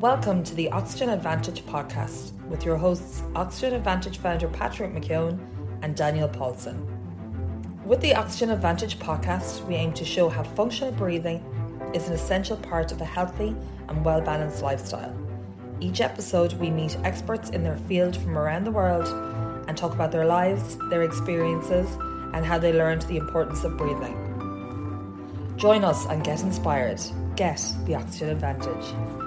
Welcome 0.00 0.44
to 0.44 0.54
the 0.54 0.70
Oxygen 0.72 1.08
Advantage 1.08 1.64
podcast 1.64 2.32
with 2.48 2.66
your 2.66 2.76
hosts, 2.76 3.22
Oxygen 3.34 3.72
Advantage 3.72 4.18
founder 4.18 4.46
Patrick 4.46 4.92
McKeown 4.92 5.38
and 5.80 5.96
Daniel 5.96 6.28
Paulson. 6.28 6.86
With 7.82 8.02
the 8.02 8.14
Oxygen 8.14 8.50
Advantage 8.50 8.98
podcast, 8.98 9.64
we 9.64 9.74
aim 9.74 9.94
to 9.94 10.04
show 10.04 10.28
how 10.28 10.42
functional 10.42 10.92
breathing 10.92 11.42
is 11.94 12.08
an 12.08 12.12
essential 12.12 12.58
part 12.58 12.92
of 12.92 13.00
a 13.00 13.06
healthy 13.06 13.56
and 13.88 14.04
well 14.04 14.20
balanced 14.20 14.60
lifestyle. 14.60 15.16
Each 15.80 16.02
episode, 16.02 16.52
we 16.60 16.68
meet 16.68 16.98
experts 17.02 17.48
in 17.48 17.62
their 17.62 17.78
field 17.88 18.18
from 18.18 18.36
around 18.36 18.64
the 18.64 18.72
world 18.72 19.08
and 19.66 19.78
talk 19.78 19.94
about 19.94 20.12
their 20.12 20.26
lives, 20.26 20.76
their 20.90 21.04
experiences, 21.04 21.88
and 22.34 22.44
how 22.44 22.58
they 22.58 22.74
learned 22.74 23.00
the 23.02 23.16
importance 23.16 23.64
of 23.64 23.78
breathing. 23.78 25.54
Join 25.56 25.84
us 25.84 26.04
and 26.04 26.22
get 26.22 26.42
inspired. 26.42 27.00
Get 27.34 27.64
the 27.86 27.94
Oxygen 27.94 28.28
Advantage. 28.28 29.25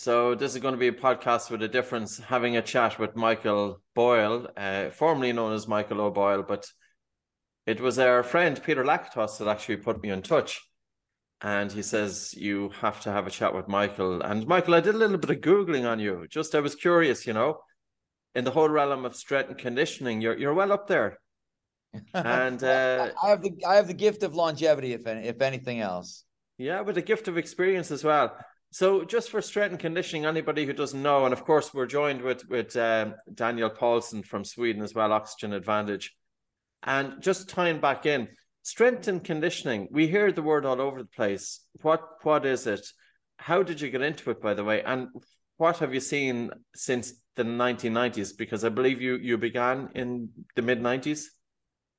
So 0.00 0.34
this 0.34 0.54
is 0.54 0.62
going 0.62 0.72
to 0.72 0.78
be 0.78 0.88
a 0.88 0.92
podcast 0.92 1.50
with 1.50 1.62
a 1.62 1.68
difference. 1.68 2.16
Having 2.16 2.56
a 2.56 2.62
chat 2.62 2.98
with 2.98 3.16
Michael 3.16 3.82
Boyle, 3.94 4.48
uh, 4.56 4.88
formerly 4.88 5.30
known 5.30 5.52
as 5.52 5.68
Michael 5.68 6.00
O'Boyle, 6.00 6.42
but 6.42 6.66
it 7.66 7.82
was 7.82 7.98
our 7.98 8.22
friend 8.22 8.58
Peter 8.64 8.82
Lakatos 8.82 9.36
that 9.36 9.46
actually 9.46 9.76
put 9.76 10.02
me 10.02 10.08
in 10.08 10.22
touch. 10.22 10.58
And 11.42 11.70
he 11.70 11.82
says 11.82 12.32
you 12.34 12.70
have 12.80 13.02
to 13.02 13.12
have 13.12 13.26
a 13.26 13.30
chat 13.30 13.54
with 13.54 13.68
Michael. 13.68 14.22
And 14.22 14.46
Michael, 14.46 14.72
I 14.72 14.80
did 14.80 14.94
a 14.94 14.98
little 14.98 15.18
bit 15.18 15.36
of 15.36 15.42
googling 15.42 15.86
on 15.86 16.00
you. 16.00 16.26
Just 16.30 16.54
I 16.54 16.60
was 16.60 16.74
curious, 16.74 17.26
you 17.26 17.34
know, 17.34 17.58
in 18.34 18.44
the 18.44 18.52
whole 18.52 18.70
realm 18.70 19.04
of 19.04 19.14
strength 19.14 19.50
and 19.50 19.58
conditioning, 19.58 20.22
you're 20.22 20.38
you're 20.38 20.54
well 20.54 20.72
up 20.72 20.86
there. 20.86 21.18
And 22.14 22.64
uh, 22.64 23.10
I 23.22 23.28
have 23.28 23.42
the 23.42 23.52
I 23.68 23.74
have 23.74 23.86
the 23.86 23.92
gift 23.92 24.22
of 24.22 24.34
longevity, 24.34 24.94
if 24.94 25.06
any, 25.06 25.26
if 25.26 25.42
anything 25.42 25.80
else. 25.80 26.24
Yeah, 26.56 26.80
with 26.80 26.96
a 26.96 27.02
gift 27.02 27.28
of 27.28 27.36
experience 27.36 27.90
as 27.90 28.02
well. 28.02 28.34
So, 28.72 29.04
just 29.04 29.30
for 29.30 29.42
strength 29.42 29.72
and 29.72 29.80
conditioning, 29.80 30.26
anybody 30.26 30.64
who 30.64 30.72
doesn't 30.72 31.02
know, 31.02 31.24
and 31.24 31.32
of 31.32 31.44
course, 31.44 31.74
we're 31.74 31.86
joined 31.86 32.22
with 32.22 32.48
with 32.48 32.76
um, 32.76 33.14
Daniel 33.34 33.68
Paulson 33.68 34.22
from 34.22 34.44
Sweden 34.44 34.82
as 34.82 34.94
well, 34.94 35.12
Oxygen 35.12 35.52
Advantage, 35.52 36.14
and 36.84 37.20
just 37.20 37.48
tying 37.48 37.80
back 37.80 38.06
in 38.06 38.28
strength 38.62 39.08
and 39.08 39.24
conditioning. 39.24 39.88
We 39.90 40.06
hear 40.06 40.30
the 40.30 40.42
word 40.42 40.64
all 40.64 40.80
over 40.80 41.02
the 41.02 41.08
place. 41.08 41.60
What 41.82 42.02
what 42.22 42.46
is 42.46 42.68
it? 42.68 42.86
How 43.38 43.64
did 43.64 43.80
you 43.80 43.90
get 43.90 44.02
into 44.02 44.30
it, 44.30 44.40
by 44.40 44.54
the 44.54 44.64
way? 44.64 44.82
And 44.82 45.08
what 45.56 45.78
have 45.78 45.92
you 45.92 46.00
seen 46.00 46.50
since 46.74 47.14
the 47.34 47.42
1990s? 47.42 48.36
Because 48.38 48.64
I 48.64 48.68
believe 48.68 49.02
you 49.02 49.16
you 49.16 49.36
began 49.36 49.88
in 49.96 50.28
the 50.54 50.62
mid 50.62 50.80
90s. 50.80 51.24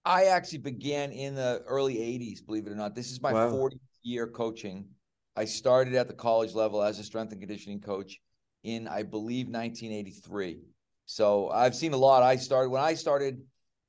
I 0.06 0.26
actually 0.26 0.60
began 0.60 1.12
in 1.12 1.36
the 1.36 1.64
early 1.68 1.96
80s, 1.96 2.46
believe 2.46 2.66
it 2.66 2.72
or 2.72 2.76
not. 2.76 2.96
This 2.96 3.12
is 3.12 3.22
my 3.22 3.34
wow. 3.34 3.52
40th 3.52 3.78
year 4.04 4.26
coaching. 4.26 4.88
I 5.36 5.46
started 5.46 5.96
at 5.96 6.08
the 6.08 6.14
college 6.14 6.54
level 6.54 6.82
as 6.82 7.00
a 7.00 7.04
strength 7.04 7.32
and 7.32 7.42
conditioning 7.42 7.80
coach 7.80 8.20
in, 8.64 8.88
I 8.88 9.04
believe, 9.04 9.48
1983. 9.48 10.60
So 11.06 11.50
I've 11.50 11.76
seen 11.76 11.94
a 11.94 11.98
lot. 11.98 12.24
I 12.24 12.36
started 12.36 12.70
when 12.70 12.82
I 12.82 12.94
started, 12.94 13.42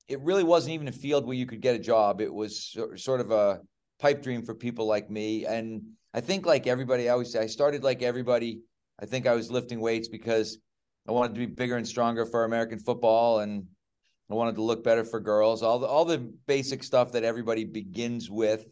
it 0.08 0.20
really 0.20 0.44
wasn't 0.44 0.74
even 0.74 0.88
a 0.88 0.92
field 0.92 1.26
where 1.26 1.36
you 1.36 1.46
could 1.46 1.60
get 1.60 1.74
a 1.74 1.78
job. 1.78 2.20
It 2.20 2.32
was 2.32 2.76
sort 2.96 3.20
of 3.20 3.30
a 3.30 3.60
pipe 3.98 4.22
dream 4.22 4.42
for 4.42 4.54
people 4.54 4.86
like 4.86 5.10
me. 5.10 5.46
And 5.46 5.82
I 6.14 6.20
think, 6.20 6.46
like 6.46 6.66
everybody, 6.66 7.08
I 7.08 7.12
always 7.12 7.32
say, 7.32 7.40
I 7.40 7.46
started 7.46 7.84
like 7.84 8.02
everybody. 8.02 8.60
I 9.00 9.06
think 9.06 9.26
I 9.26 9.34
was 9.34 9.50
lifting 9.50 9.80
weights 9.80 10.08
because 10.08 10.58
I 11.08 11.12
wanted 11.12 11.34
to 11.34 11.40
be 11.40 11.46
bigger 11.46 11.76
and 11.76 11.86
stronger 11.86 12.26
for 12.26 12.44
American 12.44 12.78
football 12.78 13.40
and 13.40 13.66
I 14.30 14.34
wanted 14.34 14.54
to 14.54 14.62
look 14.62 14.82
better 14.82 15.04
for 15.04 15.20
girls, 15.20 15.62
all 15.62 15.78
the 15.78 15.86
all 15.86 16.06
the 16.06 16.18
basic 16.46 16.82
stuff 16.82 17.12
that 17.12 17.22
everybody 17.22 17.64
begins 17.64 18.30
with. 18.30 18.66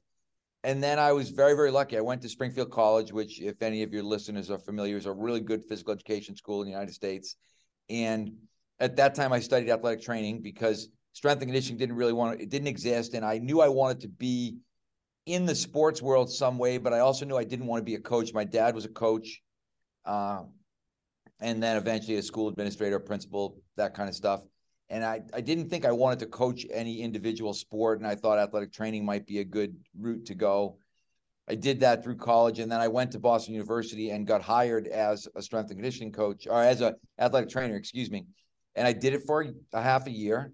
And 0.62 0.82
then 0.82 0.98
I 0.98 1.12
was 1.12 1.30
very, 1.30 1.54
very 1.54 1.70
lucky. 1.70 1.96
I 1.96 2.02
went 2.02 2.20
to 2.22 2.28
Springfield 2.28 2.70
College, 2.70 3.12
which, 3.12 3.40
if 3.40 3.62
any 3.62 3.82
of 3.82 3.92
your 3.92 4.02
listeners 4.02 4.50
are 4.50 4.58
familiar, 4.58 4.96
is 4.96 5.06
a 5.06 5.12
really 5.12 5.40
good 5.40 5.64
physical 5.64 5.94
education 5.94 6.36
school 6.36 6.60
in 6.60 6.66
the 6.66 6.72
United 6.72 6.92
States. 6.92 7.36
And 7.88 8.32
at 8.78 8.96
that 8.96 9.14
time, 9.14 9.32
I 9.32 9.40
studied 9.40 9.70
athletic 9.70 10.02
training 10.02 10.42
because 10.42 10.88
strength 11.12 11.40
and 11.40 11.48
conditioning 11.48 11.78
didn't 11.78 11.96
really 11.96 12.12
want 12.12 12.40
it 12.40 12.50
didn't 12.50 12.68
exist, 12.68 13.14
and 13.14 13.24
I 13.24 13.38
knew 13.38 13.60
I 13.60 13.68
wanted 13.68 14.00
to 14.00 14.08
be 14.08 14.58
in 15.26 15.46
the 15.46 15.54
sports 15.54 16.02
world 16.02 16.30
some 16.30 16.58
way, 16.58 16.76
but 16.78 16.92
I 16.92 17.00
also 17.00 17.24
knew 17.24 17.36
I 17.36 17.44
didn't 17.44 17.66
want 17.66 17.80
to 17.80 17.84
be 17.84 17.94
a 17.94 18.00
coach. 18.00 18.34
My 18.34 18.44
dad 18.44 18.74
was 18.74 18.84
a 18.84 18.90
coach, 18.90 19.40
uh, 20.04 20.42
and 21.40 21.62
then 21.62 21.76
eventually 21.78 22.16
a 22.16 22.22
school 22.22 22.48
administrator, 22.48 23.00
principal, 23.00 23.60
that 23.76 23.94
kind 23.94 24.08
of 24.08 24.14
stuff 24.14 24.42
and 24.90 25.04
I, 25.04 25.22
I 25.32 25.40
didn't 25.40 25.70
think 25.70 25.84
I 25.84 25.92
wanted 25.92 26.18
to 26.18 26.26
coach 26.26 26.66
any 26.70 27.00
individual 27.00 27.54
sport, 27.54 28.00
and 28.00 28.06
I 28.06 28.16
thought 28.16 28.38
athletic 28.38 28.72
training 28.72 29.04
might 29.04 29.24
be 29.24 29.38
a 29.38 29.44
good 29.44 29.76
route 29.96 30.26
to 30.26 30.34
go. 30.34 30.78
I 31.48 31.54
did 31.54 31.80
that 31.80 32.02
through 32.02 32.16
college, 32.16 32.58
and 32.58 32.70
then 32.70 32.80
I 32.80 32.88
went 32.88 33.12
to 33.12 33.20
Boston 33.20 33.54
University 33.54 34.10
and 34.10 34.26
got 34.26 34.42
hired 34.42 34.88
as 34.88 35.28
a 35.36 35.42
strength 35.42 35.70
and 35.70 35.78
conditioning 35.78 36.12
coach, 36.12 36.48
or 36.48 36.60
as 36.60 36.80
a 36.80 36.96
athletic 37.20 37.48
trainer, 37.48 37.76
excuse 37.76 38.10
me. 38.10 38.26
And 38.74 38.86
I 38.86 38.92
did 38.92 39.14
it 39.14 39.22
for 39.26 39.46
a 39.72 39.82
half 39.82 40.08
a 40.08 40.10
year, 40.10 40.52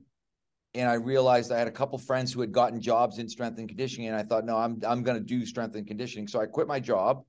and 0.74 0.88
I 0.88 0.94
realized 0.94 1.50
I 1.50 1.58
had 1.58 1.68
a 1.68 1.72
couple 1.72 1.98
friends 1.98 2.32
who 2.32 2.42
had 2.42 2.52
gotten 2.52 2.80
jobs 2.80 3.18
in 3.18 3.28
strength 3.30 3.58
and 3.58 3.68
conditioning, 3.68 4.08
and 4.08 4.16
I 4.16 4.22
thought, 4.22 4.44
no, 4.44 4.58
I'm 4.58 4.80
I'm 4.86 5.02
going 5.02 5.18
to 5.18 5.24
do 5.24 5.46
strength 5.46 5.76
and 5.76 5.86
conditioning. 5.86 6.28
So 6.28 6.40
I 6.40 6.46
quit 6.46 6.68
my 6.68 6.80
job, 6.80 7.24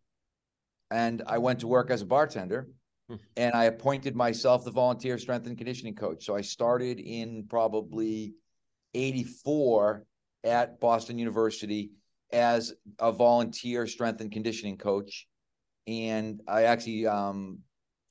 and 0.92 1.24
I 1.26 1.38
went 1.38 1.60
to 1.62 1.68
work 1.68 1.90
as 1.90 2.02
a 2.02 2.06
bartender 2.06 2.68
and 3.36 3.56
I 3.56 3.66
appointed 3.66 4.16
myself 4.16 4.66
the 4.66 4.72
volunteer 4.72 5.18
strength 5.18 5.48
and 5.48 5.58
conditioning 5.58 5.96
coach. 5.96 6.26
So 6.26 6.36
I 6.36 6.42
started 6.42 7.00
in 7.00 7.46
probably 7.48 8.34
84 8.94 10.06
at 10.44 10.80
Boston 10.80 11.18
University 11.18 11.92
as 12.32 12.74
a 13.00 13.12
volunteer 13.12 13.88
strength 13.88 14.22
and 14.22 14.32
conditioning 14.32 14.78
coach. 14.78 15.28
And 15.88 16.42
I 16.48 16.64
actually 16.64 17.08
um, 17.08 17.60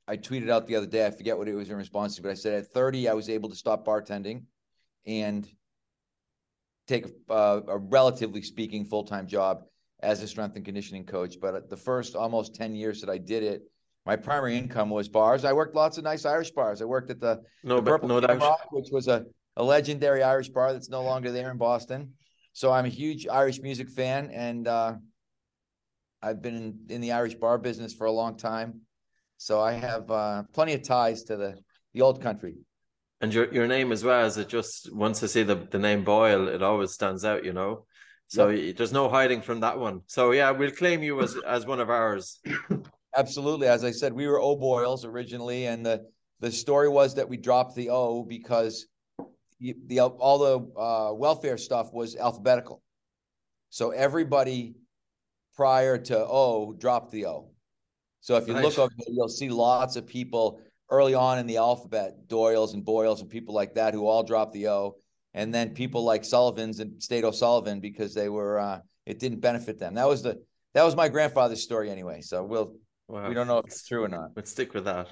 I 0.08 0.16
tweeted 0.16 0.48
out 0.48 0.66
the 0.66 0.76
other 0.76 0.86
day, 0.86 1.04
I 1.04 1.10
forget 1.10 1.36
what 1.36 1.48
it 1.48 1.54
was 1.54 1.68
in 1.68 1.76
response 1.76 2.16
to, 2.16 2.22
but 2.22 2.30
I 2.30 2.34
said 2.34 2.54
at 2.54 2.68
30, 2.68 3.08
I 3.08 3.14
was 3.14 3.28
able 3.28 3.50
to 3.50 3.56
stop 3.56 3.84
bartending 3.84 4.44
and 5.04 5.46
take 6.86 7.06
a, 7.28 7.62
a 7.68 7.78
relatively 7.78 8.42
speaking 8.42 8.84
full 8.84 9.04
time 9.04 9.26
job 9.26 9.64
as 10.00 10.22
a 10.22 10.28
strength 10.28 10.56
and 10.56 10.64
conditioning 10.64 11.04
coach. 11.04 11.36
But 11.40 11.68
the 11.68 11.76
first 11.76 12.14
almost 12.14 12.54
10 12.54 12.74
years 12.74 13.00
that 13.00 13.10
I 13.10 13.18
did 13.18 13.42
it, 13.42 13.62
my 14.06 14.14
primary 14.14 14.56
income 14.56 14.88
was 14.88 15.08
bars. 15.08 15.44
I 15.44 15.52
worked 15.52 15.74
lots 15.74 15.98
of 15.98 16.04
nice 16.04 16.24
Irish 16.24 16.52
bars. 16.52 16.80
I 16.80 16.84
worked 16.84 17.10
at 17.10 17.20
the 17.20 17.42
no, 17.64 17.80
the 17.80 17.98
no 17.98 18.20
Rock, 18.20 18.68
which 18.70 18.88
was 18.92 19.08
a, 19.08 19.26
a 19.56 19.64
legendary 19.64 20.22
Irish 20.22 20.48
bar 20.48 20.72
that's 20.72 20.88
no 20.88 21.02
longer 21.02 21.32
there 21.32 21.50
in 21.50 21.58
Boston. 21.58 22.12
So 22.52 22.72
I'm 22.72 22.86
a 22.86 22.90
huge 22.90 23.26
Irish 23.26 23.60
music 23.60 23.90
fan, 23.90 24.30
and 24.30 24.68
uh, 24.68 24.94
I've 26.22 26.40
been 26.40 26.54
in, 26.54 26.78
in, 26.88 27.00
the 27.00 27.12
Irish 27.12 27.34
bar 27.34 27.58
business 27.58 27.92
for 27.92 28.06
a 28.06 28.12
long 28.12 28.38
time. 28.38 28.80
So 29.38 29.60
I 29.60 29.72
have 29.72 30.10
uh, 30.10 30.44
plenty 30.54 30.72
of 30.74 30.82
ties 30.82 31.24
to 31.24 31.36
the 31.36 31.58
the 31.92 32.02
old 32.02 32.22
country. 32.22 32.54
And 33.20 33.34
your 33.34 33.52
your 33.52 33.66
name 33.66 33.90
as 33.90 34.04
well 34.04 34.24
is 34.24 34.36
it 34.38 34.48
just 34.48 34.94
once 34.94 35.22
I 35.22 35.26
see 35.26 35.42
the 35.42 35.56
the 35.56 35.80
name 35.80 36.04
Boyle, 36.04 36.46
it 36.46 36.62
always 36.62 36.92
stands 36.92 37.24
out, 37.24 37.44
you 37.44 37.52
know. 37.52 37.86
So 38.28 38.48
yep. 38.48 38.76
there's 38.76 38.92
no 38.92 39.08
hiding 39.08 39.42
from 39.42 39.60
that 39.60 39.78
one. 39.78 40.02
So 40.06 40.30
yeah, 40.30 40.52
we'll 40.52 40.70
claim 40.70 41.02
you 41.02 41.20
as 41.20 41.36
as 41.44 41.66
one 41.66 41.80
of 41.80 41.90
ours. 41.90 42.40
Absolutely. 43.16 43.66
As 43.66 43.82
I 43.84 43.90
said, 43.90 44.12
we 44.12 44.26
were 44.26 44.40
O'Boyles 44.40 45.04
originally, 45.04 45.66
and 45.66 45.84
the 45.84 46.06
the 46.40 46.52
story 46.52 46.88
was 46.88 47.14
that 47.14 47.28
we 47.28 47.38
dropped 47.38 47.74
the 47.74 47.88
O 47.88 48.22
because 48.22 48.86
the, 49.58 49.74
the 49.86 50.00
all 50.00 50.38
the 50.38 50.80
uh, 50.80 51.14
welfare 51.14 51.56
stuff 51.56 51.92
was 51.92 52.14
alphabetical. 52.16 52.82
So 53.70 53.90
everybody 53.90 54.74
prior 55.56 55.96
to 55.96 56.18
O 56.18 56.74
dropped 56.74 57.10
the 57.10 57.26
O. 57.26 57.50
So 58.20 58.36
if 58.36 58.46
you 58.46 58.54
nice. 58.54 58.64
look 58.64 58.78
over 58.78 58.92
there, 58.98 59.14
you'll 59.14 59.28
see 59.28 59.48
lots 59.48 59.96
of 59.96 60.06
people 60.06 60.60
early 60.90 61.14
on 61.14 61.38
in 61.38 61.46
the 61.46 61.56
alphabet, 61.56 62.28
Doyles 62.28 62.74
and 62.74 62.84
Boyles 62.84 63.20
and 63.20 63.30
people 63.30 63.54
like 63.54 63.74
that 63.74 63.94
who 63.94 64.06
all 64.06 64.22
dropped 64.22 64.52
the 64.52 64.68
O. 64.68 64.96
And 65.32 65.54
then 65.54 65.70
people 65.70 66.04
like 66.04 66.24
Sullivan's 66.24 66.80
and 66.80 67.02
State 67.02 67.24
O'Sullivan 67.24 67.80
because 67.80 68.14
they 68.14 68.28
were 68.28 68.58
uh, 68.58 68.80
it 69.06 69.18
didn't 69.18 69.40
benefit 69.40 69.78
them. 69.78 69.94
That 69.94 70.08
was 70.08 70.22
the 70.22 70.42
that 70.74 70.82
was 70.82 70.94
my 70.94 71.08
grandfather's 71.08 71.62
story 71.62 71.90
anyway. 71.90 72.20
So 72.20 72.44
we'll 72.44 72.76
Wow. 73.08 73.28
We 73.28 73.34
don't 73.34 73.46
know 73.46 73.58
if 73.58 73.66
it's 73.66 73.86
true 73.86 74.04
or 74.04 74.08
not. 74.08 74.30
Let's 74.34 74.50
stick 74.50 74.74
with 74.74 74.84
that. 74.84 75.08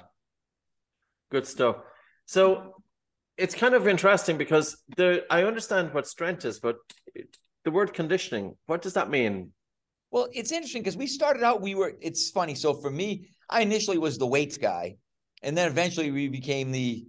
Good 1.31 1.47
stuff. 1.47 1.77
So 2.25 2.83
it's 3.37 3.55
kind 3.55 3.73
of 3.73 3.87
interesting 3.87 4.37
because 4.37 4.77
the 4.97 5.23
I 5.29 5.43
understand 5.43 5.93
what 5.93 6.07
strength 6.07 6.45
is, 6.45 6.59
but 6.59 6.77
the 7.63 7.71
word 7.71 7.93
conditioning, 7.93 8.55
what 8.67 8.81
does 8.81 8.93
that 8.93 9.09
mean? 9.09 9.51
Well, 10.11 10.29
it's 10.31 10.51
interesting 10.51 10.81
because 10.81 10.95
we 10.95 11.07
started 11.07 11.43
out, 11.43 11.61
we 11.61 11.75
were, 11.75 11.93
it's 11.99 12.29
funny. 12.29 12.55
So 12.55 12.73
for 12.73 12.89
me, 12.89 13.27
I 13.49 13.61
initially 13.61 13.97
was 13.97 14.17
the 14.17 14.27
weights 14.27 14.57
guy, 14.57 14.97
and 15.41 15.57
then 15.57 15.67
eventually 15.67 16.11
we 16.11 16.29
became 16.29 16.71
the 16.71 17.05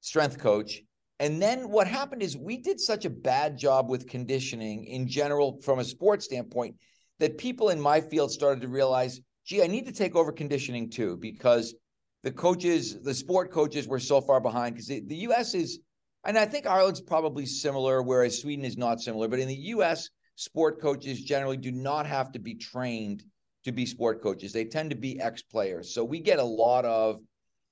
strength 0.00 0.38
coach. 0.38 0.80
And 1.18 1.40
then 1.40 1.70
what 1.70 1.86
happened 1.86 2.22
is 2.22 2.36
we 2.36 2.58
did 2.58 2.78
such 2.78 3.04
a 3.04 3.10
bad 3.10 3.58
job 3.58 3.88
with 3.88 4.08
conditioning 4.08 4.84
in 4.84 5.08
general 5.08 5.60
from 5.62 5.78
a 5.78 5.84
sports 5.84 6.26
standpoint 6.26 6.76
that 7.18 7.38
people 7.38 7.70
in 7.70 7.80
my 7.80 8.00
field 8.00 8.30
started 8.30 8.60
to 8.62 8.68
realize 8.68 9.20
gee, 9.46 9.62
I 9.62 9.66
need 9.66 9.86
to 9.86 9.92
take 9.92 10.16
over 10.16 10.32
conditioning 10.32 10.90
too, 10.90 11.16
because 11.16 11.74
the 12.22 12.32
coaches, 12.32 13.00
the 13.02 13.14
sport 13.14 13.52
coaches 13.52 13.86
were 13.86 14.00
so 14.00 14.20
far 14.20 14.40
behind 14.40 14.74
because 14.74 14.88
the, 14.88 15.00
the 15.06 15.16
US 15.28 15.54
is, 15.54 15.78
and 16.24 16.36
I 16.36 16.44
think 16.44 16.66
Ireland's 16.66 17.00
probably 17.00 17.46
similar, 17.46 18.02
whereas 18.02 18.40
Sweden 18.40 18.64
is 18.64 18.76
not 18.76 19.00
similar. 19.00 19.28
But 19.28 19.38
in 19.38 19.48
the 19.48 19.54
US, 19.54 20.10
sport 20.34 20.80
coaches 20.80 21.22
generally 21.22 21.56
do 21.56 21.70
not 21.70 22.06
have 22.06 22.32
to 22.32 22.38
be 22.38 22.54
trained 22.54 23.22
to 23.64 23.72
be 23.72 23.86
sport 23.86 24.22
coaches. 24.22 24.52
They 24.52 24.64
tend 24.64 24.90
to 24.90 24.96
be 24.96 25.20
ex 25.20 25.42
players. 25.42 25.94
So 25.94 26.04
we 26.04 26.20
get 26.20 26.38
a 26.38 26.44
lot 26.44 26.84
of 26.84 27.20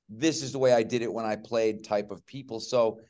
this 0.09 0.43
is 0.43 0.53
the 0.53 0.59
way 0.59 0.73
I 0.73 0.82
did 0.82 1.03
it 1.03 1.12
when 1.12 1.25
I 1.25 1.37
played 1.37 1.85
type 1.85 2.11
of 2.11 2.25
people. 2.27 2.61
So 2.61 3.00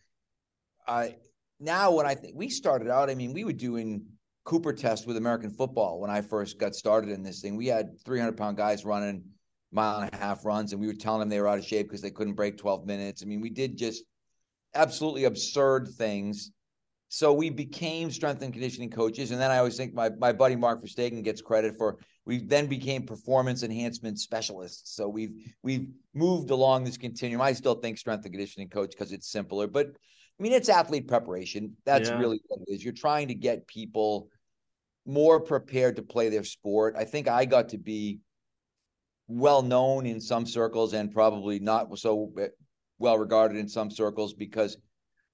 I 0.87 1.17
now 1.60 1.93
when 1.93 2.06
I 2.06 2.14
think 2.14 2.37
we 2.37 2.49
started 2.49 2.88
out, 2.88 3.10
I 3.10 3.14
mean, 3.14 3.32
we 3.32 3.44
were 3.44 3.52
doing 3.52 4.05
Cooper 4.44 4.73
test 4.73 5.06
with 5.06 5.17
American 5.17 5.50
football 5.50 6.00
when 6.00 6.11
I 6.11 6.20
first 6.20 6.58
got 6.58 6.75
started 6.75 7.11
in 7.11 7.23
this 7.23 7.41
thing. 7.41 7.56
We 7.56 7.67
had 7.67 7.99
300 8.05 8.37
pound 8.37 8.56
guys 8.56 8.85
running 8.85 9.25
mile 9.73 10.00
and 10.00 10.12
a 10.12 10.17
half 10.17 10.44
runs, 10.44 10.73
and 10.73 10.81
we 10.81 10.87
were 10.87 10.94
telling 10.94 11.20
them 11.20 11.29
they 11.29 11.41
were 11.41 11.49
out 11.49 11.58
of 11.58 11.64
shape 11.64 11.88
because 11.88 12.02
they 12.02 12.11
couldn't 12.11 12.35
break 12.35 12.58
12 12.58 12.87
minutes. 12.87 13.23
I 13.23 13.26
mean, 13.26 13.41
we 13.41 13.50
did 13.50 13.76
just 13.76 14.05
absolutely 14.75 15.25
absurd 15.25 15.88
things. 15.96 16.52
So 17.08 17.32
we 17.32 17.49
became 17.49 18.11
strength 18.11 18.43
and 18.43 18.52
conditioning 18.52 18.91
coaches. 18.91 19.31
And 19.31 19.41
then 19.41 19.50
I 19.50 19.58
always 19.58 19.76
think 19.76 19.94
my, 19.94 20.11
my 20.19 20.32
buddy 20.32 20.56
Mark 20.56 20.82
Verstegen 20.82 21.23
gets 21.23 21.41
credit 21.41 21.76
for 21.79 21.99
we 22.26 22.38
then 22.38 22.67
became 22.67 23.05
performance 23.05 23.62
enhancement 23.62 24.19
specialists. 24.19 24.96
So 24.96 25.08
we've 25.08 25.55
we've 25.62 25.88
moved 26.14 26.50
along 26.50 26.85
this 26.85 26.96
continuum. 26.96 27.41
I 27.41 27.52
still 27.52 27.75
think 27.75 27.99
strength 27.99 28.25
and 28.25 28.32
conditioning 28.32 28.69
coach 28.69 28.91
because 28.91 29.12
it's 29.12 29.31
simpler, 29.31 29.67
but 29.67 29.88
I 29.88 30.43
mean 30.43 30.52
it's 30.52 30.69
athlete 30.69 31.06
preparation. 31.06 31.76
That's 31.85 32.08
yeah. 32.08 32.19
really 32.19 32.41
what 32.49 32.61
it 32.67 32.73
is. 32.73 32.82
You're 32.82 32.94
trying 32.94 33.29
to 33.29 33.35
get 33.35 33.67
people 33.67 34.29
more 35.06 35.40
prepared 35.40 35.96
to 35.96 36.02
play 36.02 36.28
their 36.28 36.44
sport. 36.44 36.94
I 36.96 37.04
think 37.04 37.28
I 37.28 37.44
got 37.44 37.70
to 37.70 37.78
be 37.78 38.20
well 39.26 39.62
known 39.62 40.06
in 40.06 40.20
some 40.20 40.46
circles 40.46 40.92
and 40.92 41.12
probably 41.12 41.58
not 41.58 41.98
so 41.98 42.32
eh, 42.38 42.48
well 42.98 43.18
regarded 43.18 43.58
in 43.58 43.68
some 43.68 43.90
circles 43.90 44.34
because 44.34 44.76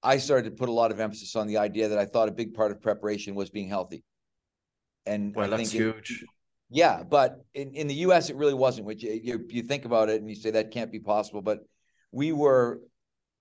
I 0.03 0.17
started 0.17 0.49
to 0.49 0.55
put 0.55 0.69
a 0.69 0.71
lot 0.71 0.91
of 0.91 0.99
emphasis 0.99 1.35
on 1.35 1.47
the 1.47 1.57
idea 1.57 1.89
that 1.89 1.97
I 1.97 2.05
thought 2.05 2.27
a 2.27 2.31
big 2.31 2.53
part 2.53 2.71
of 2.71 2.81
preparation 2.81 3.35
was 3.35 3.49
being 3.49 3.69
healthy. 3.69 4.03
And 5.05 5.35
well, 5.35 5.53
I 5.53 5.57
that's 5.57 5.71
huge. 5.71 6.23
yeah, 6.69 7.03
but 7.03 7.43
in, 7.53 7.73
in 7.73 7.87
the 7.87 7.95
U.S. 7.95 8.29
it 8.29 8.35
really 8.35 8.53
wasn't. 8.53 8.87
Which 8.87 9.03
eh, 9.03 9.19
you 9.21 9.45
you 9.49 9.63
think 9.63 9.85
about 9.85 10.09
it 10.09 10.21
and 10.21 10.29
you 10.29 10.35
say 10.35 10.51
that 10.51 10.71
can't 10.71 10.91
be 10.91 10.99
possible, 10.99 11.41
but 11.41 11.59
we 12.11 12.31
were 12.31 12.81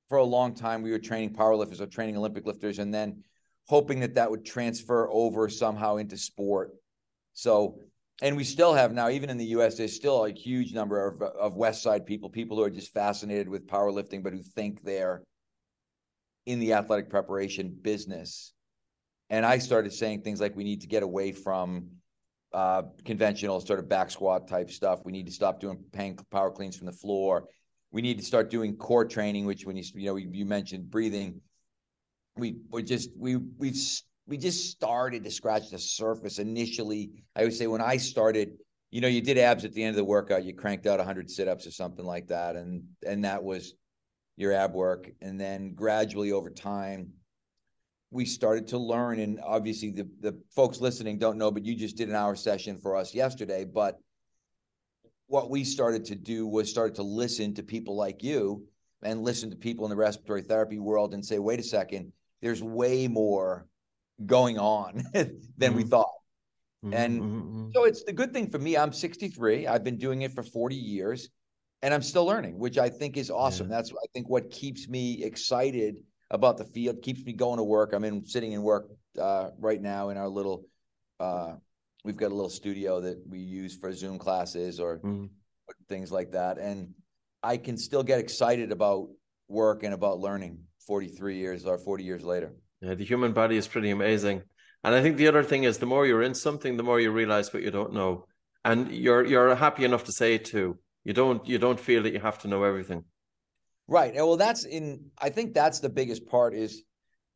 for 0.09 0.19
a 0.19 0.25
long 0.25 0.55
time 0.55 0.83
we 0.83 0.91
were 0.91 0.99
training 0.99 1.35
powerlifters 1.35 1.81
or 1.81 1.87
training 1.87 2.17
Olympic 2.17 2.47
lifters, 2.47 2.79
and 2.79 2.93
then 2.93 3.23
hoping 3.67 4.01
that 4.01 4.15
that 4.15 4.31
would 4.31 4.45
transfer 4.45 5.09
over 5.11 5.49
somehow 5.49 5.97
into 5.97 6.17
sport. 6.17 6.73
So, 7.33 7.79
and 8.23 8.37
we 8.37 8.45
still 8.45 8.75
have 8.75 8.93
now, 8.93 9.09
even 9.09 9.31
in 9.31 9.39
the 9.39 9.47
U.S., 9.47 9.77
there's 9.77 9.95
still 9.95 10.25
a 10.25 10.33
huge 10.33 10.75
number 10.75 11.07
of 11.07 11.23
of 11.23 11.57
West 11.57 11.83
Side 11.83 12.05
people, 12.07 12.29
people 12.29 12.57
who 12.57 12.65
are 12.65 12.71
just 12.71 12.93
fascinated 12.93 13.49
with 13.49 13.67
powerlifting, 13.67 14.23
but 14.23 14.33
who 14.33 14.43
think 14.43 14.83
they're 14.83 15.23
in 16.47 16.59
the 16.59 16.73
athletic 16.73 17.09
preparation 17.09 17.77
business. 17.81 18.53
And 19.31 19.47
I 19.47 19.59
started 19.59 19.93
saying 19.93 20.23
things 20.23 20.41
like 20.41 20.57
we 20.57 20.65
need 20.65 20.81
to 20.81 20.89
get 20.89 21.03
away 21.03 21.33
from 21.33 21.87
uh, 22.53 22.83
conventional 23.05 23.61
sort 23.61 23.79
of 23.79 23.89
back 23.89 24.11
squat 24.11 24.49
type 24.49 24.71
stuff. 24.71 25.01
We 25.05 25.13
need 25.13 25.27
to 25.27 25.33
stop 25.33 25.61
doing 25.61 25.79
power 26.31 26.51
cleans 26.51 26.77
from 26.77 26.87
the 26.87 26.93
floor. 26.93 27.47
We 27.93 28.03
need 28.03 28.19
to 28.19 28.25
start 28.25 28.51
doing 28.51 28.77
core 28.77 29.05
training, 29.05 29.47
which 29.47 29.65
when 29.65 29.77
you 29.77 29.85
you 29.95 30.07
know 30.07 30.17
you 30.17 30.45
mentioned 30.45 30.91
breathing, 30.91 31.41
we 32.37 32.57
we 32.71 32.83
just 32.83 33.11
we 33.17 33.37
we've 33.37 33.77
we 34.27 34.37
just 34.37 34.71
started 34.71 35.25
to 35.25 35.31
scratch 35.31 35.71
the 35.71 35.79
surface 35.79 36.39
initially. 36.39 37.11
I 37.35 37.45
would 37.45 37.55
say 37.55 37.67
when 37.67 37.81
I 37.81 37.97
started, 37.97 38.53
you 38.91 39.01
know, 39.01 39.09
you 39.09 39.21
did 39.21 39.39
abs 39.39 39.65
at 39.65 39.73
the 39.73 39.83
end 39.83 39.91
of 39.91 39.97
the 39.97 40.05
workout, 40.05 40.45
you 40.45 40.55
cranked 40.55 40.87
out 40.87 40.99
100 40.99 41.29
sit-ups 41.29 41.67
or 41.67 41.73
something 41.73 42.05
like 42.05 42.29
that, 42.29 42.57
and 42.57 42.85
and 43.07 43.25
that 43.25 43.43
was 43.43 43.75
your 44.37 44.53
ab 44.53 44.73
work. 44.73 45.11
And 45.21 45.39
then 45.39 45.75
gradually 45.75 46.33
over 46.33 46.51
time, 46.51 47.11
we 48.11 48.25
started 48.25 48.69
to 48.69 48.79
learn. 48.79 49.19
And 49.21 49.41
obviously, 49.45 49.91
the, 49.91 50.09
the 50.21 50.41
folks 50.55 50.81
listening 50.81 51.19
don't 51.19 51.37
know, 51.37 51.51
but 51.51 51.65
you 51.65 51.75
just 51.75 51.97
did 51.97 52.09
an 52.09 52.15
hour 52.15 52.35
session 52.35 52.79
for 52.79 52.97
us 52.97 53.15
yesterday. 53.15 53.65
But 53.65 53.99
what 55.27 55.51
we 55.51 55.63
started 55.63 56.05
to 56.07 56.17
do 56.17 56.47
was 56.47 56.71
started 56.71 56.95
to 56.97 57.03
listen 57.03 57.55
to 57.55 57.63
people 57.63 57.97
like 57.97 58.23
you 58.23 58.65
and 59.03 59.23
listen 59.23 59.51
to 59.51 59.57
people 59.57 59.85
in 59.85 59.91
the 59.91 59.97
respiratory 59.97 60.43
therapy 60.43 60.79
world 60.79 61.15
and 61.15 61.25
say, 61.25 61.39
wait 61.39 61.61
a 61.61 61.63
second, 61.63 62.13
there's 62.43 62.63
way 62.63 63.09
more 63.09 63.67
going 64.25 64.59
on 64.59 65.05
than 65.13 65.41
mm-hmm. 65.59 65.77
we 65.77 65.83
thought. 65.85 66.11
Mm-hmm. 66.85 66.95
And 66.95 67.21
mm-hmm, 67.21 67.39
mm-hmm. 67.39 67.69
so 67.75 67.85
it's 67.85 68.05
the 68.05 68.13
good 68.13 68.33
thing 68.33 68.51
for 68.51 68.59
me. 68.59 68.77
I'm 68.77 68.93
63. 68.93 69.67
I've 69.67 69.85
been 69.85 69.99
doing 69.99 70.23
it 70.23 70.33
for 70.33 70.43
40 70.43 70.75
years 70.77 71.29
and 71.83 71.95
I'm 71.95 72.03
still 72.03 72.27
learning, 72.27 72.59
which 72.59 72.79
I 72.79 72.89
think 72.89 73.17
is 73.17 73.31
awesome. 73.31 73.69
Yeah. 73.69 73.77
That's 73.77 73.93
I 73.93 74.07
think 74.13 74.29
what 74.29 74.51
keeps 74.51 74.89
me 74.89 75.23
excited 75.25 75.97
about 76.31 76.59
the 76.59 76.65
field, 76.65 77.03
keeps 77.03 77.25
me 77.25 77.33
going 77.33 77.57
to 77.57 77.65
work. 77.65 77.93
I'm 77.93 78.05
in 78.05 78.25
sitting 78.25 78.53
in 78.53 78.63
work 78.63 78.89
uh, 79.21 79.51
right 79.59 79.81
now 79.81 80.11
in 80.11 80.17
our 80.17 80.29
little. 80.29 80.65
Uh, 81.19 81.55
we've 82.05 82.17
got 82.17 82.31
a 82.31 82.35
little 82.35 82.51
studio 82.51 83.01
that 83.01 83.23
we 83.29 83.41
use 83.41 83.77
for 83.77 83.93
Zoom 83.93 84.19
classes 84.19 84.79
or 84.81 84.99
mm. 84.99 85.29
things 85.89 86.13
like 86.13 86.33
that, 86.33 86.59
and 86.59 86.95
I 87.43 87.57
can 87.57 87.77
still 87.77 88.03
get 88.03 88.21
excited 88.21 88.73
about 88.73 89.09
work 89.49 89.83
and 89.83 89.93
about 89.93 90.21
learning. 90.21 90.59
43 90.87 91.37
years 91.37 91.65
or 91.65 91.79
40 91.79 92.05
years 92.05 92.23
later. 92.23 92.55
Yeah, 92.81 92.95
the 92.95 93.05
human 93.05 93.33
body 93.33 93.57
is 93.57 93.69
pretty 93.69 93.91
amazing. 93.91 94.43
And 94.83 94.95
I 94.95 95.03
think 95.03 95.17
the 95.17 95.29
other 95.29 95.43
thing 95.43 95.65
is 95.65 95.79
the 95.79 95.87
more 95.87 96.07
you're 96.07 96.23
in 96.23 96.35
something, 96.35 96.77
the 96.77 96.83
more 96.83 97.01
you 97.01 97.11
realize 97.11 97.53
what 97.53 97.63
you 97.63 97.71
don't 97.71 97.93
know. 97.93 98.25
And 98.65 98.91
you're 98.91 99.25
you're 99.25 99.55
happy 99.55 99.85
enough 99.85 100.05
to 100.05 100.13
say 100.13 100.35
it 100.35 100.45
too 100.45 100.79
you 101.05 101.13
don't 101.13 101.47
you 101.47 101.59
don't 101.59 101.81
feel 101.81 102.03
that 102.03 102.13
you 102.13 102.21
have 102.21 102.39
to 102.39 102.49
know 102.49 102.63
everything 102.63 103.05
right 103.89 104.15
well 104.15 104.37
that's 104.37 104.65
in 104.65 105.01
i 105.19 105.29
think 105.29 105.55
that's 105.55 105.81
the 105.81 105.89
biggest 105.89 106.27
part 106.27 106.55
is 106.55 106.83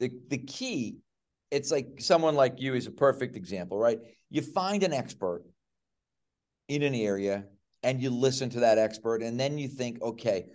the 0.01 0.11
the 0.29 0.39
key 0.39 0.99
it's 1.51 1.71
like 1.71 1.87
someone 1.99 2.35
like 2.35 2.61
you 2.61 2.75
is 2.75 2.87
a 2.87 2.91
perfect 2.91 3.37
example 3.37 3.79
right 3.79 3.99
you 4.31 4.43
find 4.43 4.83
an 4.83 4.93
expert 4.93 5.43
in 6.69 6.83
an 6.83 6.95
area 6.95 7.45
and 7.83 8.03
you 8.03 8.11
listen 8.11 8.49
to 8.49 8.61
that 8.61 8.79
expert 8.79 9.23
and 9.23 9.39
then 9.39 9.59
you 9.59 9.69
think 9.69 10.01
okay 10.03 10.47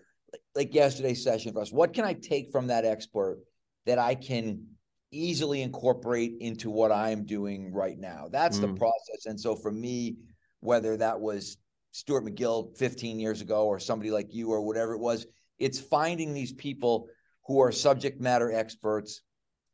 like 0.55 0.73
yesterday's 0.73 1.23
session 1.23 1.53
for 1.53 1.61
us 1.61 1.71
what 1.71 1.93
can 1.93 2.05
i 2.05 2.13
take 2.13 2.51
from 2.51 2.67
that 2.67 2.85
expert 2.85 3.39
that 3.85 3.99
i 3.99 4.15
can 4.15 4.65
easily 5.11 5.61
incorporate 5.61 6.33
into 6.39 6.69
what 6.69 6.91
i'm 6.91 7.25
doing 7.25 7.73
right 7.73 7.97
now 7.97 8.27
that's 8.31 8.57
mm. 8.57 8.61
the 8.61 8.73
process 8.73 9.25
and 9.25 9.39
so 9.39 9.55
for 9.55 9.71
me 9.71 10.17
whether 10.61 10.97
that 10.97 11.19
was 11.19 11.57
Stuart 11.91 12.25
McGill 12.25 12.75
15 12.77 13.19
years 13.19 13.41
ago 13.41 13.65
or 13.65 13.79
somebody 13.79 14.11
like 14.11 14.33
you 14.33 14.51
or 14.51 14.61
whatever 14.61 14.93
it 14.93 14.99
was. 14.99 15.25
It's 15.57 15.79
finding 15.79 16.33
these 16.33 16.53
people 16.53 17.07
who 17.45 17.59
are 17.59 17.71
subject 17.71 18.21
matter 18.21 18.51
experts. 18.51 19.21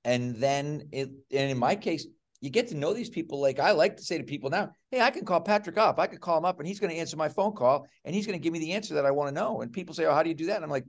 And 0.04 0.36
then 0.36 0.90
it, 0.92 1.10
and 1.32 1.52
in 1.52 1.58
my 1.58 1.76
case, 1.76 2.08
you 2.46 2.52
get 2.52 2.68
to 2.68 2.76
know 2.76 2.94
these 2.94 3.10
people. 3.10 3.42
Like 3.42 3.60
I 3.60 3.72
like 3.72 3.98
to 3.98 4.04
say 4.04 4.20
to 4.20 4.24
people 4.24 4.52
now, 4.52 4.70
hey, 4.92 5.02
I 5.02 5.10
can 5.10 5.26
call 5.26 5.42
Patrick 5.42 5.80
up. 5.80 6.00
I 6.00 6.06
could 6.06 6.22
call 6.22 6.38
him 6.38 6.46
up 6.46 6.60
and 6.60 6.68
he's 6.68 6.80
going 6.80 6.92
to 6.92 6.96
answer 6.96 7.18
my 7.18 7.28
phone 7.28 7.54
call 7.54 7.88
and 8.06 8.14
he's 8.14 8.28
going 8.28 8.38
to 8.38 8.44
give 8.44 8.54
me 8.54 8.60
the 8.60 8.74
answer 8.74 8.94
that 8.94 9.06
I 9.06 9.12
want 9.12 9.30
to 9.30 9.34
know. 9.34 9.62
And 9.62 9.74
people 9.74 9.96
say, 9.96 10.06
oh, 10.06 10.14
how 10.14 10.22
do 10.22 10.30
you 10.30 10.36
do 10.36 10.46
that? 10.46 10.58
And 10.58 10.64
I'm 10.64 10.70
like, 10.70 10.86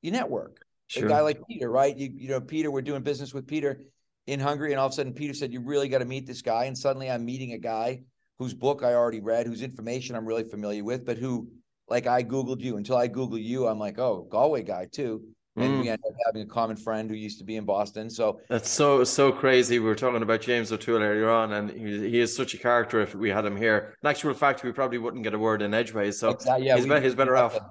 you 0.00 0.10
network. 0.10 0.64
Sure. 0.86 1.04
A 1.04 1.08
guy 1.08 1.20
like 1.20 1.40
Peter, 1.46 1.70
right? 1.70 1.94
You, 1.94 2.10
you 2.14 2.28
know, 2.28 2.40
Peter, 2.40 2.70
we're 2.70 2.82
doing 2.82 3.02
business 3.02 3.34
with 3.34 3.46
Peter 3.46 3.80
in 4.26 4.40
Hungary. 4.40 4.72
And 4.72 4.80
all 4.80 4.86
of 4.86 4.92
a 4.92 4.94
sudden, 4.94 5.12
Peter 5.12 5.34
said, 5.34 5.52
you 5.52 5.60
really 5.60 5.88
got 5.88 5.98
to 5.98 6.06
meet 6.06 6.26
this 6.26 6.40
guy. 6.40 6.64
And 6.64 6.76
suddenly 6.76 7.10
I'm 7.10 7.24
meeting 7.24 7.52
a 7.52 7.58
guy 7.58 8.00
whose 8.38 8.54
book 8.54 8.82
I 8.82 8.94
already 8.94 9.20
read, 9.20 9.46
whose 9.46 9.62
information 9.62 10.16
I'm 10.16 10.26
really 10.26 10.44
familiar 10.44 10.84
with, 10.84 11.04
but 11.04 11.18
who, 11.18 11.48
like, 11.88 12.06
I 12.06 12.24
Googled 12.24 12.60
you. 12.60 12.78
Until 12.78 12.96
I 12.96 13.08
Google 13.08 13.38
you, 13.38 13.66
I'm 13.66 13.78
like, 13.78 13.98
oh, 13.98 14.26
Galway 14.30 14.62
guy 14.62 14.88
too. 14.90 15.22
And 15.56 15.74
mm. 15.74 15.82
we 15.82 15.88
ended 15.88 16.04
up 16.08 16.16
having 16.26 16.42
a 16.42 16.46
common 16.46 16.76
friend 16.76 17.08
who 17.08 17.14
used 17.14 17.38
to 17.38 17.44
be 17.44 17.56
in 17.56 17.64
Boston. 17.64 18.10
So 18.10 18.40
that's 18.48 18.68
so 18.68 19.04
so 19.04 19.30
crazy. 19.30 19.78
We 19.78 19.86
were 19.86 19.94
talking 19.94 20.22
about 20.22 20.40
James 20.40 20.72
O'Toole 20.72 21.00
earlier 21.00 21.30
on, 21.30 21.52
and 21.52 21.70
he, 21.70 22.10
he 22.10 22.20
is 22.20 22.34
such 22.34 22.54
a 22.54 22.58
character. 22.58 23.00
If 23.00 23.14
we 23.14 23.30
had 23.30 23.44
him 23.44 23.56
here, 23.56 23.94
in 24.02 24.08
actual 24.08 24.34
fact, 24.34 24.64
we 24.64 24.72
probably 24.72 24.98
wouldn't 24.98 25.22
get 25.22 25.32
a 25.32 25.38
word 25.38 25.62
in 25.62 25.72
edgeways. 25.72 26.18
So 26.18 26.30
exactly, 26.30 26.66
yeah, 26.66 26.76
he's, 26.76 26.88
we, 26.88 27.00
he's 27.00 27.14
better 27.14 27.36
off. 27.36 27.54
To, 27.54 27.70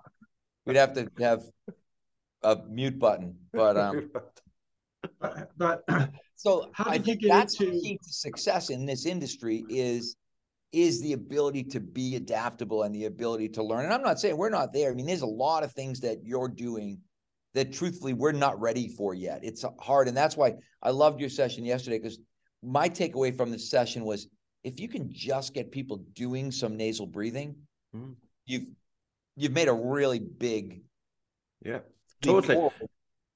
we'd 0.66 0.78
have 0.78 0.94
to 0.94 1.10
have 1.20 1.44
a 2.42 2.58
mute 2.70 3.00
button, 3.00 3.36
but 3.52 3.76
um, 3.76 4.10
but 5.58 5.84
so 6.36 6.70
how 6.74 6.86
did 6.86 6.94
I 6.94 6.98
think 7.00 7.22
you 7.22 7.28
get 7.28 7.36
that's 7.36 7.60
into... 7.60 7.74
the 7.74 7.82
key 7.82 8.00
to 8.02 8.14
success 8.14 8.70
in 8.70 8.86
this 8.86 9.06
industry 9.06 9.66
is 9.70 10.16
is 10.72 11.02
the 11.02 11.14
ability 11.14 11.64
to 11.64 11.80
be 11.80 12.16
adaptable 12.16 12.84
and 12.84 12.96
the 12.96 13.06
ability 13.06 13.48
to 13.48 13.64
learn. 13.64 13.86
And 13.86 13.94
I'm 13.94 14.02
not 14.02 14.20
saying 14.20 14.36
we're 14.36 14.50
not 14.50 14.74
there. 14.74 14.90
I 14.90 14.96
mean, 14.96 15.06
there's 15.06 15.22
a 15.22 15.28
lot 15.28 15.64
of 15.64 15.72
things 15.72 16.00
that 16.00 16.24
you're 16.24 16.48
doing 16.48 17.00
that 17.54 17.72
truthfully 17.72 18.14
we're 18.14 18.32
not 18.32 18.60
ready 18.60 18.88
for 18.88 19.14
yet. 19.14 19.40
It's 19.44 19.64
hard. 19.80 20.08
And 20.08 20.18
that's 20.18 20.36
why 20.36 20.56
I 20.82 20.90
loved 20.90 21.20
your 21.20 21.30
session 21.30 21.66
yesterday 21.66 22.00
because 22.00 22.20
my 22.64 22.90
takeaway 22.90 23.36
from 23.36 23.52
this 23.52 23.70
session 23.70 24.06
was 24.06 24.28
if 24.64 24.80
you 24.80 24.88
can 24.88 25.12
just 25.12 25.54
get 25.54 25.72
people 25.72 25.98
doing 26.14 26.52
some 26.52 26.78
nasal 26.78 27.06
breathing, 27.06 27.56
mm. 27.96 28.16
you've 28.46 28.68
you've 29.36 29.52
made 29.52 29.68
a 29.68 29.74
really 29.74 30.20
big 30.20 30.84
yeah 31.64 31.80
totally 32.22 32.56
forward. 32.56 32.74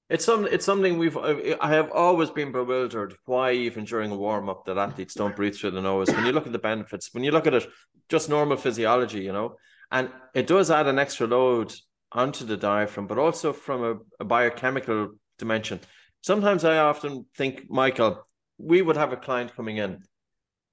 It's 0.10 0.24
some 0.24 0.46
it's 0.46 0.66
something 0.66 0.98
we've 0.98 1.18
I 1.18 1.70
have 1.70 1.92
always 1.92 2.30
been 2.30 2.54
bewildered 2.54 3.16
why 3.26 3.52
even 3.52 3.84
during 3.84 4.10
a 4.10 4.16
warm 4.16 4.48
up 4.48 4.66
that 4.66 4.78
athletes 4.78 5.14
don't 5.14 5.36
breathe 5.36 5.56
through 5.56 5.72
the 5.72 5.82
nose. 5.82 6.10
When 6.10 6.26
you 6.26 6.32
look 6.32 6.48
at 6.48 6.54
the 6.54 6.60
benefits, 6.60 7.14
when 7.14 7.26
you 7.26 7.32
look 7.32 7.46
at 7.46 7.54
it, 7.54 7.68
just 8.08 8.30
normal 8.30 8.56
physiology, 8.56 9.22
you 9.22 9.34
know, 9.34 9.58
and 9.92 10.10
it 10.34 10.48
does 10.48 10.72
add 10.72 10.88
an 10.88 10.98
extra 10.98 11.28
load 11.28 11.74
onto 12.12 12.46
the 12.46 12.58
diaphragm, 12.58 13.08
but 13.08 13.18
also 13.18 13.54
from 13.54 13.84
a, 13.84 13.96
a 14.20 14.26
biochemical 14.26 15.10
dimension. 15.38 15.80
Sometimes 16.22 16.64
I 16.64 16.78
often 16.78 17.26
think, 17.36 17.70
Michael, 17.70 18.28
we 18.58 18.82
would 18.82 18.98
have 18.98 19.14
a 19.14 19.18
client 19.18 19.56
coming 19.56 19.78
in, 19.78 20.04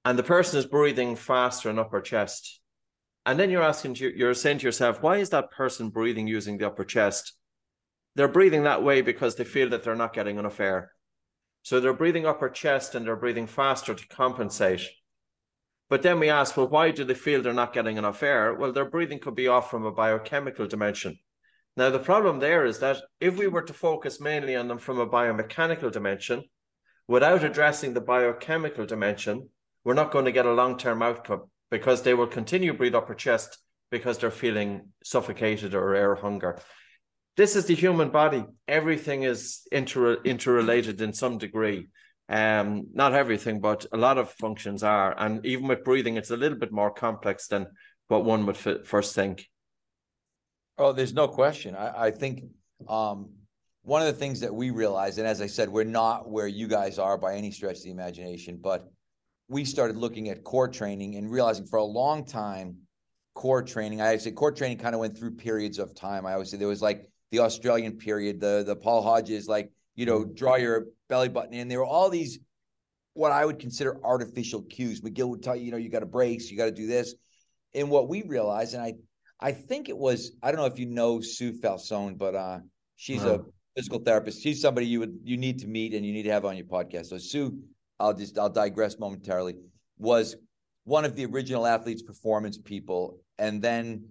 and 0.03 0.17
the 0.17 0.23
person 0.23 0.59
is 0.59 0.65
breathing 0.65 1.15
faster 1.15 1.69
in 1.69 1.79
upper 1.79 2.01
chest, 2.01 2.61
And 3.25 3.39
then 3.39 3.49
you're 3.49 3.63
asking, 3.63 3.95
you're 3.95 4.35
saying 4.35 4.59
to 4.59 4.65
yourself, 4.65 5.01
why 5.01 5.17
is 5.17 5.31
that 5.31 5.51
person 5.51 5.89
breathing 5.89 6.27
using 6.27 6.57
the 6.57 6.67
upper 6.67 6.85
chest? 6.85 7.33
They're 8.15 8.27
breathing 8.27 8.63
that 8.63 8.83
way 8.83 9.01
because 9.01 9.35
they 9.35 9.43
feel 9.43 9.69
that 9.69 9.83
they're 9.83 9.95
not 9.95 10.13
getting 10.13 10.37
enough 10.37 10.59
air. 10.59 10.91
So 11.63 11.79
they're 11.79 11.93
breathing 11.93 12.27
upper 12.27 12.49
chest 12.49 12.93
and 12.93 13.05
they're 13.05 13.15
breathing 13.15 13.47
faster 13.47 13.95
to 13.95 14.07
compensate. 14.07 14.87
But 15.89 16.01
then 16.01 16.19
we 16.19 16.29
ask, 16.29 16.57
well, 16.57 16.67
why 16.67 16.91
do 16.91 17.03
they 17.03 17.13
feel 17.13 17.41
they're 17.41 17.53
not 17.53 17.73
getting 17.73 17.97
enough 17.97 18.23
air? 18.23 18.53
Well, 18.53 18.71
their 18.71 18.89
breathing 18.89 19.19
could 19.19 19.35
be 19.35 19.47
off 19.47 19.69
from 19.69 19.85
a 19.85 19.91
biochemical 19.91 20.67
dimension. 20.67 21.19
Now, 21.77 21.89
the 21.89 21.99
problem 21.99 22.39
there 22.39 22.65
is 22.65 22.79
that 22.79 22.97
if 23.19 23.37
we 23.37 23.47
were 23.47 23.61
to 23.61 23.73
focus 23.73 24.19
mainly 24.19 24.55
on 24.55 24.67
them 24.67 24.77
from 24.77 24.99
a 24.99 25.07
biomechanical 25.07 25.91
dimension, 25.91 26.43
without 27.07 27.43
addressing 27.43 27.93
the 27.93 28.01
biochemical 28.01 28.85
dimension, 28.85 29.49
we're 29.83 29.93
not 29.93 30.11
going 30.11 30.25
to 30.25 30.31
get 30.31 30.45
a 30.45 30.53
long 30.53 30.77
term 30.77 31.03
outcome 31.03 31.43
because 31.69 32.01
they 32.01 32.13
will 32.13 32.27
continue 32.27 32.71
to 32.71 32.77
breathe 32.77 32.95
upper 32.95 33.13
chest 33.13 33.57
because 33.91 34.17
they're 34.17 34.31
feeling 34.31 34.89
suffocated 35.03 35.75
or 35.75 35.95
air 35.95 36.15
hunger. 36.15 36.59
This 37.37 37.55
is 37.55 37.65
the 37.65 37.75
human 37.75 38.09
body. 38.09 38.45
Everything 38.67 39.23
is 39.23 39.67
inter- 39.71 40.21
interrelated 40.23 41.01
in 41.01 41.13
some 41.13 41.37
degree. 41.37 41.89
Um, 42.27 42.87
not 42.93 43.13
everything, 43.13 43.59
but 43.59 43.85
a 43.91 43.97
lot 43.97 44.17
of 44.17 44.31
functions 44.31 44.81
are. 44.81 45.13
And 45.17 45.45
even 45.45 45.67
with 45.67 45.83
breathing, 45.83 46.17
it's 46.17 46.31
a 46.31 46.37
little 46.37 46.57
bit 46.57 46.71
more 46.71 46.91
complex 46.91 47.47
than 47.47 47.67
what 48.07 48.25
one 48.25 48.45
would 48.47 48.57
f- 48.57 48.85
first 48.85 49.13
think. 49.13 49.47
Oh, 50.77 50.91
there's 50.91 51.13
no 51.13 51.27
question. 51.27 51.75
I, 51.75 52.05
I 52.05 52.11
think 52.11 52.45
um, 52.87 53.29
one 53.83 54.01
of 54.01 54.07
the 54.07 54.19
things 54.19 54.39
that 54.39 54.53
we 54.53 54.71
realize, 54.71 55.19
and 55.19 55.27
as 55.27 55.39
I 55.39 55.47
said, 55.47 55.69
we're 55.69 55.83
not 55.83 56.29
where 56.29 56.47
you 56.47 56.67
guys 56.67 56.97
are 56.97 57.17
by 57.17 57.35
any 57.35 57.51
stretch 57.51 57.77
of 57.77 57.83
the 57.83 57.91
imagination, 57.91 58.59
but 58.61 58.89
we 59.47 59.63
started 59.63 59.95
looking 59.95 60.29
at 60.29 60.43
core 60.43 60.67
training 60.67 61.15
and 61.17 61.29
realizing 61.29 61.67
for 61.67 61.77
a 61.77 61.83
long 61.83 62.25
time, 62.25 62.77
core 63.35 63.61
training, 63.61 64.01
I 64.01 64.17
say 64.17 64.31
core 64.31 64.51
training 64.51 64.79
kind 64.79 64.95
of 64.95 65.01
went 65.01 65.15
through 65.15 65.35
periods 65.35 65.77
of 65.77 65.93
time. 65.93 66.25
I 66.25 66.33
always 66.33 66.49
say 66.49 66.57
there 66.57 66.67
was 66.67 66.81
like 66.81 67.07
the 67.29 67.39
Australian 67.39 67.97
period, 67.97 68.39
the 68.39 68.63
the 68.65 68.75
Paul 68.75 69.03
Hodges, 69.03 69.47
like, 69.47 69.71
you 69.95 70.05
know, 70.05 70.25
draw 70.25 70.55
your 70.55 70.87
belly 71.09 71.29
button 71.29 71.53
in. 71.53 71.67
There 71.67 71.79
were 71.79 71.85
all 71.85 72.09
these 72.09 72.39
what 73.13 73.31
I 73.31 73.45
would 73.45 73.59
consider 73.59 73.97
artificial 74.03 74.61
cues. 74.63 75.01
McGill 75.01 75.29
would 75.29 75.41
tell 75.41 75.55
you, 75.55 75.63
you 75.65 75.71
know, 75.71 75.77
you 75.77 75.89
got 75.89 76.01
to 76.01 76.05
brace, 76.05 76.51
you 76.51 76.57
got 76.57 76.65
to 76.65 76.71
do 76.71 76.85
this. 76.85 77.15
And 77.73 77.89
what 77.89 78.09
we 78.09 78.23
realized, 78.23 78.73
and 78.73 78.83
I 78.83 78.93
I 79.39 79.51
think 79.51 79.89
it 79.89 79.97
was, 79.97 80.31
I 80.41 80.51
don't 80.51 80.59
know 80.59 80.65
if 80.65 80.79
you 80.79 80.85
know 80.85 81.21
Sue 81.21 81.53
Falsone, 81.53 82.17
but 82.17 82.35
uh, 82.35 82.59
she's 82.95 83.23
a 83.23 83.41
physical 83.75 83.99
therapist. 83.99 84.41
She's 84.41 84.61
somebody 84.61 84.87
you 84.87 84.99
would 84.99 85.19
you 85.23 85.37
need 85.37 85.59
to 85.59 85.67
meet 85.67 85.93
and 85.93 86.05
you 86.05 86.13
need 86.13 86.23
to 86.23 86.31
have 86.31 86.45
on 86.45 86.55
your 86.55 86.65
podcast. 86.65 87.07
So 87.07 87.17
Sue, 87.17 87.59
I'll 87.99 88.13
just 88.13 88.37
I'll 88.37 88.49
digress 88.49 88.97
momentarily, 88.99 89.55
was 89.97 90.35
one 90.83 91.05
of 91.05 91.15
the 91.15 91.25
original 91.25 91.65
athletes 91.65 92.01
performance 92.01 92.57
people, 92.57 93.19
and 93.37 93.61
then 93.61 94.05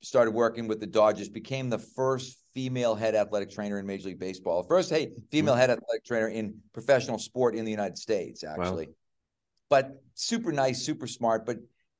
started 0.00 0.30
working 0.30 0.68
with 0.68 0.78
the 0.80 0.86
Dodgers, 0.86 1.28
became 1.28 1.68
the 1.68 1.78
first 1.78 2.38
female 2.58 2.96
head 2.96 3.14
athletic 3.14 3.48
trainer 3.48 3.78
in 3.78 3.86
Major 3.86 4.08
League 4.08 4.18
Baseball. 4.18 4.64
First 4.64 4.90
hey, 4.90 5.12
female 5.30 5.54
mm-hmm. 5.54 5.60
head 5.60 5.70
athletic 5.70 6.04
trainer 6.04 6.26
in 6.26 6.56
professional 6.72 7.16
sport 7.16 7.54
in 7.54 7.64
the 7.64 7.70
United 7.70 7.96
States, 7.96 8.42
actually. 8.42 8.86
Wow. 8.86 8.92
But 9.70 10.02
super 10.14 10.50
nice, 10.50 10.82
super 10.82 11.06
smart, 11.06 11.46
but 11.46 11.58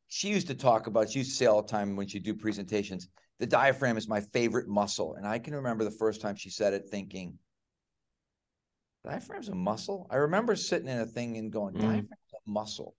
she 0.08 0.30
used 0.30 0.48
to 0.48 0.56
talk 0.56 0.88
about, 0.88 1.10
she 1.10 1.20
used 1.20 1.30
to 1.30 1.36
say 1.36 1.46
all 1.46 1.62
the 1.62 1.68
time 1.68 1.94
when 1.94 2.08
she'd 2.08 2.24
do 2.24 2.34
presentations, 2.34 3.08
the 3.38 3.46
diaphragm 3.46 3.96
is 3.96 4.08
my 4.08 4.20
favorite 4.20 4.66
muscle. 4.66 5.14
And 5.14 5.28
I 5.28 5.38
can 5.38 5.54
remember 5.54 5.84
the 5.84 5.92
first 5.92 6.20
time 6.20 6.34
she 6.34 6.50
said 6.50 6.74
it 6.74 6.86
thinking, 6.90 7.38
diaphragm's 9.06 9.48
a 9.48 9.54
muscle? 9.54 10.08
I 10.10 10.16
remember 10.16 10.56
sitting 10.56 10.88
in 10.88 10.98
a 10.98 11.06
thing 11.06 11.36
and 11.36 11.52
going, 11.52 11.74
mm. 11.76 11.82
diaphragm's 11.82 12.34
a 12.34 12.50
muscle. 12.50 12.96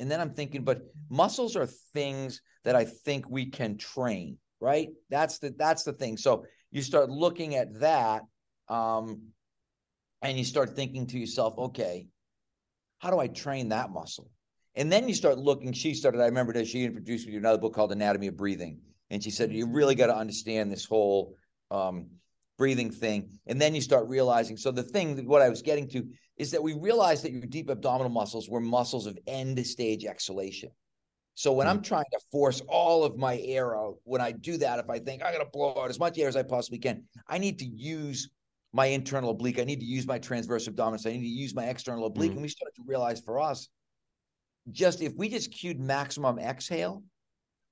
And 0.00 0.10
then 0.10 0.20
I'm 0.20 0.34
thinking, 0.34 0.64
but 0.64 0.82
muscles 1.08 1.54
are 1.54 1.66
things 1.94 2.42
that 2.64 2.74
I 2.74 2.86
think 2.86 3.30
we 3.30 3.46
can 3.46 3.76
train, 3.78 4.38
right? 4.58 4.88
That's 5.10 5.38
the 5.38 5.54
that's 5.56 5.84
the 5.84 5.92
thing. 5.92 6.16
So 6.16 6.44
you 6.72 6.82
start 6.82 7.10
looking 7.10 7.54
at 7.54 7.80
that, 7.80 8.22
um, 8.68 9.28
and 10.22 10.38
you 10.38 10.44
start 10.44 10.74
thinking 10.74 11.06
to 11.08 11.18
yourself, 11.18 11.58
okay, 11.58 12.06
how 12.98 13.10
do 13.10 13.18
I 13.18 13.28
train 13.28 13.68
that 13.68 13.90
muscle? 13.90 14.30
And 14.74 14.90
then 14.90 15.08
you 15.08 15.14
start 15.14 15.36
looking. 15.36 15.72
She 15.72 15.94
started, 15.94 16.20
I 16.20 16.26
remember 16.26 16.52
that 16.54 16.66
she 16.66 16.84
introduced 16.84 17.26
me 17.26 17.32
to 17.32 17.38
another 17.38 17.58
book 17.58 17.74
called 17.74 17.92
Anatomy 17.92 18.28
of 18.28 18.36
Breathing. 18.36 18.80
And 19.10 19.22
she 19.22 19.30
said, 19.30 19.52
you 19.52 19.66
really 19.66 19.94
got 19.94 20.06
to 20.06 20.16
understand 20.16 20.72
this 20.72 20.86
whole 20.86 21.36
um, 21.70 22.06
breathing 22.56 22.90
thing. 22.90 23.38
And 23.46 23.60
then 23.60 23.74
you 23.74 23.80
start 23.80 24.08
realizing. 24.08 24.56
So 24.56 24.70
the 24.70 24.82
thing, 24.82 25.26
what 25.26 25.42
I 25.42 25.50
was 25.50 25.60
getting 25.60 25.88
to 25.90 26.06
is 26.38 26.52
that 26.52 26.62
we 26.62 26.72
realized 26.72 27.24
that 27.24 27.32
your 27.32 27.42
deep 27.42 27.68
abdominal 27.68 28.08
muscles 28.08 28.48
were 28.48 28.60
muscles 28.60 29.06
of 29.06 29.18
end 29.26 29.64
stage 29.66 30.06
exhalation. 30.06 30.70
So 31.34 31.52
when 31.52 31.66
mm-hmm. 31.66 31.78
I'm 31.78 31.82
trying 31.82 32.04
to 32.12 32.20
force 32.30 32.60
all 32.68 33.04
of 33.04 33.16
my 33.16 33.38
air 33.38 33.76
out, 33.76 33.96
when 34.04 34.20
I 34.20 34.32
do 34.32 34.56
that, 34.58 34.78
if 34.78 34.90
I 34.90 34.98
think 34.98 35.22
I 35.22 35.32
got 35.32 35.38
to 35.38 35.50
blow 35.50 35.82
out 35.82 35.90
as 35.90 35.98
much 35.98 36.18
air 36.18 36.28
as 36.28 36.36
I 36.36 36.42
possibly 36.42 36.78
can, 36.78 37.04
I 37.26 37.38
need 37.38 37.58
to 37.60 37.66
use 37.66 38.30
my 38.72 38.86
internal 38.86 39.30
oblique. 39.30 39.58
I 39.58 39.64
need 39.64 39.80
to 39.80 39.86
use 39.86 40.06
my 40.06 40.18
transverse 40.18 40.68
abdominis. 40.68 41.06
I 41.06 41.12
need 41.12 41.20
to 41.20 41.26
use 41.26 41.54
my 41.54 41.64
external 41.64 42.06
oblique. 42.06 42.30
Mm-hmm. 42.30 42.38
And 42.38 42.42
we 42.42 42.48
started 42.48 42.74
to 42.76 42.82
realize 42.86 43.20
for 43.20 43.40
us 43.40 43.68
just 44.70 45.02
if 45.02 45.14
we 45.16 45.28
just 45.28 45.52
cued 45.52 45.80
maximum 45.80 46.38
exhale, 46.38 47.02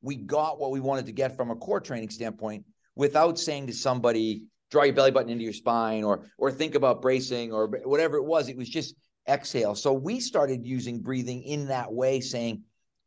we 0.02 0.16
got 0.16 0.58
what 0.58 0.70
we 0.70 0.80
wanted 0.80 1.06
to 1.06 1.12
get 1.12 1.36
from 1.36 1.50
a 1.50 1.56
core 1.56 1.80
training 1.80 2.10
standpoint 2.10 2.64
without 2.96 3.38
saying 3.38 3.66
to 3.68 3.72
somebody, 3.72 4.44
draw 4.70 4.84
your 4.84 4.94
belly 4.94 5.10
button 5.10 5.30
into 5.30 5.44
your 5.44 5.52
spine 5.52 6.04
or 6.04 6.30
or 6.38 6.50
think 6.50 6.74
about 6.74 7.02
bracing 7.02 7.52
or 7.52 7.68
whatever 7.84 8.16
it 8.16 8.24
was. 8.24 8.48
It 8.48 8.56
was 8.56 8.68
just 8.68 8.94
exhale. 9.28 9.74
So 9.74 9.92
we 9.92 10.20
started 10.20 10.66
using 10.66 11.00
breathing 11.00 11.42
in 11.42 11.68
that 11.68 11.92
way, 11.92 12.20
saying 12.20 12.62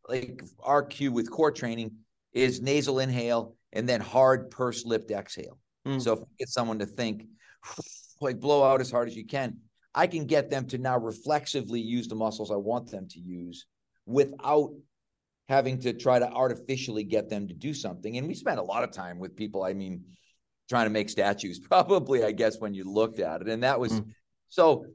like 0.07 0.43
our 0.61 0.83
cue 0.83 1.11
with 1.11 1.31
core 1.31 1.51
training 1.51 1.91
is 2.33 2.61
nasal 2.61 2.99
inhale 2.99 3.55
and 3.71 3.87
then 3.87 4.01
hard 4.01 4.51
purse 4.51 4.85
lipped 4.85 5.11
exhale. 5.11 5.59
Mm. 5.87 6.01
So 6.01 6.13
if 6.13 6.19
I 6.19 6.25
get 6.39 6.49
someone 6.49 6.79
to 6.79 6.85
think 6.85 7.25
like 8.21 8.39
blow 8.39 8.63
out 8.63 8.81
as 8.81 8.91
hard 8.91 9.07
as 9.07 9.15
you 9.15 9.25
can, 9.25 9.57
I 9.95 10.07
can 10.07 10.25
get 10.25 10.49
them 10.49 10.65
to 10.67 10.77
now 10.77 10.97
reflexively 10.97 11.79
use 11.79 12.07
the 12.07 12.15
muscles 12.15 12.51
I 12.51 12.55
want 12.55 12.89
them 12.89 13.07
to 13.09 13.19
use 13.19 13.65
without 14.05 14.71
having 15.49 15.79
to 15.81 15.93
try 15.93 16.19
to 16.19 16.29
artificially 16.29 17.03
get 17.03 17.29
them 17.29 17.47
to 17.47 17.53
do 17.53 17.73
something. 17.73 18.17
And 18.17 18.27
we 18.27 18.33
spent 18.33 18.59
a 18.59 18.63
lot 18.63 18.83
of 18.83 18.91
time 18.91 19.19
with 19.19 19.35
people, 19.35 19.63
I 19.63 19.73
mean, 19.73 20.03
trying 20.69 20.85
to 20.85 20.89
make 20.89 21.09
statues, 21.09 21.59
probably, 21.71 22.23
I 22.23 22.31
guess, 22.31 22.59
when 22.59 22.73
you 22.73 22.85
looked 22.85 23.19
at 23.19 23.41
it. 23.41 23.47
And 23.47 23.63
that 23.63 23.79
was 23.79 23.93
mm. 23.93 24.05
so. 24.49 24.85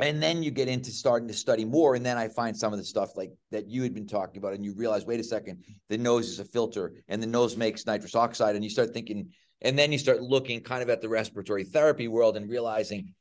And 0.00 0.20
then 0.22 0.42
you 0.42 0.50
get 0.50 0.68
into 0.68 0.90
starting 0.90 1.28
to 1.28 1.34
study 1.34 1.64
more. 1.64 1.94
And 1.94 2.04
then 2.04 2.16
I 2.16 2.28
find 2.28 2.56
some 2.56 2.72
of 2.72 2.78
the 2.78 2.84
stuff 2.84 3.16
like 3.16 3.30
that 3.52 3.68
you 3.68 3.82
had 3.82 3.94
been 3.94 4.08
talking 4.08 4.38
about, 4.38 4.54
and 4.54 4.64
you 4.64 4.74
realize, 4.74 5.06
wait 5.06 5.20
a 5.20 5.24
second, 5.24 5.64
the 5.88 5.98
nose 5.98 6.28
is 6.28 6.40
a 6.40 6.44
filter 6.44 6.94
and 7.08 7.22
the 7.22 7.26
nose 7.26 7.56
makes 7.56 7.86
nitrous 7.86 8.14
oxide. 8.16 8.56
And 8.56 8.64
you 8.64 8.70
start 8.70 8.92
thinking, 8.92 9.30
and 9.62 9.78
then 9.78 9.92
you 9.92 9.98
start 9.98 10.20
looking 10.20 10.60
kind 10.60 10.82
of 10.82 10.90
at 10.90 11.00
the 11.00 11.08
respiratory 11.08 11.64
therapy 11.64 12.08
world 12.08 12.36
and 12.36 12.50
realizing 12.50 13.14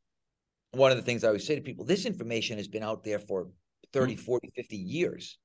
one 0.71 0.89
of 0.89 0.97
the 0.97 1.03
things 1.03 1.23
I 1.23 1.27
always 1.27 1.45
say 1.45 1.55
to 1.55 1.61
people 1.61 1.85
this 1.85 2.05
information 2.05 2.57
has 2.57 2.67
been 2.67 2.83
out 2.83 3.03
there 3.03 3.19
for 3.19 3.49
30, 3.93 4.15
mm. 4.15 4.19
40, 4.19 4.51
50 4.55 4.75
years. 4.75 5.37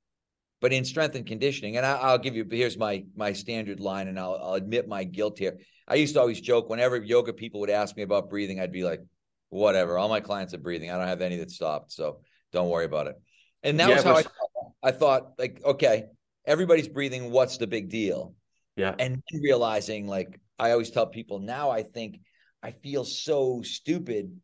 But 0.60 0.72
in 0.72 0.84
strength 0.84 1.14
and 1.14 1.24
conditioning, 1.24 1.76
and 1.76 1.86
I, 1.86 2.10
will 2.10 2.18
give 2.18 2.34
you 2.34 2.44
here's 2.50 2.76
my 2.76 3.04
my 3.14 3.32
standard 3.32 3.78
line, 3.78 4.08
and 4.08 4.18
I'll, 4.18 4.40
I'll 4.42 4.54
admit 4.54 4.88
my 4.88 5.04
guilt 5.04 5.38
here. 5.38 5.56
I 5.86 5.94
used 5.94 6.14
to 6.14 6.20
always 6.20 6.40
joke 6.40 6.68
whenever 6.68 6.96
yoga 6.96 7.32
people 7.32 7.60
would 7.60 7.70
ask 7.70 7.96
me 7.96 8.02
about 8.02 8.28
breathing, 8.28 8.58
I'd 8.58 8.72
be 8.72 8.82
like, 8.82 9.00
whatever. 9.50 9.98
All 9.98 10.08
my 10.08 10.20
clients 10.20 10.54
are 10.54 10.58
breathing. 10.58 10.90
I 10.90 10.98
don't 10.98 11.08
have 11.08 11.22
any 11.22 11.36
that 11.36 11.50
stopped, 11.50 11.92
so 11.92 12.20
don't 12.52 12.68
worry 12.68 12.84
about 12.84 13.06
it. 13.06 13.16
And 13.62 13.78
that 13.80 13.88
yeah, 13.88 13.94
was 13.96 14.04
how 14.04 14.14
but... 14.14 14.18
I 14.18 14.22
thought. 14.22 14.72
I 14.80 14.90
thought 14.92 15.32
like, 15.38 15.60
okay, 15.64 16.04
everybody's 16.46 16.88
breathing. 16.88 17.30
What's 17.30 17.58
the 17.58 17.66
big 17.66 17.90
deal? 17.90 18.34
Yeah. 18.76 18.94
And 18.98 19.22
realizing, 19.42 20.06
like, 20.06 20.40
I 20.58 20.70
always 20.70 20.90
tell 20.90 21.06
people 21.06 21.40
now, 21.40 21.70
I 21.70 21.82
think 21.82 22.20
I 22.62 22.70
feel 22.70 23.04
so 23.04 23.62
stupid 23.62 24.40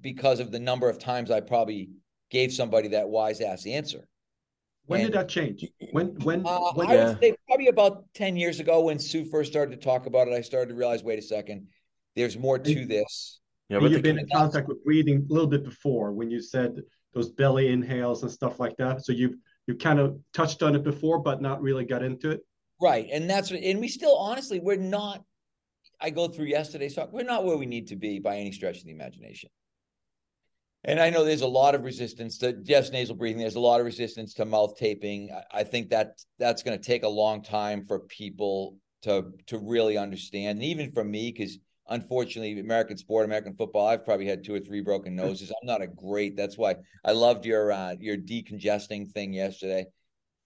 because 0.00 0.40
of 0.40 0.50
the 0.50 0.58
number 0.58 0.88
of 0.88 0.98
times 0.98 1.30
I 1.30 1.40
probably 1.40 1.90
gave 2.30 2.52
somebody 2.52 2.88
that 2.88 3.08
wise 3.08 3.40
ass 3.40 3.66
answer. 3.66 4.06
When 4.86 5.00
and, 5.00 5.10
did 5.10 5.18
that 5.18 5.28
change? 5.28 5.64
When 5.92 6.08
when, 6.20 6.44
uh, 6.46 6.72
when 6.74 6.88
I 6.88 6.94
yeah. 6.94 7.08
would 7.08 7.20
say 7.20 7.36
probably 7.46 7.68
about 7.68 8.04
10 8.14 8.36
years 8.36 8.60
ago 8.60 8.82
when 8.82 8.98
Sue 8.98 9.24
first 9.24 9.50
started 9.50 9.78
to 9.78 9.84
talk 9.84 10.06
about 10.06 10.28
it, 10.28 10.34
I 10.34 10.40
started 10.40 10.70
to 10.70 10.74
realize, 10.74 11.02
wait 11.02 11.18
a 11.18 11.22
second, 11.22 11.66
there's 12.16 12.36
more 12.36 12.58
to 12.58 12.86
this. 12.86 13.39
Yeah, 13.70 13.78
but 13.78 13.92
you've 13.92 14.02
been 14.02 14.18
in 14.18 14.28
contact 14.28 14.66
with 14.66 14.82
breathing 14.84 15.26
a 15.30 15.32
little 15.32 15.48
bit 15.48 15.64
before 15.64 16.12
when 16.12 16.28
you 16.28 16.42
said 16.42 16.82
those 17.14 17.30
belly 17.30 17.68
inhales 17.68 18.22
and 18.22 18.30
stuff 18.30 18.58
like 18.58 18.76
that. 18.78 19.04
So 19.04 19.12
you've 19.12 19.36
you 19.66 19.76
kind 19.76 20.00
of 20.00 20.18
touched 20.34 20.64
on 20.64 20.74
it 20.74 20.82
before, 20.82 21.20
but 21.20 21.40
not 21.40 21.62
really 21.62 21.84
got 21.84 22.02
into 22.02 22.30
it. 22.30 22.40
Right. 22.82 23.08
And 23.12 23.30
that's 23.30 23.50
what 23.50 23.60
and 23.60 23.78
we 23.78 23.86
still 23.86 24.16
honestly, 24.16 24.58
we're 24.58 24.76
not 24.76 25.22
I 26.00 26.10
go 26.10 26.26
through 26.26 26.46
yesterday's 26.46 26.94
talk, 26.94 27.12
we're 27.12 27.22
not 27.22 27.44
where 27.44 27.56
we 27.56 27.66
need 27.66 27.86
to 27.88 27.96
be 27.96 28.18
by 28.18 28.38
any 28.38 28.50
stretch 28.50 28.78
of 28.78 28.84
the 28.84 28.90
imagination. 28.90 29.50
And 30.82 30.98
I 30.98 31.10
know 31.10 31.24
there's 31.24 31.42
a 31.42 31.46
lot 31.46 31.76
of 31.76 31.84
resistance 31.84 32.38
to 32.38 32.56
yes, 32.64 32.90
nasal 32.90 33.14
breathing. 33.14 33.38
There's 33.40 33.54
a 33.54 33.60
lot 33.60 33.78
of 33.78 33.86
resistance 33.86 34.34
to 34.34 34.46
mouth 34.46 34.76
taping. 34.76 35.30
I, 35.32 35.60
I 35.60 35.64
think 35.64 35.90
that 35.90 36.18
that's 36.40 36.64
going 36.64 36.76
to 36.76 36.84
take 36.84 37.04
a 37.04 37.08
long 37.08 37.42
time 37.42 37.84
for 37.86 38.00
people 38.00 38.78
to 39.02 39.30
to 39.46 39.58
really 39.58 39.96
understand, 39.96 40.58
and 40.58 40.64
even 40.64 40.90
for 40.90 41.04
me, 41.04 41.30
because 41.30 41.58
unfortunately, 41.90 42.58
American 42.58 42.96
sport, 42.96 43.26
American 43.26 43.54
football, 43.54 43.86
I've 43.86 44.04
probably 44.04 44.26
had 44.26 44.44
two 44.44 44.54
or 44.54 44.60
three 44.60 44.80
broken 44.80 45.14
noses. 45.24 45.50
I'm 45.50 45.66
not 45.66 45.82
a 45.82 45.86
great. 45.86 46.36
That's 46.36 46.56
why 46.56 46.76
I 47.04 47.12
loved 47.12 47.44
your 47.44 47.72
uh, 47.72 47.96
your 48.00 48.16
decongesting 48.16 49.10
thing 49.12 49.32
yesterday. 49.34 49.86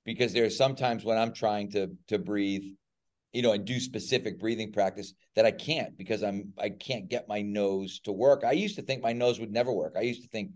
because 0.05 0.33
there's 0.33 0.57
sometimes 0.57 1.05
when 1.05 1.19
I'm 1.19 1.33
trying 1.33 1.71
to 1.73 1.91
to 2.09 2.19
breathe, 2.19 2.65
you 3.33 3.43
know, 3.43 3.53
and 3.53 3.65
do 3.65 3.79
specific 3.81 4.41
breathing 4.41 4.73
practice 4.73 5.15
that 5.37 5.47
I 5.47 5.51
can't 5.51 5.97
because 5.97 6.23
I'm 6.23 6.53
I 6.59 6.71
can't 6.71 7.09
get 7.09 7.29
my 7.29 7.43
nose 7.43 8.01
to 8.01 8.13
work. 8.13 8.45
I 8.45 8.53
used 8.53 8.77
to 8.77 8.83
think 8.83 9.03
my 9.03 9.13
nose 9.13 9.39
would 9.41 9.53
never 9.53 9.73
work. 9.73 9.95
I 9.97 10.03
used 10.03 10.23
to 10.23 10.29
think, 10.29 10.51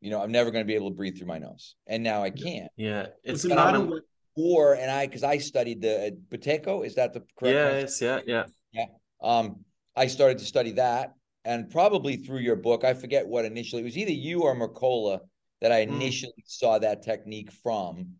you 0.00 0.10
know, 0.10 0.22
I'm 0.22 0.32
never 0.32 0.50
going 0.50 0.64
to 0.64 0.66
be 0.66 0.74
able 0.74 0.90
to 0.90 0.96
breathe 0.96 1.18
through 1.18 1.28
my 1.28 1.38
nose, 1.38 1.74
and 1.86 2.02
now 2.02 2.22
I 2.22 2.30
can't. 2.30 2.70
Yeah, 2.76 3.08
it's 3.24 3.46
common. 3.46 4.00
Or 4.38 4.74
and 4.74 4.90
I 4.90 5.06
because 5.06 5.24
I 5.24 5.38
studied 5.38 5.80
the 5.80 6.08
uh, 6.08 6.10
Buteyko, 6.30 6.84
is 6.84 6.96
that 6.96 7.14
the 7.14 7.22
correct? 7.38 7.54
Yes, 7.54 8.02
yeah, 8.02 8.20
yeah, 8.26 8.44
yeah. 8.70 8.84
Um, 9.22 9.64
I 9.96 10.06
started 10.06 10.38
to 10.38 10.44
study 10.44 10.72
that, 10.72 11.14
and 11.44 11.70
probably 11.70 12.16
through 12.16 12.40
your 12.40 12.56
book, 12.56 12.84
I 12.84 12.94
forget 12.94 13.26
what 13.26 13.44
initially 13.44 13.82
it 13.82 13.84
was 13.84 13.96
either 13.96 14.12
you 14.12 14.42
or 14.42 14.54
Mercola 14.54 15.20
that 15.60 15.72
I 15.72 15.84
hmm. 15.84 15.94
initially 15.94 16.32
mm. 16.32 16.44
saw 16.46 16.78
that 16.78 17.02
technique 17.02 17.50
from. 17.50 18.14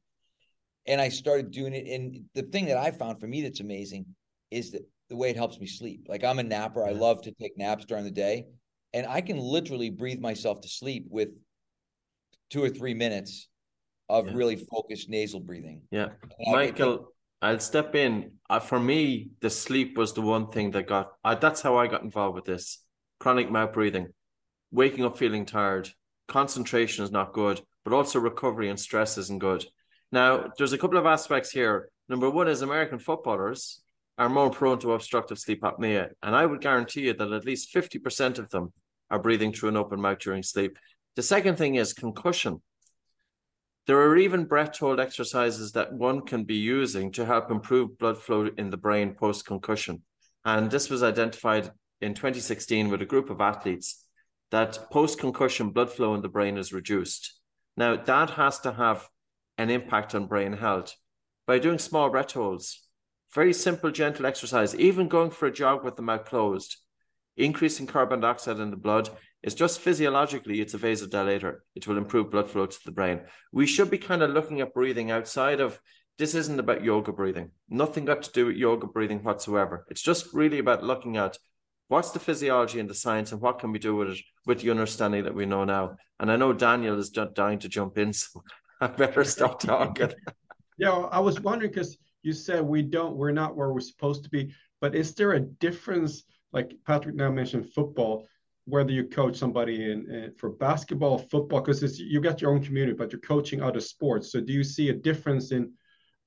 And 0.86 1.00
I 1.00 1.08
started 1.08 1.50
doing 1.50 1.74
it. 1.74 1.86
And 1.88 2.24
the 2.34 2.42
thing 2.42 2.66
that 2.66 2.76
I 2.76 2.92
found 2.92 3.20
for 3.20 3.26
me 3.26 3.42
that's 3.42 3.60
amazing 3.60 4.06
is 4.50 4.70
that 4.70 4.88
the 5.08 5.16
way 5.16 5.30
it 5.30 5.36
helps 5.36 5.58
me 5.58 5.66
sleep. 5.66 6.06
Like 6.08 6.24
I'm 6.24 6.38
a 6.38 6.44
napper. 6.44 6.84
I 6.84 6.92
love 6.92 7.22
to 7.22 7.32
take 7.32 7.58
naps 7.58 7.84
during 7.84 8.04
the 8.04 8.10
day. 8.10 8.46
And 8.94 9.06
I 9.06 9.20
can 9.20 9.38
literally 9.38 9.90
breathe 9.90 10.20
myself 10.20 10.60
to 10.62 10.68
sleep 10.68 11.06
with 11.10 11.30
two 12.50 12.62
or 12.62 12.70
three 12.70 12.94
minutes 12.94 13.48
of 14.08 14.26
yeah. 14.26 14.32
really 14.34 14.56
focused 14.56 15.08
nasal 15.08 15.40
breathing. 15.40 15.82
Yeah. 15.90 16.10
Michael, 16.46 17.08
I'll 17.42 17.60
step 17.60 17.94
in. 17.94 18.32
Uh, 18.48 18.60
for 18.60 18.80
me, 18.80 19.30
the 19.40 19.50
sleep 19.50 19.98
was 19.98 20.12
the 20.12 20.22
one 20.22 20.50
thing 20.50 20.70
that 20.72 20.86
got, 20.86 21.12
uh, 21.24 21.34
that's 21.34 21.62
how 21.62 21.76
I 21.76 21.86
got 21.86 22.02
involved 22.02 22.36
with 22.36 22.44
this 22.44 22.78
chronic 23.20 23.50
mouth 23.50 23.72
breathing, 23.72 24.08
waking 24.70 25.04
up 25.04 25.18
feeling 25.18 25.44
tired, 25.44 25.90
concentration 26.28 27.04
is 27.04 27.10
not 27.10 27.32
good, 27.32 27.60
but 27.84 27.92
also 27.92 28.18
recovery 28.18 28.68
and 28.68 28.78
stress 28.78 29.18
isn't 29.18 29.38
good. 29.38 29.64
Now, 30.12 30.52
there's 30.56 30.72
a 30.72 30.78
couple 30.78 30.98
of 30.98 31.06
aspects 31.06 31.50
here. 31.50 31.90
Number 32.08 32.30
one 32.30 32.48
is 32.48 32.62
American 32.62 32.98
footballers 32.98 33.80
are 34.18 34.28
more 34.28 34.50
prone 34.50 34.78
to 34.78 34.92
obstructive 34.92 35.38
sleep 35.38 35.62
apnea. 35.62 36.08
And 36.22 36.34
I 36.34 36.46
would 36.46 36.60
guarantee 36.60 37.02
you 37.02 37.14
that 37.14 37.32
at 37.32 37.44
least 37.44 37.74
50% 37.74 38.38
of 38.38 38.48
them 38.50 38.72
are 39.10 39.18
breathing 39.18 39.52
through 39.52 39.70
an 39.70 39.76
open 39.76 40.00
mouth 40.00 40.18
during 40.18 40.42
sleep. 40.42 40.78
The 41.16 41.22
second 41.22 41.56
thing 41.56 41.74
is 41.74 41.92
concussion. 41.92 42.62
There 43.86 44.00
are 44.00 44.16
even 44.16 44.46
breath 44.46 44.78
hold 44.78 44.98
exercises 44.98 45.70
that 45.72 45.92
one 45.92 46.22
can 46.22 46.42
be 46.42 46.56
using 46.56 47.12
to 47.12 47.24
help 47.24 47.52
improve 47.52 47.98
blood 47.98 48.18
flow 48.18 48.50
in 48.58 48.70
the 48.70 48.76
brain 48.76 49.14
post 49.14 49.46
concussion. 49.46 50.02
And 50.44 50.68
this 50.68 50.90
was 50.90 51.04
identified 51.04 51.70
in 52.00 52.14
2016 52.14 52.88
with 52.88 53.00
a 53.00 53.06
group 53.06 53.30
of 53.30 53.40
athletes 53.40 54.04
that 54.50 54.90
post 54.90 55.20
concussion 55.20 55.70
blood 55.70 55.90
flow 55.90 56.14
in 56.14 56.22
the 56.22 56.28
brain 56.28 56.56
is 56.58 56.72
reduced. 56.72 57.40
Now, 57.76 57.96
that 57.96 58.30
has 58.30 58.58
to 58.60 58.72
have 58.72 59.08
an 59.56 59.70
impact 59.70 60.16
on 60.16 60.26
brain 60.26 60.54
health 60.54 60.94
by 61.46 61.60
doing 61.60 61.78
small 61.78 62.10
breath 62.10 62.32
holds. 62.32 62.88
Very 63.34 63.52
simple, 63.52 63.92
gentle 63.92 64.26
exercise, 64.26 64.74
even 64.74 65.08
going 65.08 65.30
for 65.30 65.46
a 65.46 65.52
jog 65.52 65.84
with 65.84 65.94
the 65.94 66.02
mouth 66.02 66.24
closed. 66.24 66.76
Increasing 67.36 67.86
carbon 67.86 68.20
dioxide 68.20 68.58
in 68.58 68.70
the 68.70 68.76
blood 68.76 69.10
is 69.46 69.54
just 69.54 69.80
physiologically, 69.80 70.60
it's 70.60 70.74
a 70.74 70.78
vasodilator. 70.78 71.58
It 71.76 71.86
will 71.86 71.96
improve 71.96 72.32
blood 72.32 72.50
flow 72.50 72.66
to 72.66 72.78
the 72.84 72.90
brain. 72.90 73.20
We 73.52 73.64
should 73.64 73.90
be 73.90 73.96
kind 73.96 74.22
of 74.22 74.30
looking 74.30 74.60
at 74.60 74.74
breathing 74.74 75.12
outside 75.12 75.60
of 75.60 75.80
this 76.18 76.34
isn't 76.34 76.58
about 76.58 76.82
yoga 76.82 77.12
breathing. 77.12 77.52
Nothing 77.68 78.06
got 78.06 78.24
to 78.24 78.32
do 78.32 78.46
with 78.46 78.56
yoga 78.56 78.88
breathing 78.88 79.22
whatsoever. 79.22 79.86
It's 79.88 80.02
just 80.02 80.34
really 80.34 80.58
about 80.58 80.82
looking 80.82 81.16
at 81.16 81.38
what's 81.86 82.10
the 82.10 82.18
physiology 82.18 82.80
and 82.80 82.90
the 82.90 82.94
science 82.94 83.30
and 83.30 83.40
what 83.40 83.60
can 83.60 83.70
we 83.70 83.78
do 83.78 83.94
with 83.94 84.08
it 84.08 84.18
with 84.46 84.62
the 84.62 84.70
understanding 84.70 85.24
that 85.24 85.34
we 85.34 85.46
know 85.46 85.62
now. 85.62 85.96
And 86.18 86.32
I 86.32 86.36
know 86.36 86.52
Daniel 86.52 86.98
is 86.98 87.10
dying 87.10 87.60
to 87.60 87.68
jump 87.68 87.98
in, 87.98 88.12
so 88.12 88.42
I 88.80 88.88
better 88.88 89.22
stop 89.22 89.60
talking. 89.60 90.12
yeah, 90.78 90.90
I 90.90 91.20
was 91.20 91.40
wondering 91.40 91.70
because 91.70 91.96
you 92.22 92.32
said 92.32 92.62
we 92.62 92.82
don't, 92.82 93.16
we're 93.16 93.30
not 93.30 93.56
where 93.56 93.72
we're 93.72 93.80
supposed 93.80 94.24
to 94.24 94.30
be, 94.30 94.52
but 94.80 94.96
is 94.96 95.14
there 95.14 95.32
a 95.32 95.40
difference? 95.40 96.24
Like 96.52 96.72
Patrick 96.84 97.14
now 97.14 97.30
mentioned 97.30 97.72
football, 97.72 98.26
whether 98.66 98.90
you 98.90 99.04
coach 99.04 99.36
somebody 99.36 99.90
in, 99.90 100.10
in 100.10 100.32
for 100.36 100.50
basketball, 100.50 101.18
football, 101.18 101.60
because 101.60 101.98
you 101.98 102.20
got 102.20 102.40
your 102.40 102.50
own 102.50 102.62
community, 102.62 102.96
but 102.96 103.12
you're 103.12 103.20
coaching 103.20 103.62
other 103.62 103.80
sports. 103.80 104.32
So 104.32 104.40
do 104.40 104.52
you 104.52 104.64
see 104.64 104.90
a 104.90 104.92
difference 104.92 105.52
in 105.52 105.72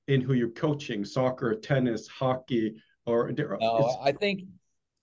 in 0.08 0.20
who 0.20 0.32
you're 0.32 0.50
coaching, 0.50 1.04
soccer, 1.04 1.54
tennis, 1.54 2.08
hockey, 2.08 2.74
or? 3.06 3.30
No, 3.32 3.96
I 4.02 4.12
think 4.12 4.42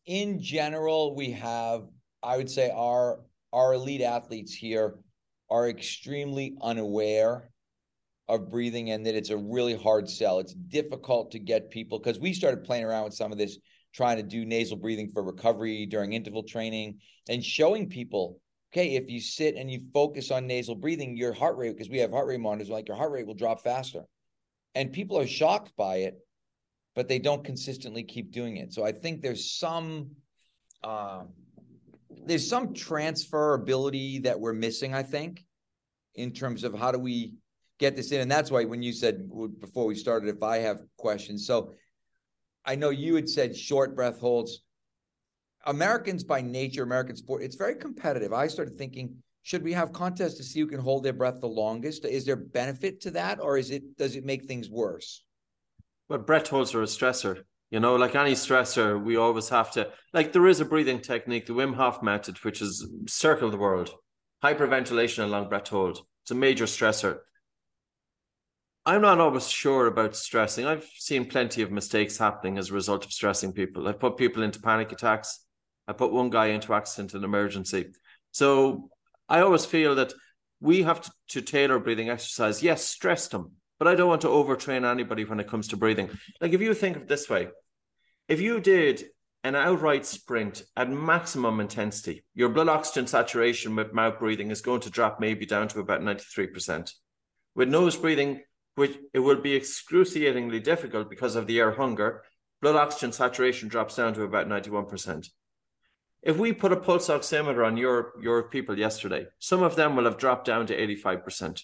in 0.06 0.42
general 0.42 1.16
we 1.16 1.32
have, 1.32 1.84
I 2.24 2.38
would 2.38 2.50
say, 2.50 2.72
our 2.72 3.22
our 3.54 3.76
elite 3.76 4.02
athletes 4.02 4.54
here 4.54 4.96
are 5.50 5.70
extremely 5.70 6.58
unaware 6.62 7.50
of 8.28 8.50
breathing 8.50 8.90
and 8.92 9.06
that 9.06 9.16
it's 9.16 9.30
a 9.30 9.38
really 9.38 9.76
hard 9.76 10.10
sell. 10.10 10.40
It's 10.40 10.54
difficult 10.54 11.32
to 11.32 11.40
get 11.40 11.70
people 11.70 12.00
because 12.00 12.20
we 12.20 12.34
started 12.34 12.64
playing 12.64 12.84
around 12.84 13.06
with 13.06 13.14
some 13.14 13.32
of 13.32 13.38
this, 13.38 13.58
trying 13.98 14.18
to 14.18 14.24
do 14.24 14.46
nasal 14.46 14.78
breathing 14.78 15.10
for 15.10 15.24
recovery 15.24 15.88
during 15.88 16.14
interval 16.14 16.44
training 16.44 17.00
and 17.28 17.44
showing 17.44 17.90
people, 17.90 18.40
okay, 18.72 18.96
if 18.96 19.10
you 19.10 19.20
sit 19.20 19.56
and 19.56 19.72
you 19.72 19.82
focus 19.92 20.30
on 20.30 20.46
nasal 20.46 20.76
breathing, 20.76 21.18
your 21.18 21.34
heart 21.34 21.58
rate, 21.58 21.76
because 21.76 21.90
we 21.90 21.98
have 21.98 22.12
heart 22.12 22.28
rate 22.28 22.40
monitors, 22.40 22.70
like 22.70 22.88
your 22.88 22.96
heart 22.96 23.12
rate 23.12 23.26
will 23.26 23.34
drop 23.34 23.64
faster. 23.64 24.04
And 24.76 24.94
people 24.94 25.18
are 25.18 25.26
shocked 25.26 25.72
by 25.76 25.96
it, 25.98 26.20
but 26.96 27.08
they 27.08 27.18
don't 27.18 27.44
consistently 27.44 28.04
keep 28.04 28.32
doing 28.32 28.58
it. 28.58 28.72
So 28.72 28.86
I 28.86 28.92
think 28.92 29.24
there's 29.24 29.58
some 29.58 30.12
um, 30.84 31.30
there's 32.26 32.48
some 32.48 32.74
transferability 32.76 34.24
that 34.24 34.40
we're 34.40 34.54
missing, 34.54 34.94
I 34.94 35.02
think, 35.02 35.44
in 36.14 36.32
terms 36.32 36.64
of 36.64 36.78
how 36.78 36.92
do 36.92 37.00
we 37.00 37.34
get 37.80 37.96
this 37.96 38.12
in. 38.12 38.22
And 38.22 38.30
that's 38.30 38.52
why 38.52 38.66
when 38.66 38.84
you 38.84 38.94
said 38.94 39.28
before 39.60 39.88
we 39.88 39.96
started, 39.96 40.30
if 40.30 40.44
I 40.44 40.58
have 40.60 40.82
questions. 40.98 41.48
So 41.48 41.74
I 42.68 42.76
know 42.76 42.90
you 42.90 43.16
had 43.16 43.30
said 43.30 43.56
short 43.56 43.96
breath 43.96 44.20
holds. 44.20 44.62
Americans 45.66 46.24
by 46.24 46.42
nature, 46.42 46.84
American 46.84 47.16
sport, 47.16 47.42
it's 47.42 47.56
very 47.56 47.76
competitive. 47.76 48.34
I 48.34 48.48
started 48.48 48.78
thinking, 48.78 49.16
should 49.44 49.64
we 49.64 49.72
have 49.72 49.94
contests 49.94 50.36
to 50.36 50.44
see 50.44 50.60
who 50.60 50.68
can 50.68 50.82
hold 50.82 51.04
their 51.04 51.14
breath 51.14 51.40
the 51.40 51.48
longest? 51.48 52.04
Is 52.04 52.26
there 52.26 52.36
benefit 52.36 53.00
to 53.02 53.12
that, 53.12 53.40
or 53.40 53.58
is 53.58 53.72
it 53.72 53.98
does 53.98 54.18
it 54.18 54.26
make 54.26 54.46
things 54.46 54.70
worse? 54.70 55.24
Well, 56.10 56.20
breath 56.20 56.50
holds 56.50 56.76
are 56.76 56.82
a 56.82 56.86
stressor. 56.86 57.44
You 57.72 57.80
know, 57.80 57.96
like 57.96 58.16
any 58.16 58.34
stressor, 58.34 59.02
we 59.02 59.16
always 59.16 59.50
have 59.50 59.72
to 59.72 59.90
like 60.14 60.34
there 60.34 60.48
is 60.48 60.60
a 60.60 60.66
breathing 60.66 61.02
technique, 61.02 61.46
the 61.46 61.54
Wim 61.54 61.76
Hof 61.76 62.04
method, 62.04 62.38
which 62.44 62.62
is 62.62 62.86
circle 63.08 63.50
the 63.50 63.58
world. 63.58 63.92
Hyperventilation 64.44 65.24
and 65.24 65.32
long 65.32 65.48
breath 65.48 65.70
hold. 65.70 66.02
It's 66.24 66.32
a 66.32 66.36
major 66.36 66.66
stressor. 66.66 67.20
I'm 68.88 69.02
not 69.02 69.20
always 69.20 69.50
sure 69.50 69.88
about 69.88 70.16
stressing. 70.16 70.66
I've 70.66 70.90
seen 70.96 71.26
plenty 71.26 71.62
of 71.62 71.72
mistakes 71.72 72.18
happening 72.18 72.58
as 72.58 72.70
a 72.70 72.74
result 72.74 73.04
of 73.04 73.12
stressing 73.12 73.52
people. 73.52 73.86
I've 73.86 74.00
put 74.00 74.16
people 74.16 74.44
into 74.44 74.62
panic 74.62 74.94
attacks. 74.94 75.44
I 75.90 75.92
put 75.92 76.14
one 76.14 76.30
guy 76.30 76.48
into 76.48 76.74
accident 76.74 77.14
and 77.14 77.26
emergency. 77.26 77.88
So 78.32 78.90
I 79.28 79.42
always 79.42 79.66
feel 79.66 79.96
that 79.96 80.14
we 80.62 80.84
have 80.84 81.02
to, 81.02 81.12
to 81.32 81.42
tailor 81.42 81.80
breathing 81.80 82.10
exercise. 82.10 82.64
Yes, 82.64 82.82
stress 82.86 83.28
them, 83.28 83.52
but 83.78 83.90
I 83.90 83.96
don't 83.96 84.08
want 84.08 84.22
to 84.22 84.30
overtrain 84.30 84.90
anybody 84.90 85.26
when 85.26 85.42
it 85.42 85.50
comes 85.50 85.68
to 85.68 85.78
breathing. 85.78 86.10
Like 86.40 86.54
if 86.54 86.62
you 86.62 86.74
think 86.74 86.96
of 86.96 87.10
this 87.10 87.30
way, 87.30 87.50
if 88.30 88.40
you 88.40 88.62
did 88.62 89.04
an 89.44 89.56
outright 89.56 90.06
sprint 90.06 90.64
at 90.78 90.90
maximum 90.90 91.60
intensity, 91.60 92.24
your 92.34 92.48
blood 92.48 92.70
oxygen 92.70 93.06
saturation 93.06 93.76
with 93.76 93.92
mouth 93.92 94.18
breathing 94.18 94.50
is 94.50 94.62
going 94.62 94.80
to 94.82 94.90
drop 94.90 95.20
maybe 95.20 95.46
down 95.46 95.68
to 95.68 95.82
about 95.82 96.00
93%. 96.00 96.90
With 97.54 97.68
nose 97.68 97.98
breathing, 97.98 98.44
which 98.78 98.96
it 99.12 99.20
will 99.20 99.42
be 99.42 99.56
excruciatingly 99.56 100.60
difficult 100.60 101.10
because 101.10 101.36
of 101.36 101.48
the 101.48 101.60
air 101.60 101.72
hunger, 101.72 102.22
blood 102.62 102.76
oxygen 102.76 103.12
saturation 103.12 103.68
drops 103.68 103.96
down 103.96 104.14
to 104.14 104.22
about 104.22 104.48
91%. 104.48 105.28
If 106.22 106.38
we 106.38 106.54
put 106.54 106.72
a 106.72 106.78
pulse 106.78 107.08
oximeter 107.08 107.66
on 107.66 107.76
your, 107.76 108.14
your 108.22 108.44
people 108.44 108.78
yesterday, 108.78 109.26
some 109.40 109.64
of 109.64 109.76
them 109.76 109.96
will 109.96 110.04
have 110.04 110.20
dropped 110.20 110.46
down 110.46 110.68
to 110.68 110.78
85%. 110.78 111.64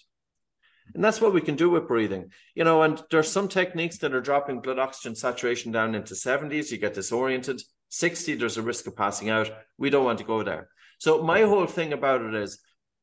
And 0.96 1.04
that's 1.04 1.22
what 1.22 1.36
we 1.36 1.42
can 1.42 1.56
do 1.56 1.70
with 1.70 1.88
breathing. 1.88 2.32
You 2.56 2.64
know, 2.64 2.82
and 2.82 3.00
there's 3.12 3.32
some 3.32 3.48
techniques 3.48 4.00
that 4.00 4.16
are 4.16 4.20
dropping 4.20 4.62
blood 4.62 4.80
oxygen 4.80 5.16
saturation 5.16 5.72
down 5.72 5.94
into 5.94 6.16
70s. 6.16 6.72
You 6.72 6.80
get 6.80 6.96
disoriented. 6.96 7.62
60, 7.90 8.34
there's 8.36 8.58
a 8.58 8.64
risk 8.64 8.88
of 8.88 8.96
passing 8.96 9.30
out. 9.30 9.52
We 9.78 9.92
don't 9.92 10.06
want 10.06 10.18
to 10.18 10.26
go 10.26 10.42
there. 10.42 10.70
So 10.98 11.22
my 11.22 11.42
whole 11.42 11.68
thing 11.68 11.94
about 11.94 12.22
it 12.22 12.34
is 12.34 12.60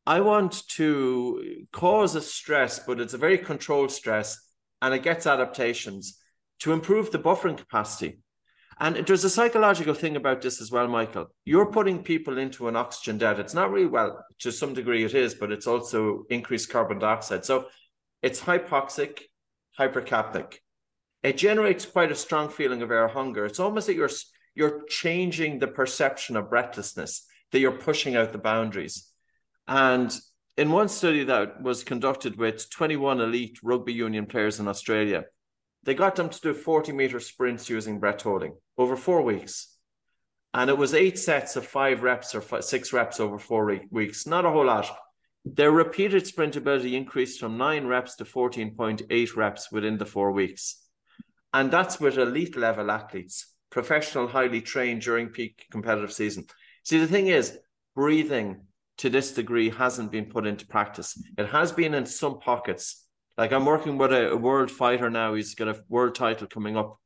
I 0.06 0.20
want 0.20 0.66
to 0.70 1.66
cause 1.72 2.14
a 2.14 2.20
stress, 2.20 2.78
but 2.78 3.00
it's 3.00 3.14
a 3.14 3.18
very 3.18 3.38
controlled 3.38 3.92
stress 3.92 4.38
and 4.82 4.94
it 4.94 5.02
gets 5.02 5.26
adaptations 5.26 6.18
to 6.60 6.72
improve 6.72 7.10
the 7.10 7.18
buffering 7.18 7.56
capacity. 7.56 8.18
And 8.78 8.96
there's 8.96 9.24
a 9.24 9.30
psychological 9.30 9.92
thing 9.92 10.16
about 10.16 10.40
this 10.40 10.60
as 10.60 10.70
well, 10.72 10.88
Michael. 10.88 11.26
You're 11.44 11.70
putting 11.70 12.02
people 12.02 12.38
into 12.38 12.66
an 12.66 12.76
oxygen 12.76 13.18
debt. 13.18 13.38
It's 13.38 13.52
not 13.52 13.70
really, 13.70 13.86
well, 13.86 14.24
to 14.38 14.50
some 14.50 14.72
degree 14.72 15.04
it 15.04 15.14
is, 15.14 15.34
but 15.34 15.52
it's 15.52 15.66
also 15.66 16.24
increased 16.30 16.70
carbon 16.70 16.98
dioxide. 16.98 17.44
So 17.44 17.66
it's 18.22 18.40
hypoxic, 18.40 19.20
hypercapnic. 19.78 20.54
It 21.22 21.36
generates 21.36 21.84
quite 21.84 22.10
a 22.10 22.14
strong 22.14 22.48
feeling 22.48 22.80
of 22.80 22.90
air 22.90 23.08
hunger. 23.08 23.44
It's 23.44 23.60
almost 23.60 23.86
that 23.86 23.96
you're, 23.96 24.10
you're 24.54 24.84
changing 24.88 25.58
the 25.58 25.68
perception 25.68 26.38
of 26.38 26.48
breathlessness, 26.48 27.26
that 27.52 27.60
you're 27.60 27.72
pushing 27.72 28.16
out 28.16 28.32
the 28.32 28.38
boundaries. 28.38 29.09
And 29.70 30.12
in 30.56 30.72
one 30.72 30.88
study 30.88 31.22
that 31.24 31.62
was 31.62 31.84
conducted 31.84 32.36
with 32.36 32.68
21 32.70 33.20
elite 33.20 33.60
rugby 33.62 33.92
union 33.92 34.26
players 34.26 34.58
in 34.58 34.66
Australia, 34.66 35.26
they 35.84 35.94
got 35.94 36.16
them 36.16 36.28
to 36.28 36.40
do 36.40 36.52
40 36.52 36.90
meter 36.92 37.20
sprints 37.20 37.70
using 37.70 38.00
breath 38.00 38.22
holding 38.22 38.56
over 38.76 38.96
four 38.96 39.22
weeks. 39.22 39.78
And 40.52 40.68
it 40.68 40.76
was 40.76 40.92
eight 40.92 41.20
sets 41.20 41.54
of 41.54 41.64
five 41.64 42.02
reps 42.02 42.34
or 42.34 42.40
five, 42.40 42.64
six 42.64 42.92
reps 42.92 43.20
over 43.20 43.38
four 43.38 43.80
weeks, 43.92 44.26
not 44.26 44.44
a 44.44 44.50
whole 44.50 44.66
lot. 44.66 44.90
Their 45.44 45.70
repeated 45.70 46.26
sprint 46.26 46.56
ability 46.56 46.96
increased 46.96 47.38
from 47.38 47.56
nine 47.56 47.86
reps 47.86 48.16
to 48.16 48.24
14.8 48.24 49.36
reps 49.36 49.70
within 49.70 49.98
the 49.98 50.04
four 50.04 50.32
weeks. 50.32 50.84
And 51.54 51.70
that's 51.70 52.00
with 52.00 52.18
elite 52.18 52.56
level 52.56 52.90
athletes, 52.90 53.54
professional, 53.70 54.26
highly 54.26 54.62
trained 54.62 55.02
during 55.02 55.28
peak 55.28 55.66
competitive 55.70 56.12
season. 56.12 56.46
See, 56.82 56.98
the 56.98 57.06
thing 57.06 57.28
is, 57.28 57.56
breathing 57.94 58.62
to 59.00 59.08
this 59.08 59.32
degree 59.32 59.70
hasn't 59.70 60.12
been 60.12 60.26
put 60.26 60.46
into 60.46 60.66
practice. 60.66 61.18
It 61.38 61.46
has 61.48 61.72
been 61.72 61.94
in 61.94 62.04
some 62.04 62.38
pockets. 62.38 63.06
Like 63.38 63.50
I'm 63.50 63.64
working 63.64 63.96
with 63.96 64.12
a, 64.12 64.32
a 64.32 64.36
world 64.36 64.70
fighter 64.70 65.08
now. 65.08 65.32
He's 65.32 65.54
got 65.54 65.68
a 65.68 65.82
world 65.88 66.14
title 66.14 66.46
coming 66.46 66.76
up 66.76 66.98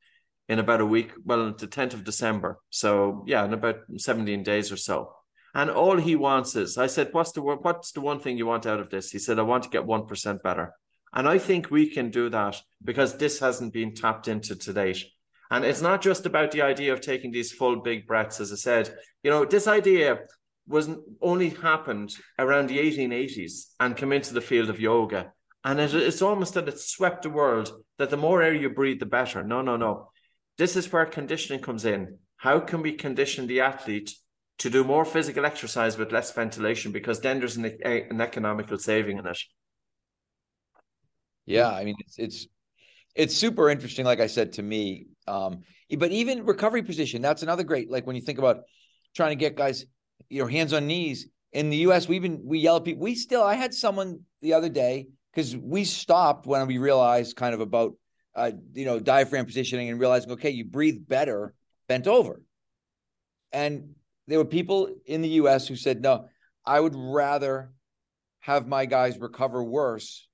in 0.49 0.59
about 0.59 0.81
a 0.81 0.85
week. 0.85 1.13
Well, 1.23 1.53
the 1.57 1.67
10th 1.67 1.93
of 1.93 2.03
December. 2.03 2.59
So 2.69 3.23
yeah, 3.25 3.45
in 3.45 3.53
about 3.53 3.77
17 3.95 4.43
days 4.43 4.73
or 4.73 4.77
so. 4.77 5.13
And 5.53 5.71
all 5.71 5.95
he 5.95 6.17
wants 6.17 6.57
is, 6.57 6.77
I 6.77 6.87
said, 6.87 7.13
what's 7.13 7.31
the 7.31 7.41
what's 7.41 7.93
the 7.93 8.01
one 8.01 8.19
thing 8.19 8.37
you 8.37 8.45
want 8.45 8.65
out 8.65 8.81
of 8.81 8.89
this? 8.89 9.09
He 9.09 9.19
said, 9.19 9.39
I 9.39 9.43
want 9.43 9.63
to 9.63 9.69
get 9.69 9.85
one 9.85 10.05
percent 10.05 10.43
better. 10.43 10.73
And 11.13 11.29
I 11.29 11.37
think 11.37 11.71
we 11.71 11.89
can 11.89 12.11
do 12.11 12.29
that 12.29 12.61
because 12.83 13.17
this 13.17 13.39
hasn't 13.39 13.71
been 13.71 13.95
tapped 13.95 14.27
into 14.27 14.57
to 14.57 14.73
date. 14.73 15.05
And 15.49 15.63
it's 15.63 15.81
not 15.81 16.01
just 16.01 16.25
about 16.25 16.51
the 16.51 16.63
idea 16.63 16.91
of 16.91 16.99
taking 16.99 17.31
these 17.31 17.53
full 17.53 17.77
big 17.77 18.05
breaths, 18.05 18.41
as 18.41 18.51
I 18.51 18.55
said. 18.55 18.93
You 19.23 19.31
know, 19.31 19.45
this 19.45 19.65
idea 19.65 20.19
was 20.67 20.89
only 21.21 21.49
happened 21.49 22.11
around 22.39 22.67
the 22.67 22.79
1880s 22.79 23.73
and 23.79 23.97
come 23.97 24.11
into 24.11 24.33
the 24.33 24.41
field 24.41 24.69
of 24.69 24.79
yoga. 24.79 25.31
And 25.63 25.79
it, 25.79 25.93
it's 25.93 26.21
almost 26.21 26.53
that 26.55 26.67
it 26.67 26.79
swept 26.79 27.23
the 27.23 27.29
world 27.29 27.71
that 27.97 28.09
the 28.09 28.17
more 28.17 28.41
air 28.41 28.53
you 28.53 28.69
breathe, 28.69 28.99
the 28.99 29.05
better. 29.05 29.43
No, 29.43 29.61
no, 29.61 29.77
no. 29.77 30.09
This 30.57 30.75
is 30.75 30.91
where 30.91 31.05
conditioning 31.05 31.61
comes 31.61 31.85
in. 31.85 32.17
How 32.37 32.59
can 32.59 32.81
we 32.81 32.93
condition 32.93 33.47
the 33.47 33.61
athlete 33.61 34.11
to 34.57 34.69
do 34.69 34.83
more 34.83 35.05
physical 35.05 35.45
exercise 35.45 35.97
with 35.97 36.11
less 36.11 36.31
ventilation 36.31 36.91
because 36.91 37.19
then 37.19 37.39
there's 37.39 37.57
an, 37.57 37.65
an 37.83 38.21
economical 38.21 38.77
saving 38.77 39.17
in 39.17 39.25
it. 39.25 39.37
Yeah, 41.45 41.69
I 41.69 41.83
mean 41.83 41.95
it's 41.99 42.17
it's 42.17 42.47
it's 43.13 43.35
super 43.35 43.69
interesting. 43.69 44.05
Like 44.05 44.19
I 44.19 44.27
said 44.27 44.53
to 44.53 44.63
me, 44.63 45.07
um, 45.27 45.61
but 45.97 46.11
even 46.11 46.45
recovery 46.45 46.83
position 46.83 47.21
that's 47.21 47.43
another 47.43 47.63
great. 47.63 47.91
Like 47.91 48.07
when 48.07 48.15
you 48.15 48.21
think 48.21 48.39
about 48.39 48.61
trying 49.15 49.31
to 49.31 49.35
get 49.35 49.55
guys, 49.55 49.85
you 50.29 50.41
know, 50.41 50.47
hands 50.47 50.73
on 50.73 50.87
knees 50.87 51.27
in 51.51 51.69
the 51.69 51.77
U.S. 51.77 52.07
We've 52.07 52.21
been 52.21 52.41
we 52.43 52.59
yell 52.59 52.77
at 52.77 52.83
people. 52.83 53.03
We 53.03 53.15
still. 53.15 53.43
I 53.43 53.55
had 53.55 53.73
someone 53.73 54.21
the 54.41 54.53
other 54.53 54.69
day 54.69 55.07
because 55.33 55.55
we 55.55 55.83
stopped 55.83 56.45
when 56.45 56.67
we 56.67 56.77
realized 56.77 57.35
kind 57.35 57.53
of 57.53 57.61
about 57.61 57.93
uh, 58.35 58.51
you 58.73 58.85
know 58.85 58.99
diaphragm 58.99 59.45
positioning 59.45 59.89
and 59.89 59.99
realizing 59.99 60.31
okay, 60.31 60.49
you 60.49 60.65
breathe 60.65 61.07
better 61.07 61.53
bent 61.87 62.07
over, 62.07 62.41
and 63.51 63.95
there 64.27 64.39
were 64.39 64.45
people 64.45 64.89
in 65.05 65.21
the 65.21 65.29
US 65.29 65.67
who 65.67 65.75
said, 65.75 66.01
no, 66.01 66.27
I 66.65 66.79
would 66.79 66.95
rather 66.95 67.71
have 68.39 68.67
my 68.67 68.85
guys 68.85 69.17
recover 69.17 69.63
worse 69.63 70.27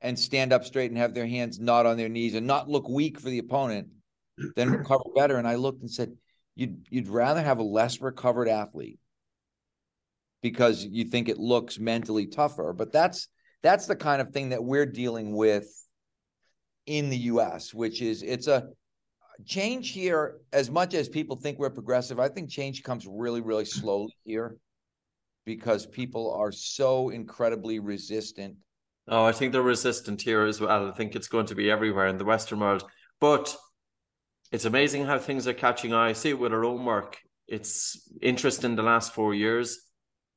and 0.00 0.18
stand 0.18 0.52
up 0.52 0.64
straight 0.64 0.90
and 0.90 0.98
have 0.98 1.14
their 1.14 1.26
hands 1.26 1.58
not 1.58 1.86
on 1.86 1.96
their 1.96 2.08
knees 2.08 2.34
and 2.34 2.46
not 2.46 2.68
look 2.68 2.88
weak 2.88 3.18
for 3.18 3.30
the 3.30 3.38
opponent 3.38 3.88
than 4.56 4.70
recover 4.70 5.04
better. 5.14 5.36
And 5.36 5.48
I 5.48 5.54
looked 5.56 5.80
and 5.80 5.90
said, 5.90 6.12
you'd 6.54 6.86
you'd 6.90 7.08
rather 7.08 7.42
have 7.42 7.58
a 7.58 7.64
less 7.64 8.00
recovered 8.00 8.48
athlete 8.48 8.98
because 10.44 10.84
you 10.84 11.04
think 11.04 11.30
it 11.30 11.38
looks 11.38 11.78
mentally 11.78 12.26
tougher. 12.26 12.74
But 12.74 12.92
that's 12.92 13.28
that's 13.62 13.86
the 13.86 13.96
kind 13.96 14.20
of 14.20 14.28
thing 14.28 14.50
that 14.50 14.62
we're 14.62 14.84
dealing 14.84 15.34
with 15.34 15.66
in 16.84 17.08
the 17.08 17.16
US, 17.32 17.72
which 17.72 18.02
is 18.02 18.22
it's 18.22 18.46
a 18.46 18.68
change 19.46 19.92
here, 19.92 20.40
as 20.52 20.70
much 20.70 20.92
as 20.92 21.08
people 21.08 21.36
think 21.36 21.58
we're 21.58 21.70
progressive, 21.70 22.20
I 22.20 22.28
think 22.28 22.50
change 22.50 22.82
comes 22.82 23.06
really, 23.08 23.40
really 23.40 23.64
slowly 23.64 24.14
here 24.26 24.58
because 25.46 25.86
people 25.86 26.34
are 26.34 26.52
so 26.52 27.08
incredibly 27.08 27.78
resistant. 27.78 28.56
Oh, 29.08 29.24
I 29.24 29.32
think 29.32 29.50
they're 29.50 29.62
resistant 29.62 30.20
here 30.20 30.42
as 30.44 30.60
well. 30.60 30.88
I 30.88 30.92
think 30.92 31.16
it's 31.16 31.28
going 31.28 31.46
to 31.46 31.54
be 31.54 31.70
everywhere 31.70 32.08
in 32.08 32.18
the 32.18 32.24
Western 32.26 32.60
world. 32.60 32.84
But 33.18 33.56
it's 34.52 34.66
amazing 34.66 35.06
how 35.06 35.18
things 35.18 35.48
are 35.48 35.54
catching 35.54 35.94
eye. 35.94 36.10
I 36.10 36.12
see 36.12 36.30
it 36.30 36.38
with 36.38 36.52
our 36.52 36.66
own 36.66 36.84
work. 36.84 37.18
Its 37.48 38.10
interest 38.20 38.62
in 38.62 38.76
the 38.76 38.82
last 38.82 39.14
four 39.14 39.32
years 39.34 39.83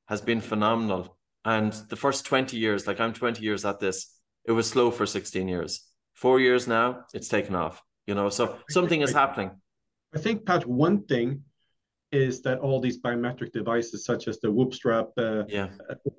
has 0.08 0.22
been 0.22 0.42
phenomenal. 0.42 1.18
And 1.46 1.74
the 1.90 1.96
first 1.96 2.26
20 2.26 2.58
years, 2.58 2.88
like 2.88 3.00
I'm 3.00 3.14
20 3.14 3.42
years 3.42 3.66
at 3.66 3.80
this, 3.80 4.14
it 4.46 4.52
was 4.52 4.70
slow 4.70 4.92
for 4.92 5.06
16 5.06 5.48
years. 5.48 5.86
Four 6.14 6.40
years 6.40 6.68
now, 6.68 7.06
it's 7.14 7.28
taken 7.28 7.56
off 7.56 7.82
you 8.08 8.16
know? 8.16 8.30
So 8.30 8.58
something 8.70 9.02
is 9.02 9.14
happening. 9.14 9.52
I 10.16 10.18
think 10.18 10.46
pat 10.46 10.66
one 10.66 11.04
thing 11.04 11.44
is 12.14 12.42
that 12.42 12.60
all 12.60 12.80
these 12.80 13.00
biometric 13.00 13.52
devices 13.52 14.06
such 14.06 14.30
as 14.30 14.40
the 14.40 14.50
whoop 14.50 14.74
strap 14.74 15.10
uh, 15.18 15.44
yeah. 15.50 15.68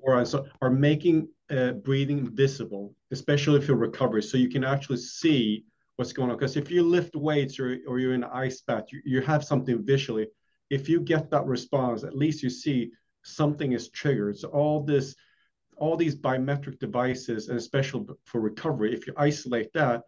or 0.03 0.23
so 0.23 0.45
are 0.61 0.69
making 0.69 1.27
uh, 1.49 1.71
breathing 1.71 2.29
visible 2.35 2.93
especially 3.09 3.57
if 3.57 3.67
you're 3.67 3.75
recovery 3.75 4.21
so 4.21 4.37
you 4.37 4.49
can 4.49 4.63
actually 4.63 4.97
see 4.97 5.65
what's 5.95 6.13
going 6.13 6.29
on. 6.29 6.37
Because 6.37 6.55
if 6.55 6.69
you 6.69 6.83
lift 6.83 7.15
weights 7.15 7.59
or, 7.59 7.79
or 7.87 7.97
you're 7.97 8.13
in 8.13 8.23
an 8.23 8.29
ice 8.31 8.61
bath 8.61 8.85
you, 8.91 9.01
you 9.03 9.21
have 9.21 9.43
something 9.43 9.83
visually. 9.83 10.27
If 10.69 10.87
you 10.87 11.01
get 11.01 11.31
that 11.31 11.45
response 11.45 12.03
at 12.03 12.15
least 12.15 12.43
you 12.43 12.51
see 12.51 12.91
something 13.23 13.73
is 13.73 13.89
triggered. 13.89 14.37
So 14.37 14.49
all 14.49 14.83
this 14.83 15.15
all 15.77 15.95
these 15.95 16.15
biometric 16.15 16.77
devices 16.79 17.47
and 17.47 17.57
especially 17.57 18.05
for 18.25 18.41
recovery 18.41 18.93
if 18.93 19.07
you 19.07 19.13
isolate 19.15 19.71
that 19.73 20.01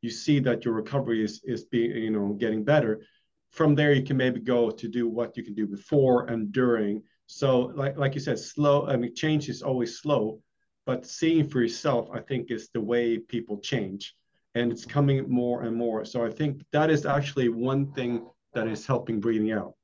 you 0.00 0.10
see 0.10 0.38
that 0.40 0.64
your 0.64 0.74
recovery 0.74 1.22
is 1.22 1.42
is 1.44 1.64
being 1.64 1.90
you 1.90 2.10
know 2.10 2.32
getting 2.34 2.64
better. 2.64 3.02
From 3.50 3.74
there 3.74 3.92
you 3.92 4.02
can 4.02 4.16
maybe 4.16 4.40
go 4.40 4.70
to 4.70 4.88
do 4.88 5.08
what 5.08 5.36
you 5.36 5.42
can 5.42 5.54
do 5.54 5.66
before 5.66 6.26
and 6.26 6.52
during. 6.52 7.02
So 7.26 7.72
like 7.74 7.96
like 7.98 8.14
you 8.14 8.20
said 8.20 8.38
slow 8.38 8.86
i 8.86 8.96
mean 8.96 9.14
change 9.14 9.48
is 9.48 9.62
always 9.62 9.98
slow 9.98 10.40
but 10.86 11.04
seeing 11.04 11.46
for 11.46 11.60
yourself 11.60 12.08
i 12.14 12.20
think 12.20 12.50
is 12.50 12.70
the 12.72 12.80
way 12.80 13.18
people 13.18 13.58
change 13.58 14.14
and 14.54 14.72
it's 14.72 14.86
coming 14.86 15.28
more 15.28 15.62
and 15.62 15.76
more. 15.76 16.04
So 16.04 16.24
i 16.24 16.30
think 16.30 16.64
that 16.72 16.90
is 16.90 17.04
actually 17.04 17.48
one 17.48 17.92
thing 17.92 18.26
that 18.54 18.66
is 18.66 18.86
helping 18.86 19.20
breathing 19.20 19.52
out. 19.52 19.74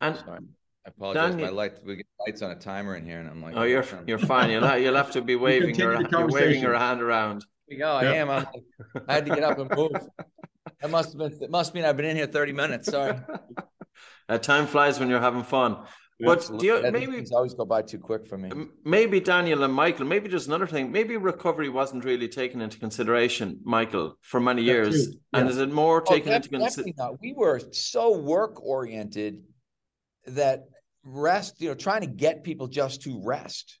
And 0.00 0.16
Sorry. 0.16 0.40
I 0.86 0.90
apologize. 0.90 1.34
My 1.34 1.48
light, 1.48 1.84
we 1.84 1.96
get 1.96 2.06
lights 2.24 2.42
on 2.42 2.52
a 2.52 2.54
timer 2.54 2.94
in 2.94 3.04
here, 3.04 3.18
and 3.18 3.28
I'm 3.28 3.42
like, 3.42 3.54
"Oh, 3.56 3.64
you're 3.64 3.84
you're 4.06 4.20
fine. 4.20 4.50
You'll 4.50 4.64
have, 4.64 4.80
you'll 4.80 4.94
have 4.94 5.10
to 5.12 5.20
be 5.20 5.34
waving 5.34 5.74
your 5.74 6.00
you're 6.08 6.28
waving 6.28 6.62
your 6.62 6.78
hand 6.78 7.02
around." 7.02 7.44
we 7.68 7.76
go. 7.76 7.90
I 7.90 8.04
yep. 8.04 8.14
am. 8.14 8.30
I'm, 8.30 8.46
I 9.08 9.14
had 9.14 9.26
to 9.26 9.34
get 9.34 9.42
up 9.42 9.58
and 9.58 9.70
move. 9.74 9.90
That 10.80 10.90
must 10.90 11.12
have 11.12 11.18
been. 11.18 11.42
It 11.42 11.50
must 11.50 11.74
mean 11.74 11.84
I've 11.84 11.96
been 11.96 12.06
in 12.06 12.16
here 12.16 12.26
thirty 12.26 12.52
minutes. 12.52 12.90
Sorry. 12.90 13.18
Uh, 14.28 14.36
time 14.36 14.66
flies 14.66 14.98
when 14.98 15.08
you're 15.08 15.20
having 15.20 15.44
fun. 15.44 15.76
But 16.18 16.50
do 16.58 16.66
you, 16.66 16.90
maybe 16.90 17.24
always 17.32 17.54
go 17.54 17.64
by 17.64 17.82
too 17.82 18.00
quick 18.00 18.26
for 18.26 18.36
me. 18.36 18.50
Maybe 18.84 19.20
Daniel 19.20 19.62
and 19.62 19.72
Michael. 19.72 20.04
Maybe 20.04 20.28
just 20.28 20.48
another 20.48 20.66
thing. 20.66 20.90
Maybe 20.90 21.16
recovery 21.16 21.68
wasn't 21.68 22.04
really 22.04 22.26
taken 22.26 22.60
into 22.60 22.76
consideration, 22.78 23.60
Michael, 23.62 24.16
for 24.22 24.40
many 24.40 24.62
years. 24.62 25.10
Yeah. 25.32 25.40
And 25.40 25.48
is 25.48 25.58
it 25.58 25.70
more 25.70 26.02
oh, 26.04 26.12
taken 26.12 26.32
into 26.32 26.48
consideration? 26.48 27.18
We 27.20 27.34
were 27.34 27.60
so 27.70 28.18
work 28.18 28.60
oriented 28.64 29.44
that 30.26 30.64
rest. 31.06 31.60
You 31.60 31.68
know, 31.68 31.74
trying 31.74 32.02
to 32.02 32.06
get 32.06 32.44
people 32.44 32.66
just 32.66 33.02
to 33.02 33.22
rest 33.24 33.78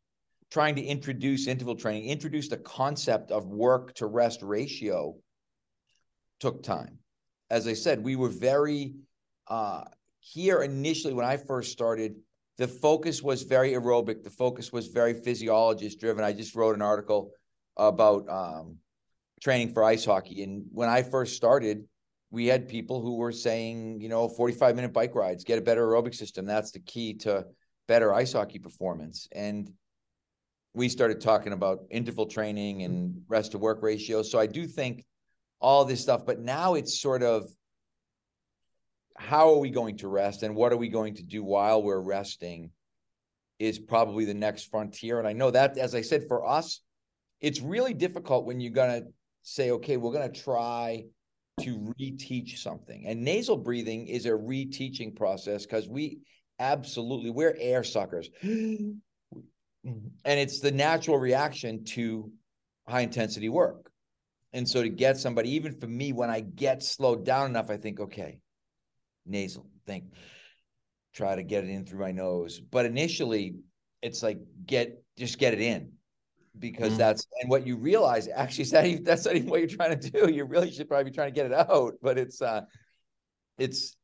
trying 0.50 0.76
to 0.76 0.82
introduce 0.82 1.46
interval 1.46 1.74
training, 1.74 2.08
introduce 2.08 2.48
the 2.48 2.56
concept 2.56 3.30
of 3.30 3.46
work 3.46 3.94
to 3.94 4.06
rest 4.06 4.42
ratio 4.42 5.14
took 6.40 6.62
time. 6.62 6.98
As 7.50 7.66
I 7.66 7.74
said, 7.74 8.02
we 8.02 8.16
were 8.16 8.28
very 8.28 8.94
uh, 9.48 9.84
here 10.20 10.62
initially 10.62 11.14
when 11.14 11.26
I 11.26 11.36
first 11.36 11.72
started. 11.72 12.16
The 12.58 12.68
focus 12.68 13.22
was 13.22 13.42
very 13.42 13.72
aerobic. 13.72 14.22
The 14.22 14.30
focus 14.30 14.72
was 14.72 14.88
very 14.88 15.14
physiologist 15.14 16.00
driven. 16.00 16.24
I 16.24 16.32
just 16.32 16.54
wrote 16.54 16.74
an 16.74 16.82
article 16.82 17.32
about 17.76 18.28
um, 18.28 18.76
training 19.42 19.74
for 19.74 19.84
ice 19.84 20.04
hockey, 20.04 20.42
and 20.42 20.64
when 20.72 20.88
I 20.88 21.02
first 21.02 21.36
started, 21.36 21.84
we 22.30 22.46
had 22.46 22.68
people 22.68 23.00
who 23.00 23.16
were 23.16 23.32
saying, 23.32 24.00
you 24.00 24.08
know, 24.08 24.28
45 24.28 24.76
minute 24.76 24.92
bike 24.92 25.14
rides, 25.14 25.44
get 25.44 25.58
a 25.58 25.62
better 25.62 25.86
aerobic 25.86 26.14
system. 26.14 26.44
That's 26.44 26.72
the 26.72 26.80
key 26.80 27.14
to 27.18 27.46
better 27.86 28.12
ice 28.12 28.32
hockey 28.32 28.58
performance. 28.58 29.28
And 29.32 29.72
we 30.74 30.88
started 30.88 31.20
talking 31.20 31.52
about 31.52 31.84
interval 31.90 32.26
training 32.26 32.82
and 32.82 33.22
rest 33.28 33.52
to 33.52 33.58
work 33.58 33.82
ratio. 33.82 34.22
So 34.22 34.38
I 34.38 34.46
do 34.46 34.66
think 34.66 35.04
all 35.60 35.84
this 35.84 36.02
stuff, 36.02 36.26
but 36.26 36.40
now 36.40 36.74
it's 36.74 37.00
sort 37.00 37.22
of 37.22 37.48
how 39.16 39.54
are 39.54 39.58
we 39.58 39.70
going 39.70 39.96
to 39.98 40.08
rest 40.08 40.42
and 40.42 40.54
what 40.54 40.72
are 40.72 40.76
we 40.76 40.88
going 40.88 41.14
to 41.14 41.22
do 41.22 41.42
while 41.42 41.82
we're 41.82 42.00
resting 42.00 42.70
is 43.58 43.78
probably 43.78 44.26
the 44.26 44.34
next 44.34 44.64
frontier. 44.64 45.18
And 45.18 45.26
I 45.26 45.32
know 45.32 45.50
that, 45.50 45.78
as 45.78 45.94
I 45.94 46.02
said, 46.02 46.28
for 46.28 46.46
us, 46.46 46.82
it's 47.40 47.60
really 47.60 47.94
difficult 47.94 48.44
when 48.44 48.60
you're 48.60 48.72
going 48.72 49.02
to 49.02 49.08
say, 49.42 49.70
okay, 49.70 49.96
we're 49.96 50.12
going 50.12 50.30
to 50.30 50.40
try 50.40 51.04
to 51.60 51.92
reteach 51.98 52.58
something. 52.58 53.06
And 53.06 53.22
nasal 53.22 53.56
breathing 53.56 54.06
is 54.06 54.26
a 54.26 54.30
reteaching 54.30 55.16
process 55.16 55.64
because 55.64 55.88
we 55.88 56.18
absolutely, 56.58 57.30
we're 57.30 57.56
air 57.58 57.84
suckers 57.84 58.28
and 58.42 59.00
it's 60.24 60.60
the 60.60 60.72
natural 60.72 61.18
reaction 61.18 61.84
to 61.84 62.30
high 62.88 63.02
intensity 63.02 63.48
work. 63.48 63.90
And 64.52 64.68
so 64.68 64.82
to 64.82 64.88
get 64.88 65.18
somebody, 65.18 65.50
even 65.54 65.78
for 65.78 65.86
me, 65.86 66.12
when 66.12 66.30
I 66.30 66.40
get 66.40 66.82
slowed 66.82 67.24
down 67.24 67.50
enough, 67.50 67.70
I 67.70 67.76
think, 67.76 68.00
okay, 68.00 68.38
nasal, 69.26 69.66
think, 69.86 70.04
try 71.14 71.36
to 71.36 71.42
get 71.42 71.64
it 71.64 71.70
in 71.70 71.84
through 71.84 72.00
my 72.00 72.12
nose. 72.12 72.60
But 72.60 72.86
initially, 72.86 73.56
it's 74.02 74.22
like 74.22 74.38
get 74.64 75.02
just 75.18 75.38
get 75.38 75.52
it 75.52 75.60
in 75.60 75.92
because 76.58 76.94
mm. 76.94 76.98
that's 76.98 77.26
and 77.40 77.50
what 77.50 77.66
you 77.66 77.76
realize 77.76 78.28
actually 78.28 78.62
is 78.62 78.70
that 78.70 79.04
that's 79.04 79.24
not 79.24 79.36
even 79.36 79.48
what 79.48 79.60
you're 79.60 79.68
trying 79.68 79.98
to 79.98 80.10
do. 80.10 80.30
You 80.30 80.44
really 80.44 80.70
should 80.70 80.88
probably 80.88 81.10
be 81.10 81.14
trying 81.14 81.28
to 81.28 81.34
get 81.34 81.46
it 81.46 81.52
out, 81.52 81.94
but 82.02 82.18
it's 82.18 82.40
uh 82.42 82.62
it's 83.58 83.96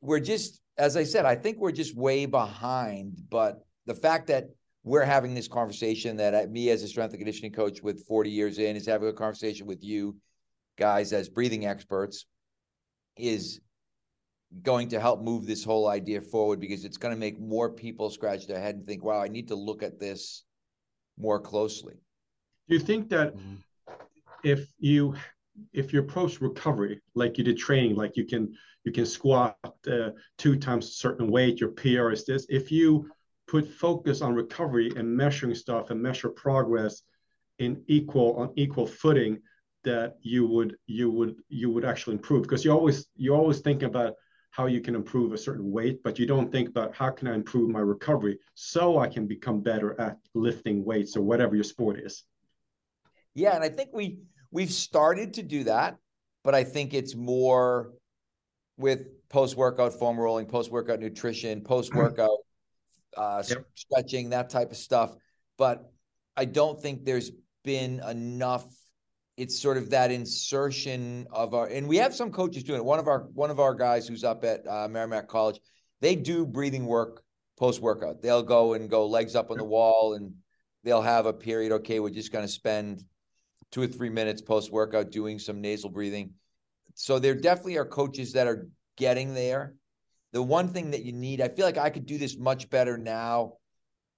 we're 0.00 0.20
just 0.20 0.60
as 0.76 0.96
I 0.96 1.04
said, 1.04 1.24
I 1.24 1.36
think 1.36 1.58
we're 1.58 1.72
just 1.72 1.96
way 1.96 2.26
behind. 2.26 3.22
But 3.30 3.64
the 3.86 3.94
fact 3.94 4.26
that 4.28 4.48
we're 4.82 5.04
having 5.04 5.34
this 5.34 5.48
conversation 5.48 6.16
that 6.18 6.34
I, 6.34 6.46
me 6.46 6.70
as 6.70 6.82
a 6.82 6.88
strength 6.88 7.12
and 7.12 7.20
conditioning 7.20 7.52
coach 7.52 7.82
with 7.82 8.04
40 8.06 8.30
years 8.30 8.58
in 8.58 8.76
is 8.76 8.86
having 8.86 9.08
a 9.08 9.12
conversation 9.12 9.66
with 9.66 9.82
you 9.82 10.16
guys 10.76 11.12
as 11.12 11.28
breathing 11.28 11.66
experts 11.66 12.26
is 13.16 13.60
going 14.62 14.88
to 14.88 15.00
help 15.00 15.22
move 15.22 15.46
this 15.46 15.64
whole 15.64 15.88
idea 15.88 16.20
forward 16.20 16.60
because 16.60 16.84
it's 16.84 16.96
going 16.96 17.14
to 17.14 17.18
make 17.18 17.40
more 17.40 17.70
people 17.70 18.10
scratch 18.10 18.46
their 18.46 18.60
head 18.60 18.76
and 18.76 18.86
think, 18.86 19.02
wow, 19.02 19.20
I 19.20 19.28
need 19.28 19.48
to 19.48 19.56
look 19.56 19.82
at 19.82 19.98
this 19.98 20.44
more 21.18 21.40
closely. 21.40 21.94
Do 22.68 22.74
you 22.74 22.80
think 22.80 23.08
that 23.10 23.36
mm-hmm. 23.36 23.54
if 24.42 24.72
you 24.78 25.14
if 25.72 25.92
you 25.92 26.00
approach 26.00 26.40
recovery 26.40 27.00
like 27.14 27.38
you 27.38 27.44
did 27.44 27.58
training, 27.58 27.94
like 27.96 28.16
you 28.16 28.24
can 28.24 28.54
you 28.84 28.92
can 28.92 29.06
squat 29.06 29.56
uh, 29.90 30.10
two 30.38 30.56
times 30.56 30.86
a 30.86 30.90
certain 30.90 31.30
weight, 31.30 31.60
your 31.60 31.70
PR 31.70 32.10
is 32.10 32.24
this. 32.24 32.46
If 32.48 32.70
you 32.70 33.10
put 33.46 33.66
focus 33.66 34.20
on 34.20 34.34
recovery 34.34 34.90
and 34.96 35.16
measuring 35.16 35.54
stuff 35.54 35.90
and 35.90 36.02
measure 36.02 36.28
progress 36.28 37.02
in 37.58 37.82
equal 37.86 38.36
on 38.36 38.52
equal 38.56 38.86
footing, 38.86 39.40
that 39.84 40.16
you 40.22 40.46
would 40.46 40.76
you 40.86 41.10
would 41.10 41.36
you 41.48 41.70
would 41.70 41.84
actually 41.84 42.16
improve 42.16 42.42
because 42.42 42.64
you 42.64 42.72
always 42.72 43.06
you 43.16 43.34
always 43.34 43.60
think 43.60 43.82
about 43.82 44.14
how 44.54 44.66
you 44.66 44.80
can 44.80 44.94
improve 44.94 45.32
a 45.32 45.38
certain 45.38 45.72
weight, 45.72 46.00
but 46.04 46.16
you 46.16 46.26
don't 46.26 46.52
think 46.52 46.68
about 46.68 46.94
how 46.94 47.10
can 47.10 47.26
I 47.26 47.34
improve 47.34 47.70
my 47.70 47.80
recovery 47.80 48.38
so 48.54 49.00
I 49.00 49.08
can 49.08 49.26
become 49.26 49.60
better 49.60 50.00
at 50.00 50.16
lifting 50.32 50.84
weights 50.84 51.16
or 51.16 51.22
whatever 51.22 51.56
your 51.56 51.64
sport 51.64 51.98
is. 51.98 52.22
Yeah, 53.34 53.56
and 53.56 53.64
I 53.64 53.68
think 53.68 53.90
we 53.92 54.20
we've 54.52 54.70
started 54.70 55.34
to 55.34 55.42
do 55.42 55.64
that, 55.64 55.96
but 56.44 56.54
I 56.54 56.62
think 56.62 56.94
it's 56.94 57.16
more 57.16 57.94
with 58.76 59.08
post 59.28 59.56
workout 59.56 59.98
foam 59.98 60.20
rolling, 60.20 60.46
post 60.46 60.70
workout 60.70 61.00
nutrition, 61.00 61.60
post 61.60 61.92
workout 61.92 62.38
uh, 63.16 63.42
yep. 63.48 63.66
stretching, 63.74 64.30
that 64.30 64.50
type 64.50 64.70
of 64.70 64.76
stuff. 64.76 65.16
But 65.58 65.90
I 66.36 66.44
don't 66.44 66.80
think 66.80 67.04
there's 67.04 67.32
been 67.64 68.00
enough 68.08 68.64
it's 69.36 69.60
sort 69.60 69.76
of 69.76 69.90
that 69.90 70.10
insertion 70.10 71.26
of 71.30 71.54
our 71.54 71.66
and 71.66 71.88
we 71.88 71.96
have 71.96 72.14
some 72.14 72.30
coaches 72.30 72.62
doing 72.62 72.80
it. 72.80 72.84
One 72.84 72.98
of 72.98 73.08
our 73.08 73.20
one 73.34 73.50
of 73.50 73.60
our 73.60 73.74
guys 73.74 74.06
who's 74.06 74.24
up 74.24 74.44
at 74.44 74.66
uh, 74.66 74.88
merrimack 74.88 75.28
college 75.28 75.58
they 76.00 76.14
do 76.14 76.46
breathing 76.46 76.86
work 76.86 77.22
post 77.56 77.80
workout. 77.80 78.22
They'll 78.22 78.42
go 78.42 78.74
and 78.74 78.88
go 78.88 79.06
legs 79.06 79.34
up 79.34 79.50
on 79.50 79.58
the 79.58 79.64
wall 79.64 80.14
and 80.14 80.34
they'll 80.82 81.02
have 81.02 81.26
a 81.26 81.32
period 81.32 81.72
okay 81.72 82.00
we're 82.00 82.10
just 82.10 82.32
going 82.32 82.44
to 82.44 82.52
spend 82.52 83.04
two 83.72 83.82
or 83.82 83.86
three 83.86 84.10
minutes 84.10 84.40
post 84.40 84.70
workout 84.70 85.10
doing 85.10 85.38
some 85.38 85.60
nasal 85.60 85.90
breathing. 85.90 86.32
So 86.94 87.18
there 87.18 87.34
definitely 87.34 87.76
are 87.78 87.86
coaches 87.86 88.32
that 88.34 88.46
are 88.46 88.68
getting 88.96 89.34
there. 89.34 89.74
The 90.32 90.42
one 90.42 90.68
thing 90.68 90.90
that 90.90 91.04
you 91.04 91.12
need 91.12 91.40
i 91.40 91.48
feel 91.48 91.64
like 91.64 91.78
i 91.78 91.90
could 91.90 92.06
do 92.06 92.18
this 92.18 92.36
much 92.36 92.68
better 92.68 92.98
now 92.98 93.52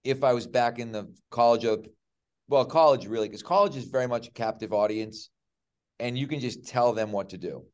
if 0.03 0.25
i 0.25 0.33
was 0.33 0.47
back 0.47 0.79
in 0.79 0.91
the 0.91 1.13
college 1.31 1.65
of 1.65 1.87
well, 2.49 2.65
college 2.65 3.07
really, 3.07 3.29
because 3.29 3.43
college 3.43 3.77
is 3.77 3.85
very 3.85 4.07
much 4.07 4.29
a 4.29 4.33
captive 4.33 4.73
audience, 4.73 5.31
and 5.99 6.17
you 6.17 6.27
can 6.27 6.41
just 6.41 6.67
tell 6.67 6.93
them 6.93 7.13
what 7.13 7.31
to 7.31 7.39
do. 7.39 7.65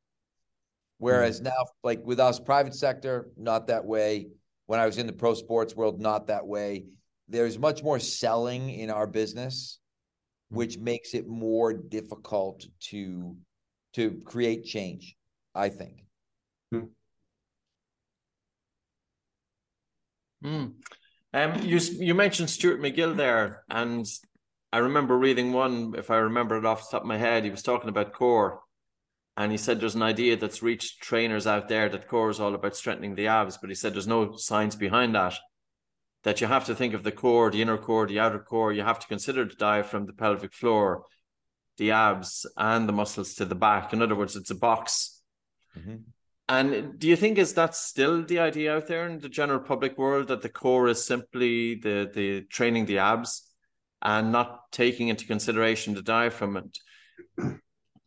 Whereas 0.98 1.36
mm-hmm. 1.36 1.48
now, 1.48 1.64
like 1.82 2.00
with 2.04 2.20
us, 2.20 2.38
private 2.38 2.74
sector, 2.74 3.28
not 3.36 3.66
that 3.66 3.84
way. 3.84 4.28
When 4.66 4.78
I 4.80 4.86
was 4.86 4.96
in 4.96 5.06
the 5.06 5.12
pro 5.12 5.34
sports 5.34 5.74
world, 5.74 6.00
not 6.00 6.28
that 6.28 6.46
way. 6.46 6.86
There's 7.28 7.58
much 7.58 7.82
more 7.82 7.98
selling 7.98 8.70
in 8.70 8.90
our 8.90 9.06
business, 9.06 9.78
mm-hmm. 10.46 10.58
which 10.58 10.78
makes 10.78 11.14
it 11.14 11.26
more 11.26 11.72
difficult 11.72 12.64
to 12.90 13.36
to 13.94 14.22
create 14.24 14.64
change. 14.64 15.16
I 15.54 15.68
think. 15.68 16.04
Hmm. 16.70 16.84
Mm. 20.44 20.72
Um, 21.34 21.62
you 21.62 21.78
you 21.78 22.14
mentioned 22.14 22.50
Stuart 22.50 22.80
McGill 22.80 23.16
there, 23.16 23.64
and 23.68 24.06
I 24.72 24.78
remember 24.78 25.18
reading 25.18 25.52
one, 25.52 25.94
if 25.98 26.10
I 26.10 26.16
remember 26.16 26.56
it 26.56 26.64
off 26.64 26.88
the 26.88 26.92
top 26.92 27.02
of 27.02 27.08
my 27.08 27.18
head, 27.18 27.44
he 27.44 27.50
was 27.50 27.62
talking 27.62 27.90
about 27.90 28.14
core. 28.14 28.60
And 29.36 29.52
he 29.52 29.58
said 29.58 29.80
there's 29.80 29.94
an 29.94 30.02
idea 30.02 30.36
that's 30.36 30.62
reached 30.62 31.02
trainers 31.02 31.46
out 31.46 31.68
there 31.68 31.88
that 31.88 32.08
core 32.08 32.30
is 32.30 32.40
all 32.40 32.54
about 32.54 32.76
strengthening 32.76 33.14
the 33.14 33.28
abs, 33.28 33.58
but 33.58 33.70
he 33.70 33.74
said 33.74 33.94
there's 33.94 34.06
no 34.06 34.36
science 34.36 34.74
behind 34.74 35.14
that. 35.14 35.34
That 36.24 36.40
you 36.40 36.46
have 36.46 36.66
to 36.66 36.74
think 36.74 36.94
of 36.94 37.02
the 37.02 37.12
core, 37.12 37.50
the 37.50 37.60
inner 37.60 37.78
core, 37.78 38.06
the 38.06 38.20
outer 38.20 38.38
core. 38.38 38.72
You 38.72 38.82
have 38.82 39.00
to 39.00 39.06
consider 39.06 39.44
the 39.44 39.54
diaphragm, 39.54 40.06
the 40.06 40.12
pelvic 40.12 40.52
floor, 40.54 41.04
the 41.78 41.90
abs, 41.90 42.46
and 42.56 42.88
the 42.88 42.92
muscles 42.92 43.34
to 43.34 43.44
the 43.44 43.54
back. 43.54 43.92
In 43.92 44.02
other 44.02 44.14
words, 44.14 44.36
it's 44.36 44.50
a 44.50 44.54
box. 44.54 45.20
Mm-hmm. 45.76 45.96
And 46.48 46.98
do 46.98 47.08
you 47.08 47.16
think 47.16 47.38
is 47.38 47.54
that 47.54 47.74
still 47.74 48.22
the 48.24 48.38
idea 48.38 48.76
out 48.76 48.86
there 48.86 49.08
in 49.08 49.18
the 49.18 49.28
general 49.28 49.60
public 49.60 49.98
world 49.98 50.28
that 50.28 50.42
the 50.42 50.48
core 50.48 50.88
is 50.88 51.04
simply 51.04 51.76
the 51.76 52.10
the 52.12 52.42
training 52.42 52.86
the 52.86 52.98
abs? 52.98 53.51
And 54.02 54.32
not 54.32 54.70
taking 54.72 55.08
into 55.08 55.26
consideration 55.26 55.94
the 55.94 56.02
diaphragm. 56.02 56.70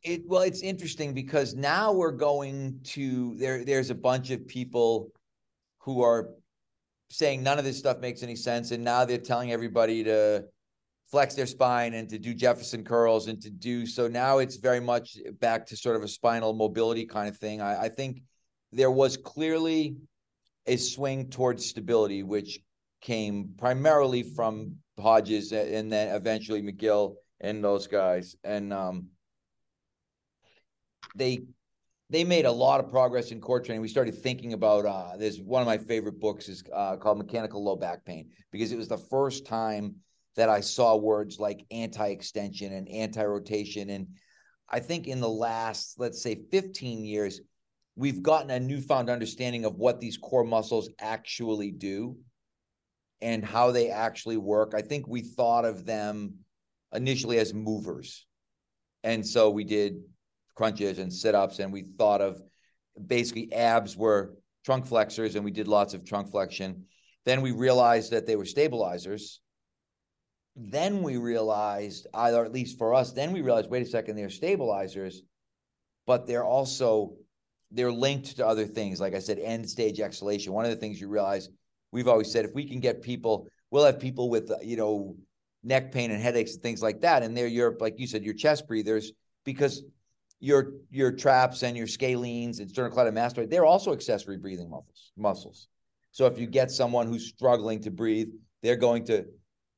It 0.03 0.21
well, 0.27 0.41
it's 0.41 0.61
interesting 0.61 1.13
because 1.13 1.55
now 1.55 1.91
we're 1.91 2.11
going 2.11 2.79
to 2.83 3.35
there. 3.37 3.65
There's 3.65 3.89
a 3.89 3.95
bunch 3.95 4.29
of 4.29 4.47
people 4.47 5.11
who 5.79 6.01
are 6.01 6.29
saying 7.09 7.41
none 7.41 7.57
of 7.57 7.65
this 7.65 7.79
stuff 7.79 7.99
makes 7.99 8.21
any 8.21 8.35
sense, 8.35 8.71
and 8.71 8.83
now 8.83 9.05
they're 9.05 9.17
telling 9.17 9.51
everybody 9.51 10.03
to 10.03 10.45
flex 11.09 11.35
their 11.35 11.45
spine 11.45 11.93
and 11.93 12.09
to 12.09 12.17
do 12.17 12.33
Jefferson 12.33 12.83
curls 12.83 13.27
and 13.27 13.41
to 13.41 13.49
do 13.49 13.85
so. 13.85 14.07
Now 14.07 14.39
it's 14.39 14.57
very 14.57 14.79
much 14.79 15.17
back 15.39 15.65
to 15.67 15.77
sort 15.77 15.95
of 15.95 16.03
a 16.03 16.07
spinal 16.07 16.53
mobility 16.53 17.05
kind 17.05 17.29
of 17.29 17.37
thing. 17.37 17.61
I, 17.61 17.83
I 17.83 17.89
think 17.89 18.21
there 18.71 18.91
was 18.91 19.15
clearly 19.17 19.95
a 20.67 20.77
swing 20.77 21.29
towards 21.29 21.65
stability, 21.65 22.23
which 22.23 22.59
came 23.05 23.51
primarily 23.57 24.23
from 24.23 24.75
Hodges 24.99 25.51
and 25.51 25.91
then 25.91 26.15
eventually 26.15 26.61
McGill 26.61 27.15
and 27.39 27.63
those 27.63 27.85
guys. 27.85 28.35
And 28.43 28.73
um, 28.73 29.07
they 31.15 31.43
they 32.09 32.23
made 32.23 32.45
a 32.45 32.51
lot 32.51 32.79
of 32.79 32.89
progress 32.89 33.31
in 33.31 33.41
core 33.41 33.59
training. 33.59 33.81
We 33.81 33.87
started 33.87 34.15
thinking 34.15 34.53
about 34.53 34.85
uh, 34.85 35.13
one 35.43 35.61
of 35.61 35.67
my 35.67 35.77
favorite 35.77 36.19
books 36.19 36.49
is 36.49 36.63
uh, 36.73 36.97
called 36.97 37.17
Mechanical 37.17 37.63
Low 37.63 37.75
Back 37.75 38.05
Pain 38.05 38.29
because 38.51 38.71
it 38.71 38.77
was 38.77 38.87
the 38.87 38.97
first 38.97 39.45
time 39.45 39.95
that 40.35 40.49
I 40.49 40.59
saw 40.59 40.95
words 40.95 41.39
like 41.39 41.65
anti-extension 41.71 42.73
and 42.73 42.87
anti-rotation. 42.89 43.89
And 43.89 44.07
I 44.69 44.79
think 44.79 45.07
in 45.07 45.19
the 45.19 45.29
last, 45.29 45.95
let's 45.97 46.21
say 46.21 46.41
15 46.51 47.05
years, 47.05 47.41
we've 47.95 48.21
gotten 48.21 48.51
a 48.51 48.59
newfound 48.59 49.09
understanding 49.09 49.65
of 49.65 49.75
what 49.75 49.99
these 49.99 50.17
core 50.17 50.43
muscles 50.43 50.89
actually 50.99 51.71
do 51.71 52.17
and 53.21 53.43
how 53.43 53.71
they 53.71 53.89
actually 53.89 54.37
work. 54.37 54.73
I 54.75 54.81
think 54.81 55.07
we 55.07 55.21
thought 55.21 55.65
of 55.65 55.85
them 55.85 56.35
initially 56.93 57.37
as 57.37 57.53
movers. 57.53 58.25
And 59.03 59.25
so 59.25 59.49
we 59.49 59.63
did 59.63 60.01
crunches 60.55 60.99
and 60.99 61.11
sit 61.11 61.35
ups, 61.35 61.59
and 61.59 61.71
we 61.71 61.85
thought 61.97 62.21
of 62.21 62.41
basically 63.05 63.51
abs 63.53 63.95
were 63.95 64.35
trunk 64.63 64.87
flexors, 64.87 65.35
and 65.35 65.45
we 65.45 65.51
did 65.51 65.67
lots 65.67 65.93
of 65.93 66.05
trunk 66.05 66.31
flexion. 66.31 66.85
Then 67.25 67.41
we 67.41 67.51
realized 67.51 68.11
that 68.11 68.25
they 68.25 68.35
were 68.35 68.45
stabilizers. 68.45 69.41
Then 70.55 71.03
we 71.03 71.17
realized, 71.17 72.07
either 72.13 72.45
at 72.45 72.53
least 72.53 72.77
for 72.77 72.93
us, 72.93 73.11
then 73.11 73.33
we 73.33 73.41
realized, 73.41 73.69
wait 73.69 73.81
a 73.81 73.85
second, 73.85 74.15
they're 74.15 74.29
stabilizers, 74.29 75.21
but 76.07 76.25
they're 76.25 76.45
also 76.45 77.15
they're 77.71 77.91
linked 77.91 78.37
to 78.37 78.47
other 78.47 78.65
things. 78.65 79.01
Like 79.01 79.15
I 79.15 79.19
said, 79.19 79.39
end 79.39 79.69
stage 79.69 79.99
exhalation. 79.99 80.53
One 80.53 80.65
of 80.65 80.71
the 80.71 80.77
things 80.77 81.01
you 81.01 81.09
realize 81.09 81.49
we've 81.95 82.09
always 82.09 82.29
said 82.29 82.43
if 82.43 82.53
we 82.53 82.65
can 82.65 82.81
get 82.81 83.01
people, 83.01 83.47
we'll 83.71 83.85
have 83.85 83.99
people 83.99 84.29
with 84.29 84.51
uh, 84.51 84.57
you 84.61 84.75
know 84.75 85.15
neck 85.63 85.91
pain 85.91 86.11
and 86.11 86.21
headaches 86.21 86.53
and 86.53 86.61
things 86.61 86.81
like 86.81 86.99
that, 87.01 87.23
and 87.23 87.35
they're 87.35 87.47
your 87.47 87.75
like 87.79 87.97
you 87.97 88.05
said 88.05 88.23
your 88.23 88.33
chest 88.33 88.67
breathers 88.67 89.13
because 89.45 89.81
your 90.41 90.73
your 90.91 91.13
traps 91.13 91.63
and 91.63 91.77
your 91.77 91.87
scalenes 91.87 92.59
and 92.59 92.69
sternocleidomastoid 92.69 93.49
they're 93.49 93.65
also 93.65 93.93
accessory 93.93 94.37
breathing 94.37 94.69
muscles 94.69 95.13
muscles. 95.15 95.67
So 96.11 96.25
if 96.27 96.37
you 96.37 96.47
get 96.47 96.69
someone 96.69 97.07
who's 97.07 97.27
struggling 97.29 97.81
to 97.81 97.91
breathe, 97.91 98.29
they're 98.61 98.75
going 98.75 99.05
to 99.05 99.25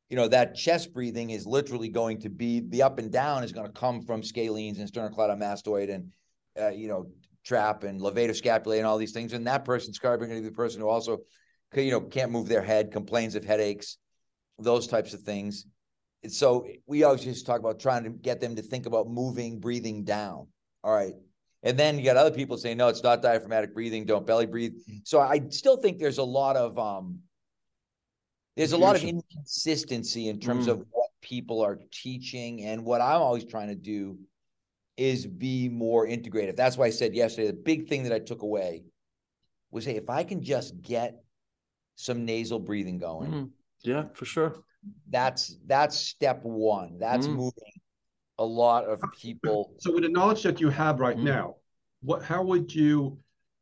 you 0.10 0.18
know 0.18 0.28
that 0.28 0.56
chest 0.56 0.94
breathing 0.94 1.30
is 1.30 1.46
literally 1.46 1.90
going 1.90 2.20
to 2.22 2.30
be 2.30 2.62
the 2.62 2.82
up 2.82 2.98
and 2.98 3.12
down 3.12 3.44
is 3.44 3.52
going 3.52 3.68
to 3.68 3.80
come 3.80 4.02
from 4.02 4.22
scalenes 4.24 4.80
and 4.80 4.92
sternocleidomastoid 4.92 5.94
and 5.94 6.12
uh, 6.60 6.70
you 6.70 6.88
know 6.88 7.06
trap 7.46 7.84
and 7.84 8.02
levator 8.02 8.36
scapulae 8.42 8.78
and 8.78 8.88
all 8.88 8.98
these 8.98 9.14
things 9.14 9.32
and 9.34 9.48
that 9.48 9.64
person's 9.64 10.00
carbon 10.00 10.28
going 10.28 10.42
to 10.42 10.44
be 10.44 10.50
the 10.50 10.56
person 10.56 10.82
who 10.82 10.90
also 10.90 11.20
you 11.76 11.92
know, 11.92 12.02
can't 12.02 12.32
move 12.32 12.48
their 12.48 12.62
head, 12.62 12.92
complains 12.92 13.36
of 13.36 13.44
headaches. 13.44 13.98
those 14.60 14.88
types 14.88 15.14
of 15.14 15.22
things. 15.22 15.66
And 16.24 16.32
So 16.32 16.68
we 16.88 17.04
always 17.04 17.24
just 17.24 17.46
talk 17.46 17.60
about 17.60 17.80
trying 17.80 18.04
to 18.04 18.10
get 18.10 18.42
them 18.42 18.56
to 18.56 18.62
think 18.62 18.86
about 18.86 19.08
moving, 19.08 19.60
breathing 19.60 20.04
down. 20.04 20.48
All 20.84 20.94
right. 20.94 21.14
And 21.64 21.78
then 21.78 21.98
you 21.98 22.06
got 22.06 22.18
other 22.18 22.36
people 22.36 22.58
saying, 22.58 22.78
no, 22.78 22.88
it's 22.88 23.04
not 23.04 23.22
diaphragmatic 23.22 23.74
breathing. 23.74 24.06
Don't 24.06 24.26
belly 24.26 24.46
breathe. 24.46 24.74
So 25.04 25.20
I 25.20 25.42
still 25.50 25.78
think 25.78 26.00
there's 26.00 26.20
a 26.20 26.24
lot 26.24 26.56
of 26.56 26.78
um, 26.78 27.20
there's 28.56 28.72
a 28.72 28.78
lot 28.78 28.96
of 28.96 29.04
inconsistency 29.04 30.30
in 30.30 30.40
terms 30.40 30.68
mm. 30.68 30.72
of 30.72 30.78
what 30.90 31.10
people 31.22 31.62
are 31.62 31.80
teaching, 31.92 32.64
and 32.64 32.86
what 32.86 33.02
I'm 33.02 33.22
always 33.22 33.46
trying 33.46 33.68
to 33.68 33.76
do 33.76 34.18
is 34.96 35.28
be 35.28 35.70
more 35.70 36.08
integrative. 36.08 36.56
That's 36.56 36.78
why 36.78 36.86
I 36.86 36.90
said 36.90 37.14
yesterday 37.14 37.48
the 37.48 37.54
big 37.54 37.88
thing 37.88 38.04
that 38.04 38.14
I 38.14 38.20
took 38.20 38.42
away 38.42 38.84
was, 39.70 39.86
hey, 39.86 39.96
if 39.96 40.10
I 40.10 40.24
can 40.24 40.42
just 40.42 40.82
get 40.82 41.24
some 41.98 42.24
nasal 42.26 42.60
breathing 42.60 42.98
going, 42.98 43.32
mm. 43.32 43.50
yeah, 43.84 44.06
for 44.14 44.26
sure. 44.26 44.64
That's 45.10 45.58
that's 45.66 45.98
step 45.98 46.44
one. 46.44 46.98
That's 47.00 47.28
mm. 47.28 47.36
moving 47.36 47.74
a 48.38 48.46
lot 48.46 48.86
of 48.86 49.02
people. 49.20 49.74
So, 49.80 49.94
with 49.94 50.04
the 50.04 50.10
knowledge 50.10 50.44
that 50.44 50.62
you 50.62 50.70
have 50.70 51.00
right 51.00 51.18
mm. 51.18 51.24
now, 51.24 51.56
what 52.02 52.24
how 52.24 52.44
would 52.44 52.74
you 52.74 53.18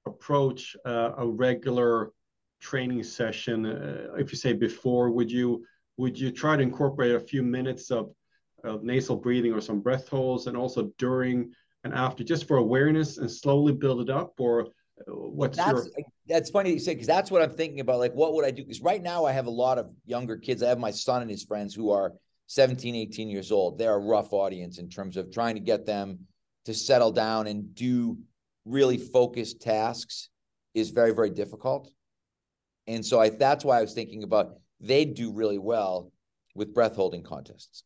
approach 0.05 0.75
uh, 0.85 1.11
a 1.17 1.27
regular 1.27 2.11
training 2.61 3.03
session? 3.03 3.65
Uh, 3.65 4.13
if 4.17 4.31
you 4.31 4.37
say 4.37 4.53
before, 4.53 5.09
would 5.09 5.31
you 5.31 5.65
would 5.97 6.19
you 6.19 6.29
try 6.29 6.57
to 6.57 6.61
incorporate 6.61 7.15
a 7.15 7.19
few 7.19 7.41
minutes 7.41 7.89
of, 7.89 8.11
of 8.65 8.83
nasal 8.83 9.15
breathing 9.15 9.53
or 9.53 9.61
some 9.61 9.79
breath 9.79 10.09
holds, 10.09 10.47
and 10.47 10.57
also 10.57 10.91
during 10.97 11.53
and 11.85 11.93
after, 11.93 12.23
just 12.23 12.47
for 12.47 12.57
awareness, 12.57 13.17
and 13.17 13.31
slowly 13.31 13.71
build 13.71 14.01
it 14.01 14.09
up, 14.09 14.33
or 14.39 14.67
what's 15.07 15.57
that's, 15.57 15.71
your 15.71 16.05
that's 16.27 16.49
funny 16.49 16.73
you 16.73 16.79
say 16.79 16.93
because 16.93 17.07
that's 17.07 17.29
what 17.29 17.41
I'm 17.41 17.51
thinking 17.51 17.79
about. 17.79 17.99
Like, 17.99 18.13
what 18.13 18.33
would 18.33 18.45
I 18.45 18.51
do? 18.51 18.63
Because 18.63 18.81
right 18.81 19.01
now 19.01 19.25
I 19.25 19.31
have 19.31 19.47
a 19.47 19.51
lot 19.51 19.77
of 19.77 19.89
younger 20.05 20.37
kids. 20.37 20.63
I 20.63 20.69
have 20.69 20.79
my 20.79 20.91
son 20.91 21.21
and 21.21 21.29
his 21.29 21.43
friends 21.43 21.73
who 21.73 21.91
are 21.91 22.13
17, 22.47 22.95
18 22.95 23.29
years 23.29 23.51
old. 23.51 23.77
They're 23.77 23.95
a 23.95 23.99
rough 23.99 24.31
audience 24.33 24.77
in 24.77 24.89
terms 24.89 25.17
of 25.17 25.31
trying 25.31 25.55
to 25.55 25.61
get 25.61 25.85
them 25.85 26.19
to 26.65 26.73
settle 26.73 27.11
down 27.11 27.47
and 27.47 27.73
do 27.75 28.17
really 28.65 28.97
focused 28.97 29.61
tasks 29.61 30.29
is 30.73 30.89
very, 30.89 31.13
very 31.13 31.29
difficult. 31.29 31.91
And 32.87 33.05
so 33.05 33.19
I 33.19 33.29
that's 33.29 33.65
why 33.65 33.79
I 33.79 33.81
was 33.81 33.93
thinking 33.93 34.23
about 34.23 34.59
they 34.79 35.05
do 35.05 35.31
really 35.31 35.57
well 35.57 36.11
with 36.53 36.73
breath 36.73 36.95
holding 36.95 37.23
contests 37.23 37.83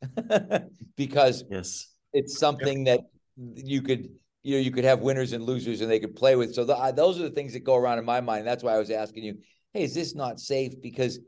because 0.98 1.44
yes, 1.50 1.88
it's 2.14 2.38
something 2.38 2.84
that 2.86 3.02
you 3.38 3.82
could 3.82 4.10
you 4.44 4.56
know 4.56 4.62
you 4.62 4.72
could 4.72 4.86
have 4.86 5.00
winners 5.02 5.34
and 5.34 5.44
losers 5.44 5.82
and 5.82 5.92
they 5.92 6.00
could 6.00 6.16
play 6.16 6.36
with. 6.36 6.54
So 6.54 6.64
the, 6.64 6.94
those 6.96 7.20
are 7.20 7.24
the 7.24 7.30
things 7.30 7.54
that 7.54 7.64
go 7.64 7.76
around 7.76 8.00
in 8.00 8.06
my 8.06 8.22
mind. 8.22 8.48
That's 8.48 8.64
why 8.64 8.74
I 8.74 8.80
was 8.80 8.90
asking 8.90 9.24
you, 9.24 9.38
hey, 9.74 9.84
is 9.84 9.94
this 9.94 10.16
not 10.16 10.40
safe? 10.40 10.74
Because 10.82 11.20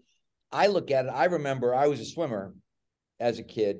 I 0.51 0.67
look 0.67 0.91
at 0.91 1.05
it. 1.05 1.09
I 1.09 1.25
remember 1.25 1.73
I 1.75 1.87
was 1.87 1.99
a 1.99 2.05
swimmer 2.05 2.53
as 3.19 3.39
a 3.39 3.43
kid. 3.43 3.79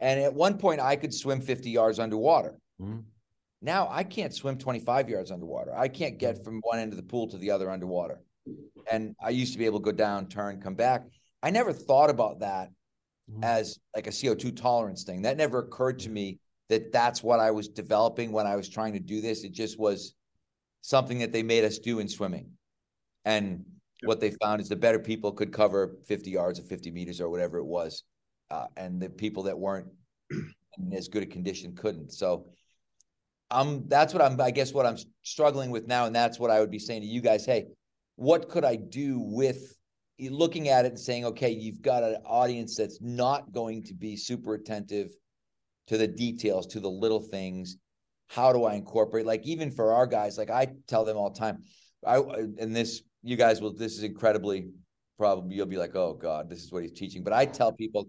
And 0.00 0.18
at 0.20 0.32
one 0.32 0.56
point, 0.56 0.80
I 0.80 0.96
could 0.96 1.12
swim 1.12 1.40
50 1.40 1.70
yards 1.70 1.98
underwater. 1.98 2.58
Mm-hmm. 2.80 3.00
Now 3.62 3.88
I 3.90 4.04
can't 4.04 4.34
swim 4.34 4.56
25 4.56 5.10
yards 5.10 5.30
underwater. 5.30 5.76
I 5.76 5.88
can't 5.88 6.18
get 6.18 6.42
from 6.42 6.60
one 6.62 6.78
end 6.78 6.92
of 6.92 6.96
the 6.96 7.02
pool 7.02 7.28
to 7.28 7.38
the 7.38 7.50
other 7.50 7.70
underwater. 7.70 8.22
And 8.90 9.14
I 9.22 9.30
used 9.30 9.52
to 9.52 9.58
be 9.58 9.66
able 9.66 9.80
to 9.80 9.84
go 9.84 9.92
down, 9.92 10.28
turn, 10.28 10.60
come 10.60 10.74
back. 10.74 11.04
I 11.42 11.50
never 11.50 11.72
thought 11.72 12.08
about 12.08 12.40
that 12.40 12.70
mm-hmm. 13.30 13.44
as 13.44 13.78
like 13.94 14.06
a 14.06 14.10
CO2 14.10 14.56
tolerance 14.56 15.04
thing. 15.04 15.22
That 15.22 15.36
never 15.36 15.58
occurred 15.58 15.98
to 16.00 16.10
me 16.10 16.38
that 16.70 16.92
that's 16.92 17.22
what 17.22 17.40
I 17.40 17.50
was 17.50 17.68
developing 17.68 18.32
when 18.32 18.46
I 18.46 18.56
was 18.56 18.68
trying 18.68 18.94
to 18.94 19.00
do 19.00 19.20
this. 19.20 19.44
It 19.44 19.52
just 19.52 19.78
was 19.78 20.14
something 20.80 21.18
that 21.18 21.32
they 21.32 21.42
made 21.42 21.64
us 21.64 21.78
do 21.78 21.98
in 21.98 22.08
swimming. 22.08 22.50
And 23.24 23.64
what 24.02 24.20
they 24.20 24.30
found 24.42 24.62
is 24.62 24.68
the 24.68 24.76
better 24.76 24.98
people 24.98 25.32
could 25.32 25.52
cover 25.52 25.96
50 26.06 26.30
yards 26.30 26.58
or 26.58 26.62
50 26.62 26.90
meters 26.90 27.20
or 27.20 27.28
whatever 27.28 27.58
it 27.58 27.66
was 27.66 28.04
uh, 28.50 28.66
and 28.76 29.00
the 29.00 29.08
people 29.08 29.44
that 29.44 29.58
weren't 29.58 29.88
in 30.30 30.92
as 30.92 31.08
good 31.08 31.22
a 31.22 31.26
condition 31.26 31.74
couldn't. 31.74 32.12
So 32.12 32.46
um, 33.50 33.84
that's 33.88 34.12
what 34.12 34.22
I'm. 34.22 34.40
I 34.40 34.50
guess 34.50 34.72
what 34.72 34.86
I'm 34.86 34.96
struggling 35.22 35.70
with 35.70 35.88
now, 35.88 36.06
and 36.06 36.14
that's 36.14 36.38
what 36.38 36.50
I 36.50 36.60
would 36.60 36.70
be 36.70 36.78
saying 36.78 37.02
to 37.02 37.06
you 37.06 37.20
guys. 37.20 37.44
Hey, 37.44 37.66
what 38.16 38.48
could 38.48 38.64
I 38.64 38.76
do 38.76 39.18
with 39.18 39.76
looking 40.20 40.68
at 40.68 40.84
it 40.84 40.88
and 40.88 41.00
saying, 41.00 41.24
okay, 41.24 41.50
you've 41.50 41.82
got 41.82 42.04
an 42.04 42.16
audience 42.24 42.76
that's 42.76 43.00
not 43.00 43.52
going 43.52 43.82
to 43.84 43.94
be 43.94 44.16
super 44.16 44.54
attentive 44.54 45.08
to 45.90 45.98
the 45.98 46.06
details, 46.06 46.68
to 46.68 46.78
the 46.78 46.88
little 46.88 47.18
things. 47.18 47.76
How 48.28 48.52
do 48.52 48.62
I 48.62 48.74
incorporate? 48.74 49.26
Like 49.26 49.44
even 49.44 49.72
for 49.72 49.92
our 49.92 50.06
guys, 50.06 50.38
like 50.38 50.48
I 50.48 50.68
tell 50.86 51.04
them 51.04 51.16
all 51.16 51.30
the 51.30 51.38
time. 51.38 51.64
I 52.06 52.18
uh, 52.18 52.46
and 52.58 52.74
this 52.74 53.02
you 53.24 53.36
guys 53.36 53.60
will. 53.60 53.74
This 53.74 53.98
is 53.98 54.04
incredibly 54.04 54.68
probably 55.18 55.56
you'll 55.56 55.66
be 55.66 55.76
like, 55.76 55.96
oh 55.96 56.14
God, 56.14 56.48
this 56.48 56.62
is 56.62 56.70
what 56.70 56.84
he's 56.84 56.92
teaching. 56.92 57.24
But 57.24 57.32
I 57.32 57.44
tell 57.44 57.72
people, 57.72 58.06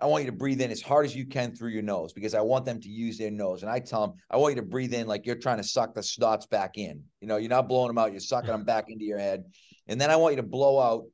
I 0.00 0.06
want 0.06 0.24
you 0.24 0.30
to 0.30 0.36
breathe 0.36 0.60
in 0.60 0.70
as 0.70 0.82
hard 0.82 1.06
as 1.06 1.16
you 1.16 1.24
can 1.26 1.54
through 1.54 1.70
your 1.70 1.82
nose 1.82 2.12
because 2.12 2.34
I 2.34 2.42
want 2.42 2.66
them 2.66 2.78
to 2.82 2.88
use 2.90 3.16
their 3.16 3.30
nose. 3.30 3.62
And 3.62 3.72
I 3.72 3.80
tell 3.80 4.06
them, 4.06 4.16
I 4.30 4.36
want 4.36 4.54
you 4.54 4.60
to 4.60 4.66
breathe 4.66 4.92
in 4.92 5.06
like 5.06 5.24
you're 5.24 5.34
trying 5.34 5.56
to 5.56 5.64
suck 5.64 5.94
the 5.94 6.02
snots 6.02 6.48
back 6.48 6.76
in. 6.76 7.02
You 7.22 7.26
know, 7.26 7.38
you're 7.38 7.48
not 7.48 7.68
blowing 7.68 7.88
them 7.88 7.98
out, 7.98 8.12
you're 8.12 8.20
sucking 8.20 8.50
them 8.50 8.64
back 8.64 8.84
into 8.88 9.04
your 9.04 9.18
head. 9.18 9.44
And 9.88 9.98
then 9.98 10.10
I 10.10 10.16
want 10.16 10.34
you 10.34 10.42
to 10.42 10.46
blow 10.46 10.78
out 10.78 11.04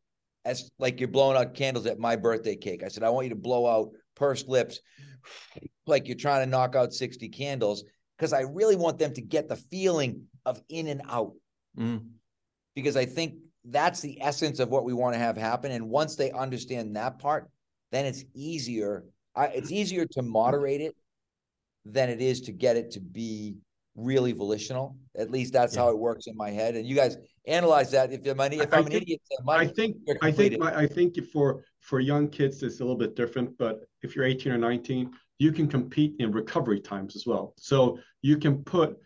as 0.45 0.71
like 0.81 0.99
you're 0.99 1.09
blowing 1.09 1.37
out 1.37 1.55
candles 1.55 1.87
at 1.87 2.01
my 2.01 2.17
birthday 2.17 2.57
cake. 2.57 2.83
I 2.83 2.89
said, 2.89 3.05
I 3.05 3.11
want 3.11 3.27
you 3.27 3.31
to 3.31 3.41
blow 3.41 3.67
out 3.67 3.93
pursed 4.21 4.49
lips 4.49 4.81
like 5.87 6.07
you're 6.07 6.17
trying 6.17 6.45
to 6.45 6.51
knock 6.51 6.77
out 6.77 6.93
60 6.93 7.29
candles 7.31 7.85
because 8.17 8.33
I 8.33 8.43
really 8.43 8.77
want 8.77 8.99
them 8.99 9.13
to 9.15 9.23
get 9.23 9.49
the 9.49 9.57
feeling 9.57 10.25
of 10.45 10.63
in 10.69 10.87
and 10.87 11.03
out. 11.09 11.33
Mm. 11.77 12.07
Because 12.77 12.97
I 12.97 13.07
think 13.07 13.35
that's 13.65 14.01
the 14.01 14.21
essence 14.21 14.61
of 14.61 14.69
what 14.69 14.85
we 14.85 14.93
want 14.93 15.15
to 15.15 15.19
have 15.19 15.37
happen. 15.37 15.73
And 15.73 15.89
once 15.89 16.17
they 16.17 16.31
understand 16.31 16.97
that 16.97 17.19
part, 17.19 17.51
then 17.93 18.07
it's 18.07 18.25
easier. 18.35 19.05
I, 19.35 19.47
it's 19.47 19.73
easier 19.73 20.07
to 20.13 20.23
moderate 20.23 20.81
it 20.83 20.95
than 21.85 22.11
it 22.11 22.21
is 22.21 22.43
to 22.43 22.53
get 22.53 22.77
it 22.77 22.93
to 22.93 23.01
be 23.01 23.57
really 24.05 24.33
volitional. 24.33 24.97
At 25.17 25.31
least 25.31 25.53
that's 25.53 25.75
yeah. 25.75 25.83
how 25.83 25.91
it 25.91 25.99
works 25.99 26.27
in 26.27 26.37
my 26.37 26.51
head. 26.51 26.77
And 26.77 26.87
you 26.87 26.95
guys 26.95 27.17
analyze 27.47 27.91
that. 27.93 28.13
If 28.13 28.21
I'm, 28.41 28.53
if 28.53 28.73
I'm 28.73 28.87
an 28.87 28.93
think, 28.93 29.03
idiot, 29.03 29.21
I 29.49 29.67
think 29.67 29.97
I 30.23 30.31
think 30.31 30.59
my, 30.59 30.77
I 30.77 30.87
think 30.87 31.17
for 31.33 31.65
for 31.81 32.01
young 32.01 32.29
kids 32.29 32.63
it's 32.63 32.81
a 32.81 32.83
little 32.83 32.97
bit 32.97 33.17
different. 33.17 33.57
But 33.59 33.81
if 34.03 34.15
you're 34.15 34.25
18 34.25 34.53
or 34.53 34.59
19, 34.59 35.11
you 35.39 35.53
can 35.53 35.69
compete 35.69 36.15
in 36.19 36.33
recovery 36.33 36.81
times 36.81 37.17
as 37.17 37.27
well. 37.27 37.55
So 37.57 37.99
you 38.23 38.37
can 38.37 38.63
put 38.63 38.97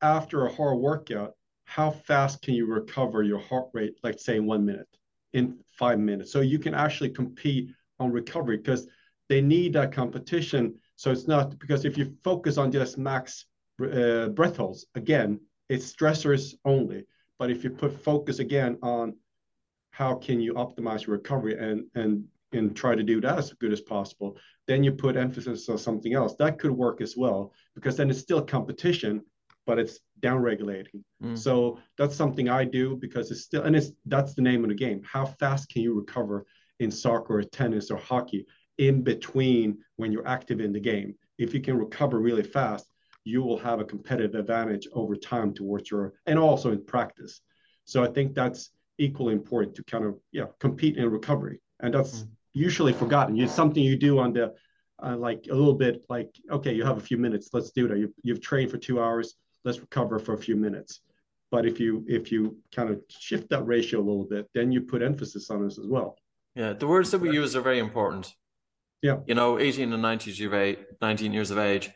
after 0.00 0.46
a 0.46 0.52
hard 0.52 0.78
workout, 0.78 1.34
how 1.64 1.90
fast 1.90 2.42
can 2.42 2.54
you 2.54 2.66
recover 2.66 3.22
your 3.22 3.38
heart 3.38 3.68
rate, 3.72 3.94
like 4.02 4.18
say 4.18 4.36
in 4.36 4.46
one 4.46 4.64
minute, 4.64 4.88
in 5.32 5.58
five 5.78 5.98
minutes? 5.98 6.32
So 6.32 6.40
you 6.40 6.58
can 6.58 6.74
actually 6.74 7.10
compete 7.10 7.70
on 8.00 8.10
recovery 8.10 8.56
because 8.56 8.88
they 9.28 9.40
need 9.40 9.72
that 9.74 9.92
competition. 9.92 10.74
So 10.96 11.10
it's 11.10 11.28
not 11.28 11.58
because 11.58 11.84
if 11.84 11.96
you 11.96 12.16
focus 12.22 12.58
on 12.58 12.72
just 12.72 12.98
max 12.98 13.46
uh, 13.84 14.28
breath 14.30 14.56
holds, 14.56 14.86
again, 14.94 15.40
it's 15.68 15.92
stressors 15.92 16.54
only. 16.64 17.04
But 17.38 17.50
if 17.50 17.64
you 17.64 17.70
put 17.70 17.92
focus 17.92 18.38
again 18.38 18.78
on 18.82 19.16
how 19.90 20.14
can 20.14 20.40
you 20.40 20.54
optimize 20.54 21.06
your 21.06 21.16
recovery 21.16 21.56
and 21.58 21.84
and 21.94 22.24
and 22.52 22.76
try 22.76 22.94
to 22.94 23.02
do 23.02 23.20
that 23.20 23.38
as 23.38 23.52
good 23.54 23.72
as 23.72 23.80
possible, 23.80 24.36
then 24.66 24.84
you 24.84 24.92
put 24.92 25.16
emphasis 25.16 25.68
on 25.68 25.78
something 25.78 26.14
else. 26.14 26.34
That 26.38 26.58
could 26.58 26.70
work 26.70 27.00
as 27.00 27.16
well 27.16 27.52
because 27.74 27.96
then 27.96 28.10
it's 28.10 28.18
still 28.18 28.42
competition, 28.42 29.22
but 29.66 29.78
it's 29.78 30.00
down 30.20 30.42
regulating. 30.42 31.04
Mm. 31.22 31.38
So 31.38 31.78
that's 31.96 32.14
something 32.14 32.48
I 32.48 32.64
do 32.64 32.96
because 32.96 33.30
it's 33.30 33.42
still, 33.42 33.62
and 33.62 33.74
it's 33.74 33.92
that's 34.06 34.34
the 34.34 34.42
name 34.42 34.64
of 34.64 34.68
the 34.68 34.76
game. 34.76 35.02
How 35.04 35.26
fast 35.26 35.70
can 35.70 35.82
you 35.82 35.94
recover 35.94 36.44
in 36.80 36.90
soccer 36.90 37.38
or 37.38 37.42
tennis 37.42 37.90
or 37.90 37.96
hockey 37.96 38.46
in 38.78 39.02
between 39.02 39.78
when 39.96 40.12
you're 40.12 40.28
active 40.28 40.60
in 40.60 40.72
the 40.72 40.80
game? 40.80 41.14
If 41.38 41.54
you 41.54 41.60
can 41.60 41.78
recover 41.78 42.20
really 42.20 42.42
fast, 42.42 42.91
you 43.24 43.42
will 43.42 43.58
have 43.58 43.80
a 43.80 43.84
competitive 43.84 44.34
advantage 44.34 44.88
over 44.92 45.14
time 45.16 45.54
towards 45.54 45.90
your, 45.90 46.14
and 46.26 46.38
also 46.38 46.72
in 46.72 46.84
practice. 46.84 47.40
So 47.84 48.02
I 48.02 48.08
think 48.08 48.34
that's 48.34 48.70
equally 48.98 49.34
important 49.34 49.76
to 49.76 49.84
kind 49.84 50.04
of, 50.04 50.16
yeah, 50.32 50.46
compete 50.60 50.96
in 50.96 51.08
recovery. 51.10 51.60
And 51.80 51.94
that's 51.94 52.22
mm. 52.22 52.28
usually 52.52 52.92
forgotten. 52.92 53.38
It's 53.38 53.52
something 53.52 53.82
you 53.82 53.96
do 53.96 54.18
on 54.18 54.32
the, 54.32 54.54
uh, 55.02 55.16
like 55.16 55.46
a 55.50 55.54
little 55.54 55.74
bit 55.74 56.04
like, 56.08 56.30
okay, 56.50 56.72
you 56.72 56.84
have 56.84 56.98
a 56.98 57.00
few 57.00 57.16
minutes, 57.16 57.50
let's 57.52 57.72
do 57.72 57.88
that. 57.88 57.98
You've, 57.98 58.12
you've 58.22 58.40
trained 58.40 58.70
for 58.70 58.78
two 58.78 59.00
hours 59.00 59.34
let's 59.64 59.80
recover 59.80 60.18
for 60.18 60.34
a 60.34 60.38
few 60.38 60.56
minutes. 60.56 61.00
But 61.50 61.66
if 61.66 61.78
you 61.78 62.04
if 62.08 62.32
you 62.32 62.56
kind 62.74 62.88
of 62.90 63.00
shift 63.08 63.50
that 63.50 63.66
ratio 63.66 64.00
a 64.00 64.06
little 64.06 64.24
bit, 64.24 64.48
then 64.54 64.72
you 64.72 64.80
put 64.80 65.02
emphasis 65.02 65.50
on 65.50 65.64
this 65.64 65.78
as 65.78 65.86
well. 65.86 66.16
Yeah, 66.54 66.72
the 66.72 66.86
words 66.86 67.10
that 67.10 67.20
we 67.20 67.30
use 67.30 67.54
are 67.54 67.60
very 67.60 67.78
important. 67.78 68.32
Yeah. 69.02 69.18
You 69.26 69.34
know, 69.34 69.58
18 69.58 69.92
and 69.92 70.02
90 70.02 70.76
19 71.00 71.32
years 71.32 71.50
of 71.50 71.58
age. 71.58 71.90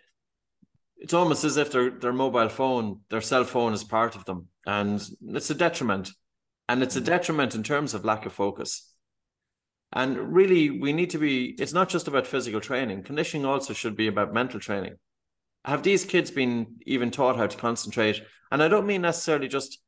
It's 0.99 1.15
almost 1.15 1.45
as 1.45 1.57
if 1.57 1.71
their 1.73 1.91
their 1.91 2.13
mobile 2.13 2.49
phone, 2.49 3.01
their 3.11 3.21
cell 3.21 3.45
phone 3.45 3.73
is 3.73 3.85
part 3.85 4.17
of 4.17 4.25
them. 4.25 4.49
And 4.67 5.07
it's 5.29 5.51
a 5.51 5.55
detriment. 5.55 6.11
And 6.69 6.83
it's 6.83 6.97
a 6.97 7.01
mm. 7.01 7.07
detriment 7.07 7.55
in 7.55 7.63
terms 7.63 7.95
of 7.95 8.05
lack 8.05 8.27
of 8.27 8.33
focus. 8.33 8.93
And 9.93 10.35
really, 10.35 10.69
we 10.71 10.93
need 10.93 11.11
to 11.11 11.19
be, 11.19 11.55
it's 11.61 11.73
not 11.73 11.89
just 11.89 12.09
about 12.09 12.27
physical 12.27 12.61
training. 12.61 13.05
Conditioning 13.05 13.47
also 13.47 13.73
should 13.73 13.97
be 13.97 14.09
about 14.09 14.35
mental 14.35 14.59
training 14.59 14.97
have 15.67 15.83
these 15.83 16.05
kids 16.05 16.31
been 16.31 16.77
even 16.87 17.11
taught 17.11 17.37
how 17.37 17.47
to 17.47 17.57
concentrate? 17.57 18.23
And 18.53 18.63
I 18.63 18.69
don't 18.69 18.87
mean 18.87 19.03
necessarily 19.03 19.49
just 19.49 19.79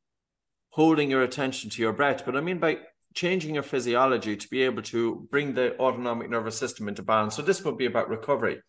holding 0.71 1.09
your 1.09 1.23
attention 1.23 1.69
to 1.71 1.81
your 1.81 1.93
breath, 1.93 2.25
but 2.25 2.35
I 2.35 2.41
mean 2.41 2.59
by 2.59 2.79
changing 3.15 3.55
your 3.55 3.63
physiology 3.63 4.35
to 4.35 4.47
be 4.49 4.63
able 4.63 4.83
to 4.83 5.27
bring 5.31 5.53
the 5.53 5.77
autonomic 5.79 6.29
nervous 6.29 6.57
system 6.57 6.89
into 6.89 7.01
balance. 7.01 7.35
So 7.35 7.41
this 7.41 7.63
would 7.63 7.77
be 7.77 7.85
about 7.85 8.09
recovery. 8.09 8.59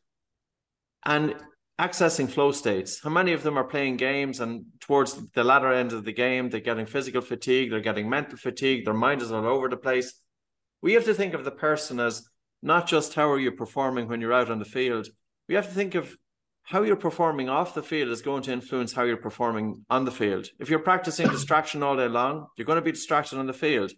And 1.04 1.34
accessing 1.80 2.30
flow 2.30 2.52
states. 2.52 3.00
How 3.02 3.08
many 3.08 3.32
of 3.32 3.42
them 3.42 3.56
are 3.56 3.64
playing 3.64 3.96
games 3.96 4.40
and 4.40 4.66
towards 4.80 5.14
the 5.32 5.42
latter 5.42 5.72
end 5.72 5.92
of 5.94 6.04
the 6.04 6.12
game, 6.12 6.50
they're 6.50 6.60
getting 6.60 6.84
physical 6.84 7.22
fatigue, 7.22 7.70
they're 7.70 7.80
getting 7.80 8.08
mental 8.08 8.36
fatigue, 8.36 8.84
their 8.84 8.92
mind 8.92 9.22
is 9.22 9.32
all 9.32 9.46
over 9.46 9.66
the 9.68 9.78
place. 9.78 10.12
We 10.82 10.92
have 10.92 11.06
to 11.06 11.14
think 11.14 11.32
of 11.32 11.44
the 11.44 11.50
person 11.50 11.98
as 11.98 12.28
not 12.62 12.86
just 12.86 13.14
how 13.14 13.30
are 13.30 13.38
you 13.38 13.52
performing 13.52 14.08
when 14.08 14.20
you're 14.20 14.34
out 14.34 14.50
on 14.50 14.58
the 14.58 14.66
field. 14.66 15.08
We 15.48 15.54
have 15.54 15.68
to 15.68 15.74
think 15.74 15.94
of 15.94 16.14
how 16.64 16.82
you're 16.82 16.96
performing 16.96 17.48
off 17.48 17.74
the 17.74 17.82
field 17.82 18.10
is 18.10 18.20
going 18.20 18.42
to 18.42 18.52
influence 18.52 18.92
how 18.92 19.04
you're 19.04 19.16
performing 19.16 19.86
on 19.88 20.04
the 20.04 20.12
field. 20.12 20.48
If 20.58 20.68
you're 20.68 20.80
practicing 20.80 21.28
distraction 21.30 21.82
all 21.82 21.96
day 21.96 22.08
long, 22.08 22.48
you're 22.56 22.66
going 22.66 22.76
to 22.76 22.82
be 22.82 22.92
distracted 22.92 23.38
on 23.38 23.46
the 23.46 23.54
field. 23.54 23.90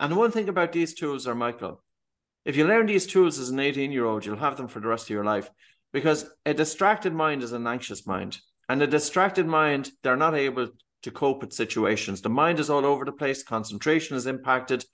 And 0.00 0.16
one 0.16 0.30
thing 0.30 0.48
about 0.48 0.72
these 0.72 0.94
tools 0.94 1.26
are, 1.26 1.34
Michael, 1.34 1.82
if 2.46 2.56
you 2.56 2.66
learn 2.66 2.86
these 2.86 3.06
tools 3.06 3.38
as 3.38 3.50
an 3.50 3.60
18 3.60 3.92
year 3.92 4.06
old, 4.06 4.24
you'll 4.24 4.38
have 4.38 4.56
them 4.56 4.68
for 4.68 4.80
the 4.80 4.88
rest 4.88 5.04
of 5.04 5.10
your 5.10 5.24
life 5.24 5.50
because 5.92 6.30
a 6.44 6.54
distracted 6.54 7.12
mind 7.12 7.42
is 7.42 7.52
an 7.52 7.66
anxious 7.66 8.06
mind. 8.06 8.38
And 8.68 8.82
a 8.82 8.86
distracted 8.86 9.46
mind, 9.46 9.90
they're 10.02 10.16
not 10.16 10.34
able 10.34 10.68
to 11.02 11.10
cope 11.10 11.40
with 11.40 11.52
situations. 11.52 12.20
The 12.20 12.28
mind 12.28 12.60
is 12.60 12.70
all 12.70 12.84
over 12.84 13.04
the 13.04 13.12
place, 13.12 13.42
concentration 13.42 14.16
is 14.16 14.26
impacted. 14.26 14.84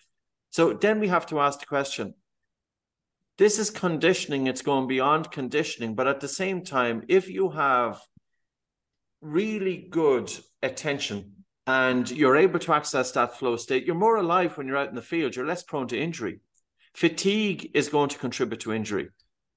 So 0.51 0.73
then 0.73 1.01
we 1.01 1.09
have 1.09 1.27
to 1.27 1.41
ask 1.41 1.61
the 1.61 1.67
question 1.67 2.15
this 3.37 3.59
is 3.59 3.71
conditioning, 3.71 4.47
it's 4.47 4.63
going 4.63 4.87
beyond 4.87 5.33
conditioning. 5.33 5.97
But 5.97 6.07
at 6.07 6.21
the 6.21 6.29
same 6.29 6.63
time, 6.63 7.03
if 7.09 7.29
you 7.29 7.51
have 7.51 8.01
really 9.21 9.89
good 9.91 10.31
attention 10.63 11.33
and 11.67 12.09
you're 12.11 12.37
able 12.37 12.61
to 12.61 12.75
access 12.75 13.11
that 13.13 13.37
flow 13.37 13.57
state, 13.57 13.87
you're 13.87 13.97
more 13.97 14.17
alive 14.17 14.57
when 14.57 14.69
you're 14.69 14.77
out 14.77 14.91
in 14.91 14.95
the 14.95 15.03
field, 15.03 15.35
you're 15.35 15.47
less 15.47 15.65
prone 15.65 15.89
to 15.89 15.99
injury. 15.99 16.41
Fatigue 16.95 17.73
is 17.75 17.89
going 17.89 18.09
to 18.11 18.19
contribute 18.19 18.61
to 18.61 18.73
injury. 18.73 19.09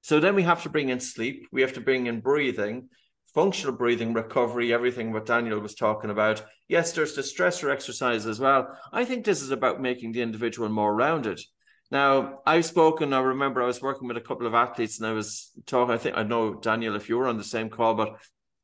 So 0.08 0.20
then 0.20 0.34
we 0.34 0.42
have 0.44 0.62
to 0.62 0.70
bring 0.70 0.88
in 0.88 1.00
sleep, 1.00 1.48
we 1.52 1.60
have 1.60 1.74
to 1.74 1.82
bring 1.82 2.06
in 2.06 2.20
breathing, 2.20 2.88
functional 3.34 3.76
breathing, 3.76 4.14
recovery, 4.14 4.72
everything 4.72 5.12
what 5.12 5.26
Daniel 5.26 5.60
was 5.60 5.74
talking 5.74 6.08
about. 6.08 6.42
Yes, 6.66 6.92
there's 6.92 7.14
the 7.14 7.20
stressor 7.20 7.70
exercise 7.70 8.24
as 8.24 8.40
well. 8.40 8.74
I 8.90 9.04
think 9.04 9.26
this 9.26 9.42
is 9.42 9.50
about 9.50 9.82
making 9.82 10.12
the 10.12 10.22
individual 10.22 10.70
more 10.70 10.94
rounded. 10.94 11.42
Now, 11.90 12.38
I've 12.46 12.64
spoken, 12.64 13.12
I 13.12 13.20
remember 13.20 13.62
I 13.62 13.66
was 13.66 13.82
working 13.82 14.08
with 14.08 14.16
a 14.16 14.22
couple 14.22 14.46
of 14.46 14.54
athletes 14.54 14.98
and 14.98 15.06
I 15.06 15.12
was 15.12 15.50
talking, 15.66 15.94
I 15.94 15.98
think, 15.98 16.16
I 16.16 16.22
know, 16.22 16.54
Daniel, 16.54 16.96
if 16.96 17.10
you 17.10 17.18
were 17.18 17.28
on 17.28 17.36
the 17.36 17.44
same 17.44 17.68
call, 17.68 17.92
but 17.92 18.16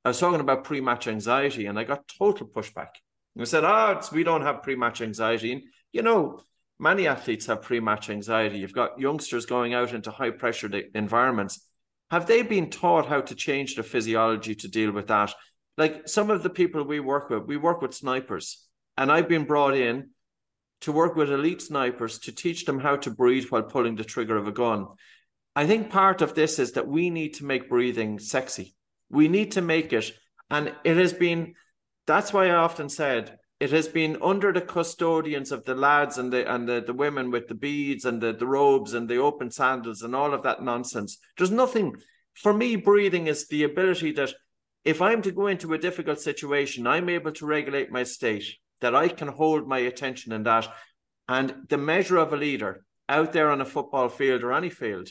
I 0.03 0.09
was 0.09 0.19
talking 0.19 0.41
about 0.41 0.65
pre 0.65 0.81
match 0.81 1.09
anxiety 1.09 1.67
and 1.67 1.79
I 1.79 1.85
got 1.85 2.09
total 2.09 2.47
pushback. 2.47 2.89
I 3.39 3.45
said, 3.45 3.65
oh, 3.65 4.01
we 4.13 4.25
don't 4.25 4.41
have 4.41 4.63
pre 4.63 4.77
match 4.77 5.03
anxiety. 5.03 5.53
And, 5.53 5.63
you 5.93 6.01
know, 6.01 6.41
many 6.79 7.07
athletes 7.07 7.47
have 7.47 7.63
pre-match 7.63 8.11
anxiety. 8.11 8.59
You've 8.59 8.73
got 8.73 8.99
youngsters 8.99 9.47
going 9.47 9.75
out 9.75 9.93
into 9.93 10.11
high 10.11 10.31
pressure 10.31 10.71
environments. 10.95 11.67
Have 12.11 12.27
they 12.27 12.43
been 12.43 12.71
taught 12.71 13.07
how 13.07 13.21
to 13.23 13.35
change 13.35 13.75
their 13.75 13.85
physiology 13.85 14.55
to 14.57 14.69
deal 14.69 14.93
with 14.93 15.09
that? 15.09 15.35
Like 15.77 16.09
some 16.09 16.31
of 16.31 16.43
the 16.43 16.51
people 16.51 16.85
we 16.85 17.01
work 17.01 17.31
with, 17.31 17.45
we 17.45 17.57
work 17.57 17.83
with 17.83 17.95
snipers, 17.95 18.67
and 18.97 19.11
I've 19.11 19.29
been 19.29 19.45
brought 19.45 19.75
in 19.75 20.11
to 20.83 20.93
work 20.93 21.17
with 21.17 21.33
elite 21.33 21.63
snipers 21.63 22.19
to 22.21 22.33
teach 22.33 22.65
them 22.65 22.79
how 22.79 22.97
to 22.97 23.11
breathe 23.11 23.47
while 23.49 23.63
pulling 23.63 23.97
the 23.97 24.05
trigger 24.05 24.37
of 24.37 24.47
a 24.47 24.53
gun. 24.53 24.87
I 25.57 25.67
think 25.67 25.91
part 25.91 26.21
of 26.23 26.35
this 26.35 26.59
is 26.59 26.73
that 26.73 26.87
we 26.87 27.11
need 27.11 27.35
to 27.35 27.45
make 27.45 27.69
breathing 27.69 28.19
sexy. 28.19 28.75
We 29.11 29.29
need 29.29 29.53
to 29.53 29.63
make 29.63 29.93
it, 29.93 30.13
and 30.51 30.75
it 30.85 30.97
has 30.97 31.13
been. 31.13 31.55
That's 32.07 32.33
why 32.33 32.49
I 32.49 32.57
often 32.57 32.89
said 32.89 33.39
it 33.65 33.71
has 33.71 33.89
been 33.89 34.19
under 34.21 34.53
the 34.53 34.61
custodians 34.61 35.51
of 35.51 35.65
the 35.65 35.75
lads 35.75 36.19
and 36.19 36.31
the 36.31 36.53
and 36.53 36.69
the, 36.69 36.83
the 36.87 36.93
women 36.93 37.31
with 37.31 37.49
the 37.49 37.55
beads 37.55 38.05
and 38.05 38.21
the, 38.21 38.35
the 38.35 38.47
robes 38.47 38.93
and 38.93 39.09
the 39.09 39.17
open 39.17 39.51
sandals 39.51 40.03
and 40.03 40.15
all 40.15 40.35
of 40.35 40.43
that 40.43 40.63
nonsense. 40.63 41.17
There's 41.39 41.51
nothing 41.51 41.97
for 42.35 42.53
me, 42.53 42.77
breathing 42.77 43.27
is 43.27 43.49
the 43.49 43.63
ability 43.63 44.13
that 44.13 44.35
if 44.85 45.01
I'm 45.01 45.23
to 45.23 45.33
go 45.33 45.47
into 45.47 45.73
a 45.73 45.79
difficult 45.79 46.21
situation, 46.21 46.87
I'm 46.87 47.09
able 47.09 47.33
to 47.33 47.47
regulate 47.47 47.91
my 47.91 48.03
state, 48.03 48.45
that 48.83 48.95
I 48.95 49.09
can 49.09 49.29
hold 49.29 49.67
my 49.67 49.79
attention 49.79 50.33
in 50.33 50.43
that. 50.43 50.69
And 51.27 51.55
the 51.71 51.79
measure 51.79 52.19
of 52.19 52.35
a 52.35 52.37
leader 52.37 52.85
out 53.09 53.33
there 53.33 53.51
on 53.51 53.63
a 53.63 53.65
football 53.65 54.11
field 54.11 54.43
or 54.45 54.53
any 54.53 54.69
field 54.69 55.09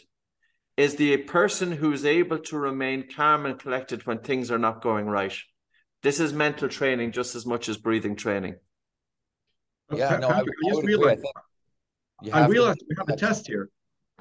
is 0.77 0.95
the 0.95 1.17
person 1.17 1.71
who's 1.71 2.05
able 2.05 2.37
to 2.37 2.57
remain 2.59 3.09
calm 3.09 3.47
and 3.47 3.57
collected 3.57 4.05
when 4.05 4.19
things 4.19 4.51
are 4.51 4.59
not 4.59 4.83
going 4.83 5.07
right. 5.07 5.35
This 6.03 6.19
is 6.19 6.33
mental 6.33 6.67
training 6.67 7.13
just 7.13 7.33
as 7.33 7.45
much 7.45 7.69
as 7.69 7.77
breathing 7.77 8.15
training. 8.15 8.55
Yeah, 9.91 10.17
no, 10.17 10.27
Patrick, 10.27 10.55
I, 10.63 10.67
I, 10.67 10.71
just 10.71 10.83
realized, 10.83 11.25
I 12.31 12.47
realized 12.47 12.83
we 12.89 12.95
have 12.97 13.09
a 13.09 13.15
test 13.15 13.47
here. 13.47 13.69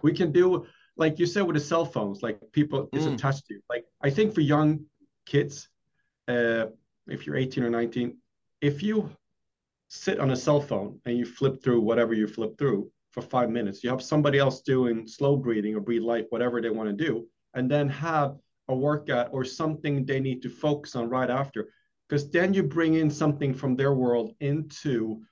We 0.02 0.12
can 0.12 0.30
do, 0.32 0.66
like 0.96 1.18
you 1.18 1.26
said, 1.26 1.42
with 1.42 1.54
the 1.54 1.60
cell 1.60 1.84
phones, 1.84 2.22
like 2.22 2.38
people, 2.52 2.88
it's 2.92 3.04
mm. 3.04 3.14
a 3.14 3.16
test 3.16 3.46
to. 3.48 3.58
Like, 3.68 3.84
I 4.00 4.10
think 4.10 4.34
for 4.34 4.42
young 4.42 4.84
kids, 5.26 5.68
uh, 6.28 6.66
if 7.08 7.26
you're 7.26 7.36
18 7.36 7.64
or 7.64 7.70
19, 7.70 8.16
if 8.60 8.82
you 8.82 9.10
sit 9.88 10.20
on 10.20 10.30
a 10.30 10.36
cell 10.36 10.60
phone 10.60 11.00
and 11.04 11.18
you 11.18 11.24
flip 11.24 11.62
through 11.62 11.80
whatever 11.80 12.14
you 12.14 12.26
flip 12.26 12.56
through 12.58 12.90
for 13.10 13.22
five 13.22 13.50
minutes, 13.50 13.82
you 13.82 13.90
have 13.90 14.02
somebody 14.02 14.38
else 14.38 14.62
doing 14.62 15.06
slow 15.06 15.36
breathing 15.36 15.74
or 15.74 15.80
breathe 15.80 16.02
light, 16.02 16.26
whatever 16.30 16.60
they 16.60 16.70
want 16.70 16.88
to 16.88 17.04
do, 17.04 17.26
and 17.54 17.70
then 17.70 17.88
have 17.88 18.36
a 18.72 18.76
workout 18.76 19.28
or 19.32 19.44
something 19.44 20.04
they 20.04 20.20
need 20.20 20.42
to 20.42 20.50
focus 20.50 20.96
on 20.96 21.08
right 21.08 21.30
after. 21.30 21.68
Because 22.08 22.30
then 22.30 22.52
you 22.52 22.62
bring 22.62 22.94
in 22.94 23.10
something 23.10 23.54
from 23.54 23.76
their 23.76 23.94
world 23.94 24.34
into 24.40 25.22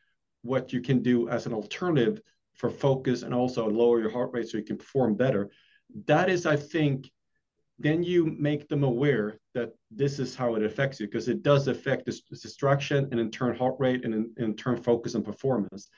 what 0.42 0.72
you 0.72 0.80
can 0.80 1.02
do 1.02 1.28
as 1.28 1.46
an 1.46 1.52
alternative 1.52 2.20
for 2.54 2.70
focus 2.70 3.22
and 3.22 3.34
also 3.34 3.68
lower 3.68 4.00
your 4.00 4.10
heart 4.10 4.30
rate 4.32 4.48
so 4.48 4.58
you 4.58 4.64
can 4.64 4.78
perform 4.78 5.14
better. 5.14 5.50
That 6.06 6.30
is 6.30 6.46
i 6.46 6.56
think 6.56 7.10
then 7.80 8.02
you 8.02 8.26
make 8.38 8.68
them 8.68 8.84
aware 8.84 9.38
that 9.54 9.72
this 9.90 10.18
is 10.18 10.36
how 10.36 10.54
it 10.54 10.62
affects 10.62 11.00
you 11.00 11.06
because 11.06 11.28
it 11.28 11.42
does 11.42 11.66
affect 11.66 12.04
this 12.04 12.20
distraction 12.20 13.08
and 13.10 13.18
in 13.18 13.30
turn 13.30 13.56
heart 13.56 13.74
rate 13.78 14.04
and 14.04 14.14
in, 14.14 14.30
in 14.36 14.54
turn 14.54 14.76
focus 14.76 15.14
and 15.14 15.24
performance. 15.24 15.88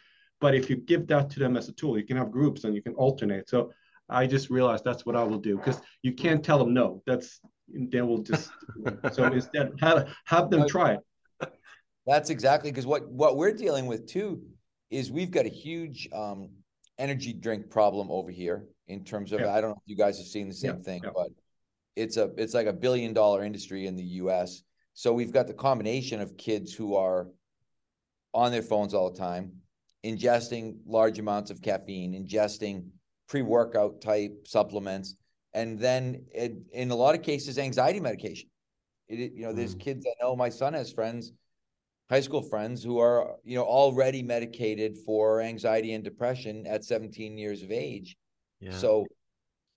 But 0.41 0.55
if 0.55 0.71
you 0.71 0.77
give 0.77 1.09
that 1.09 1.29
to 1.31 1.41
them 1.41 1.57
as 1.57 1.69
a 1.69 1.73
tool 1.73 1.99
you 1.99 2.07
can 2.07 2.17
have 2.17 2.31
groups 2.31 2.63
and 2.65 2.75
you 2.75 2.83
can 2.83 2.95
alternate. 2.95 3.49
So 3.49 3.73
I 4.09 4.27
just 4.27 4.51
realized 4.51 4.85
that's 4.85 5.07
what 5.07 5.17
I 5.17 5.25
will 5.25 5.39
do 5.39 5.57
because 5.57 5.81
you 6.03 6.13
can't 6.13 6.45
tell 6.45 6.59
them 6.59 6.75
no. 6.75 7.03
That's 7.07 7.41
then 7.69 8.07
we'll 8.07 8.23
just 8.23 8.51
so 9.13 9.25
instead 9.33 9.73
have 9.81 10.09
have 10.27 10.51
them 10.51 10.69
try 10.69 10.95
it. 10.95 11.01
That's 12.07 12.31
exactly 12.31 12.71
because 12.71 12.87
what 12.87 13.11
what 13.11 13.37
we're 13.37 13.53
dealing 13.55 13.87
with 13.87 14.07
too 14.07 14.43
is 14.91 15.11
we've 15.11 15.31
got 15.31 15.47
a 15.47 15.51
huge 15.51 16.09
um, 16.13 16.51
energy 16.99 17.33
drink 17.33 17.71
problem 17.71 18.11
over 18.11 18.31
here 18.31 18.67
in 18.89 19.05
terms 19.05 19.33
of 19.33 19.41
yeah. 19.41 19.55
I 19.55 19.61
don't 19.61 19.71
know 19.71 19.77
if 19.77 19.91
you 19.91 19.97
guys 19.97 20.19
have 20.19 20.27
seen 20.27 20.49
the 20.49 20.55
same 20.55 20.77
yeah. 20.77 20.83
thing, 20.83 21.01
yeah. 21.05 21.11
but 21.15 21.29
it's 21.97 22.17
a 22.17 22.31
it's 22.37 22.55
like 22.55 22.67
a 22.67 22.73
billion 22.73 23.13
dollar 23.13 23.45
industry 23.45 23.87
in 23.87 23.97
the 23.97 24.05
U.S. 24.05 24.63
So 24.95 25.13
we've 25.13 25.33
got 25.33 25.47
the 25.47 25.55
combination 25.55 26.21
of 26.21 26.37
kids 26.37 26.75
who 26.75 26.97
are 26.97 27.29
on 28.35 28.53
their 28.53 28.63
phones 28.63 28.95
all 28.95 29.11
the 29.11 29.19
time, 29.19 29.53
ingesting 30.05 30.77
large 30.87 31.19
amounts 31.19 31.51
of 31.51 31.63
caffeine, 31.63 32.13
ingesting 32.13 32.89
pre-workout 33.33 34.03
type 34.03 34.47
supplements, 34.47 35.17
and 35.55 35.79
then 35.79 36.23
it, 36.35 36.53
in 36.75 36.91
a 36.91 36.95
lot 36.95 37.15
of 37.15 37.23
cases, 37.23 37.57
anxiety 37.59 37.99
medication. 37.99 38.51
It, 39.09 39.33
you 39.33 39.45
know, 39.45 39.55
there's 39.55 39.75
mm. 39.75 39.81
kids 39.81 40.05
I 40.07 40.23
know. 40.23 40.37
My 40.37 40.51
son 40.51 40.75
has 40.75 40.93
friends, 40.93 41.33
high 42.11 42.21
school 42.21 42.43
friends, 42.43 42.85
who 42.85 42.99
are 42.99 43.37
you 43.43 43.57
know 43.57 43.65
already 43.65 44.23
medicated 44.23 44.99
for 45.07 45.41
anxiety 45.41 45.95
and 45.95 46.05
depression 46.05 46.67
at 46.67 46.85
17 46.85 47.39
years 47.39 47.63
of 47.63 47.71
age. 47.71 48.17
Yeah. 48.61 48.73
So 48.73 49.07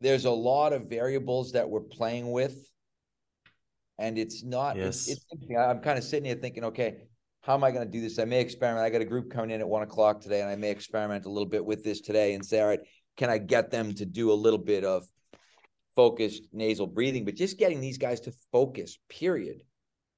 there's 0.01 0.25
a 0.25 0.31
lot 0.31 0.73
of 0.73 0.89
variables 0.89 1.53
that 1.53 1.69
we're 1.69 1.79
playing 1.79 2.33
with, 2.33 2.57
and 3.97 4.17
it's 4.17 4.43
not. 4.43 4.75
Yes. 4.75 5.07
It's, 5.07 5.25
it's 5.31 5.57
I'm 5.57 5.79
kind 5.79 5.97
of 5.97 6.03
sitting 6.03 6.25
here 6.25 6.35
thinking, 6.35 6.65
okay, 6.65 6.97
how 7.39 7.53
am 7.53 7.63
I 7.63 7.71
going 7.71 7.85
to 7.85 7.91
do 7.91 8.01
this? 8.01 8.19
I 8.19 8.25
may 8.25 8.41
experiment. 8.41 8.85
I 8.85 8.89
got 8.89 8.99
a 8.99 9.05
group 9.05 9.31
coming 9.31 9.51
in 9.51 9.61
at 9.61 9.69
one 9.69 9.83
o'clock 9.83 10.19
today, 10.19 10.41
and 10.41 10.49
I 10.49 10.57
may 10.57 10.71
experiment 10.71 11.25
a 11.25 11.29
little 11.29 11.47
bit 11.47 11.63
with 11.63 11.85
this 11.85 12.01
today 12.01 12.33
and 12.33 12.45
say, 12.45 12.59
all 12.59 12.67
right, 12.67 12.81
can 13.17 13.29
I 13.29 13.37
get 13.37 13.71
them 13.71 13.93
to 13.95 14.05
do 14.05 14.31
a 14.31 14.33
little 14.33 14.59
bit 14.59 14.83
of 14.83 15.05
focused 15.95 16.43
nasal 16.51 16.87
breathing? 16.87 17.25
But 17.25 17.35
just 17.35 17.57
getting 17.57 17.81
these 17.81 17.97
guys 17.97 18.21
to 18.21 18.33
focus, 18.51 18.97
period. 19.09 19.63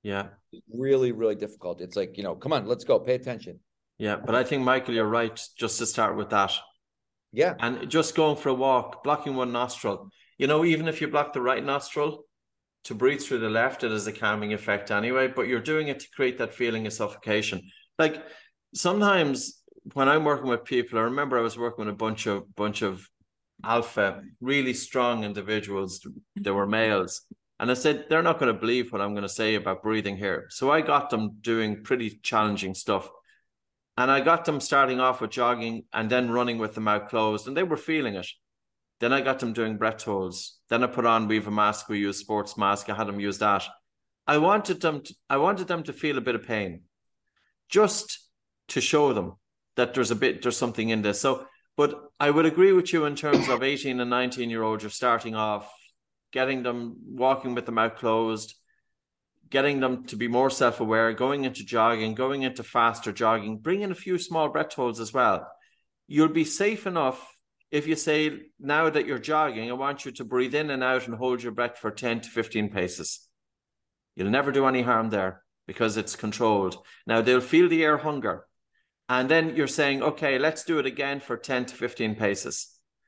Yeah. 0.04 0.28
Really, 0.74 1.12
really 1.12 1.36
difficult. 1.36 1.82
It's 1.82 1.96
like, 1.96 2.18
you 2.18 2.24
know, 2.24 2.36
come 2.36 2.54
on, 2.54 2.66
let's 2.66 2.84
go, 2.84 3.00
pay 3.00 3.16
attention. 3.16 3.60
Yeah. 3.98 4.16
But 4.16 4.36
I 4.36 4.44
think, 4.44 4.64
Michael, 4.64 4.94
you're 4.94 5.06
right, 5.06 5.40
just 5.58 5.80
to 5.80 5.86
start 5.86 6.16
with 6.16 6.30
that. 6.30 6.54
Yeah. 7.34 7.56
And 7.60 7.90
just 7.90 8.16
going 8.16 8.38
for 8.38 8.50
a 8.50 8.54
walk, 8.54 9.04
blocking 9.04 9.36
one 9.36 9.52
nostril. 9.52 10.10
You 10.38 10.48
know, 10.48 10.64
even 10.64 10.88
if 10.88 11.02
you 11.02 11.08
block 11.08 11.34
the 11.34 11.42
right 11.42 11.64
nostril, 11.64 12.26
to 12.86 12.96
breathe 12.96 13.22
through 13.22 13.40
the 13.40 13.50
left, 13.50 13.84
it 13.84 13.92
has 13.92 14.08
a 14.08 14.14
calming 14.14 14.54
effect 14.54 14.92
anyway, 14.92 15.28
but 15.28 15.48
you're 15.48 15.60
doing 15.60 15.90
it 15.90 16.00
to 16.00 16.10
create 16.16 16.38
that 16.38 16.54
feeling 16.54 16.88
of 16.88 16.94
suffocation. 16.94 17.62
Like 18.00 18.24
sometimes 18.74 19.57
when 19.94 20.10
I'm 20.10 20.24
working 20.24 20.48
with 20.48 20.64
people, 20.64 21.00
I 21.00 21.04
remember 21.04 21.38
I 21.38 21.42
was 21.42 21.58
working 21.58 21.86
with 21.86 21.94
a 21.94 21.98
bunch 21.98 22.26
of 22.26 22.56
bunch 22.56 22.82
of 22.82 23.08
alpha, 23.64 24.22
really 24.42 24.74
strong 24.74 25.24
individuals. 25.24 26.06
They 26.36 26.52
were 26.52 26.68
males. 26.68 27.22
And 27.60 27.72
I 27.72 27.74
said, 27.74 28.06
they're 28.08 28.22
not 28.22 28.40
going 28.40 28.54
to 28.54 28.60
believe 28.60 28.92
what 28.92 29.02
I'm 29.02 29.14
going 29.14 29.24
to 29.24 29.30
say 29.30 29.56
about 29.56 29.82
breathing 29.82 30.16
here. 30.16 30.46
So 30.50 30.70
I 30.70 30.82
got 30.82 31.10
them 31.10 31.38
doing 31.42 31.84
pretty 31.84 32.20
challenging 32.22 32.76
stuff. 32.76 33.10
And 33.98 34.12
I 34.12 34.22
got 34.22 34.46
them 34.46 34.60
starting 34.60 35.00
off 35.00 35.22
with 35.22 35.32
jogging 35.32 35.86
and 35.92 36.08
then 36.08 36.30
running 36.30 36.60
with 36.60 36.76
the 36.76 36.82
mouth 36.82 37.10
closed, 37.10 37.48
and 37.48 37.58
they 37.58 37.64
were 37.64 37.78
feeling 37.78 38.14
it. 38.14 38.28
Then 39.00 39.12
I 39.12 39.22
got 39.22 39.40
them 39.40 39.54
doing 39.54 39.78
breath 39.78 40.04
holds. 40.04 40.60
Then 40.70 40.84
I 40.84 40.88
put 40.88 41.06
on 41.06 41.28
we 41.28 41.36
have 41.36 41.48
a 41.48 41.52
mask, 41.52 41.90
we 41.90 42.00
use 42.00 42.18
sports 42.18 42.58
mask. 42.58 42.90
I 42.90 42.96
had 42.96 43.08
them 43.08 43.20
use 43.20 43.40
that. 43.40 43.64
I 44.28 44.38
wanted 44.38 44.82
them 44.82 45.02
to, 45.02 45.16
I 45.30 45.38
wanted 45.38 45.68
them 45.68 45.82
to 45.84 45.94
feel 45.94 46.18
a 46.20 46.22
bit 46.22 46.36
of 46.36 46.46
pain, 46.46 46.82
just 47.70 48.30
to 48.70 48.82
show 48.82 49.14
them 49.14 49.34
that 49.78 49.94
there's 49.94 50.12
a 50.12 50.16
bit 50.16 50.42
there's 50.42 50.58
something 50.58 50.90
in 50.90 51.02
this. 51.02 51.22
So, 51.22 51.48
but 51.78 51.98
I 52.20 52.30
would 52.30 52.46
agree 52.46 52.74
with 52.74 52.92
you 52.92 53.06
in 53.06 53.16
terms 53.16 53.48
of 53.48 53.64
18 53.64 54.00
and 54.00 54.10
19 54.10 54.50
year 54.50 54.64
olds. 54.64 54.84
You're 54.84 54.90
starting 54.90 55.36
off, 55.36 55.72
getting 56.34 56.64
them 56.64 56.98
walking 57.08 57.56
with 57.56 57.66
the 57.66 57.72
mouth 57.72 57.96
closed, 57.96 58.56
getting 59.50 59.80
them 59.80 60.06
to 60.08 60.16
be 60.18 60.28
more 60.28 60.50
self 60.50 60.82
aware, 60.82 61.14
going 61.14 61.46
into 61.46 61.64
jogging, 61.64 62.14
going 62.16 62.42
into 62.44 62.64
faster 62.64 63.14
jogging, 63.14 63.60
bringing 63.60 63.92
a 63.92 63.96
few 63.96 64.18
small 64.18 64.50
breath 64.50 64.74
holds 64.74 65.00
as 65.00 65.14
well. 65.14 65.48
You'll 66.08 66.30
be 66.30 66.46
safe 66.46 66.86
enough 66.86 67.26
if 67.70 67.88
you 67.88 67.96
say, 67.96 68.32
now 68.60 68.90
that 68.90 69.06
you're 69.06 69.20
jogging, 69.20 69.70
I 69.70 69.74
want 69.74 70.06
you 70.06 70.12
to 70.14 70.24
breathe 70.24 70.56
in 70.56 70.70
and 70.70 70.84
out 70.84 71.08
and 71.08 71.16
hold 71.18 71.44
your 71.44 71.52
breath 71.52 71.78
for 71.78 71.92
10 71.92 72.22
to 72.22 72.30
15 72.30 72.70
paces. 72.70 73.28
You'll 74.16 74.30
never 74.30 74.52
do 74.52 74.66
any 74.66 74.82
harm 74.82 75.10
there 75.10 75.44
because 75.68 75.98
it's 75.98 76.16
controlled. 76.16 76.78
Now 77.06 77.22
they'll 77.22 77.42
feel 77.42 77.68
the 77.68 77.84
air 77.84 77.98
hunger. 77.98 78.46
And 79.10 79.30
then 79.30 79.56
you're 79.56 79.68
saying, 79.68 80.04
okay, 80.04 80.38
let's 80.38 80.64
do 80.64 80.80
it 80.80 80.86
again 80.86 81.20
for 81.20 81.38
10 81.38 81.66
to 81.68 81.76
15 81.76 82.16
paces. 82.16 82.68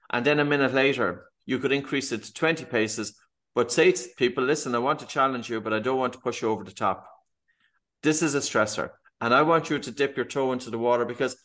And 0.09 0.25
then 0.25 0.39
a 0.39 0.45
minute 0.45 0.73
later, 0.73 1.25
you 1.45 1.59
could 1.59 1.71
increase 1.71 2.11
it 2.11 2.23
to 2.23 2.33
20 2.33 2.65
paces 2.65 3.13
but 3.55 3.71
say 3.71 3.91
to 3.91 4.09
people, 4.17 4.43
listen, 4.43 4.75
I 4.75 4.79
want 4.79 4.99
to 4.99 5.05
challenge 5.05 5.49
you, 5.49 5.59
but 5.61 5.73
I 5.73 5.79
don't 5.79 5.97
want 5.97 6.13
to 6.13 6.19
push 6.19 6.41
you 6.41 6.49
over 6.49 6.63
the 6.63 6.71
top. 6.71 7.05
This 8.03 8.21
is 8.21 8.35
a 8.35 8.39
stressor. 8.39 8.91
And 9.21 9.33
I 9.33 9.41
want 9.41 9.69
you 9.69 9.79
to 9.79 9.91
dip 9.91 10.15
your 10.15 10.25
toe 10.25 10.53
into 10.53 10.69
the 10.69 10.77
water 10.77 11.03
because 11.03 11.35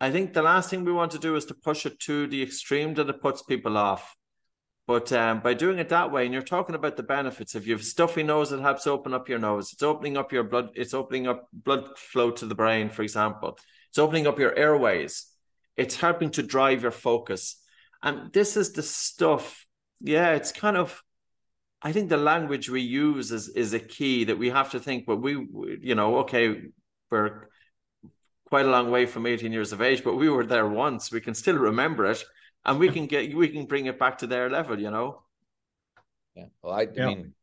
I 0.00 0.10
think 0.10 0.32
the 0.32 0.42
last 0.42 0.70
thing 0.70 0.84
we 0.84 0.92
want 0.92 1.12
to 1.12 1.18
do 1.18 1.36
is 1.36 1.44
to 1.46 1.54
push 1.54 1.84
it 1.84 2.00
to 2.00 2.26
the 2.26 2.42
extreme 2.42 2.94
that 2.94 3.08
it 3.08 3.20
puts 3.20 3.42
people 3.42 3.76
off. 3.76 4.16
But 4.86 5.12
um, 5.12 5.40
by 5.40 5.54
doing 5.54 5.78
it 5.78 5.90
that 5.90 6.10
way, 6.10 6.24
and 6.24 6.32
you're 6.32 6.42
talking 6.42 6.74
about 6.74 6.96
the 6.96 7.02
benefits, 7.02 7.54
if 7.54 7.66
you 7.66 7.74
have 7.74 7.84
stuffy 7.84 8.22
nose, 8.22 8.50
it 8.50 8.60
helps 8.60 8.86
open 8.86 9.14
up 9.14 9.28
your 9.28 9.38
nose. 9.38 9.72
It's 9.72 9.82
opening 9.82 10.16
up 10.16 10.32
your 10.32 10.44
blood. 10.44 10.70
It's 10.74 10.94
opening 10.94 11.28
up 11.28 11.48
blood 11.52 11.98
flow 11.98 12.30
to 12.30 12.46
the 12.46 12.54
brain, 12.54 12.88
for 12.88 13.02
example. 13.02 13.58
It's 13.92 13.98
opening 13.98 14.26
up 14.26 14.38
your 14.38 14.56
airways. 14.56 15.26
It's 15.76 15.96
helping 15.96 16.30
to 16.30 16.42
drive 16.42 16.80
your 16.80 16.92
focus. 16.92 17.60
And 18.02 18.32
this 18.32 18.56
is 18.56 18.72
the 18.72 18.82
stuff. 18.82 19.66
Yeah, 20.00 20.30
it's 20.32 20.50
kind 20.50 20.78
of 20.78 21.02
I 21.82 21.92
think 21.92 22.08
the 22.08 22.16
language 22.16 22.70
we 22.70 22.80
use 22.80 23.32
is 23.32 23.50
is 23.50 23.74
a 23.74 23.78
key 23.78 24.24
that 24.24 24.38
we 24.38 24.48
have 24.48 24.70
to 24.70 24.80
think. 24.80 25.04
But 25.04 25.16
we, 25.16 25.32
you 25.82 25.94
know, 25.94 26.20
okay, 26.20 26.62
we're 27.10 27.48
quite 28.46 28.64
a 28.64 28.70
long 28.70 28.90
way 28.90 29.04
from 29.04 29.26
18 29.26 29.52
years 29.52 29.72
of 29.72 29.82
age, 29.82 30.02
but 30.02 30.14
we 30.14 30.30
were 30.30 30.46
there 30.46 30.66
once. 30.66 31.12
We 31.12 31.20
can 31.20 31.34
still 31.34 31.58
remember 31.58 32.06
it, 32.06 32.24
and 32.64 32.78
we 32.78 32.88
can 32.88 33.06
get 33.06 33.34
we 33.36 33.48
can 33.48 33.66
bring 33.66 33.86
it 33.86 33.98
back 33.98 34.18
to 34.18 34.26
their 34.26 34.48
level. 34.48 34.80
You 34.80 34.90
know. 34.90 35.22
Yeah. 36.34 36.46
Well, 36.62 36.72
I, 36.72 36.88
yeah. 36.94 37.08
I 37.08 37.14
mean, 37.14 37.34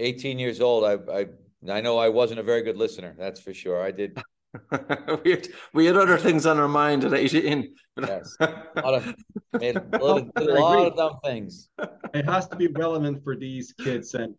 18 0.00 0.40
years 0.40 0.60
old. 0.60 0.82
I 0.82 1.20
I 1.20 1.26
I 1.70 1.80
know 1.82 1.98
I 1.98 2.08
wasn't 2.08 2.40
a 2.40 2.42
very 2.42 2.62
good 2.62 2.76
listener. 2.76 3.14
That's 3.16 3.40
for 3.40 3.54
sure. 3.54 3.80
I 3.80 3.92
did. 3.92 4.18
we, 5.24 5.30
had, 5.30 5.48
we 5.72 5.86
had 5.86 5.96
other 5.96 6.18
things 6.18 6.46
on 6.46 6.58
our 6.58 6.68
mind 6.68 7.04
at 7.04 7.12
18. 7.12 7.74
yes. 8.00 8.36
A 8.40 8.46
lot 8.76 8.94
of, 8.94 9.14
made 9.60 9.76
a, 9.76 9.80
lot, 9.98 10.28
a 10.36 10.42
lot 10.42 10.86
of 10.86 10.96
dumb 10.96 11.18
things. 11.24 11.68
It 12.12 12.24
has 12.26 12.48
to 12.48 12.56
be 12.56 12.68
relevant 12.68 13.22
for 13.24 13.36
these 13.36 13.72
kids. 13.72 14.14
And 14.14 14.34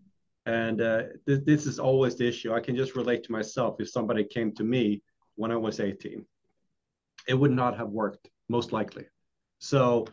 and 0.46 0.82
uh, 0.82 1.04
th- 1.26 1.44
this 1.44 1.66
is 1.66 1.80
always 1.80 2.16
the 2.16 2.28
issue. 2.28 2.54
I 2.54 2.60
can 2.60 2.76
just 2.76 2.96
relate 2.96 3.24
to 3.24 3.32
myself. 3.32 3.78
If 3.80 3.90
somebody 3.90 4.24
came 4.24 4.54
to 4.56 4.64
me 4.64 5.02
when 5.36 5.52
I 5.52 5.58
was 5.58 5.80
18, 5.80 6.24
it 7.28 7.34
would 7.34 7.52
not 7.52 7.78
have 7.78 7.90
worked, 7.90 8.30
most 8.48 8.72
likely. 8.72 9.06
So 9.60 10.06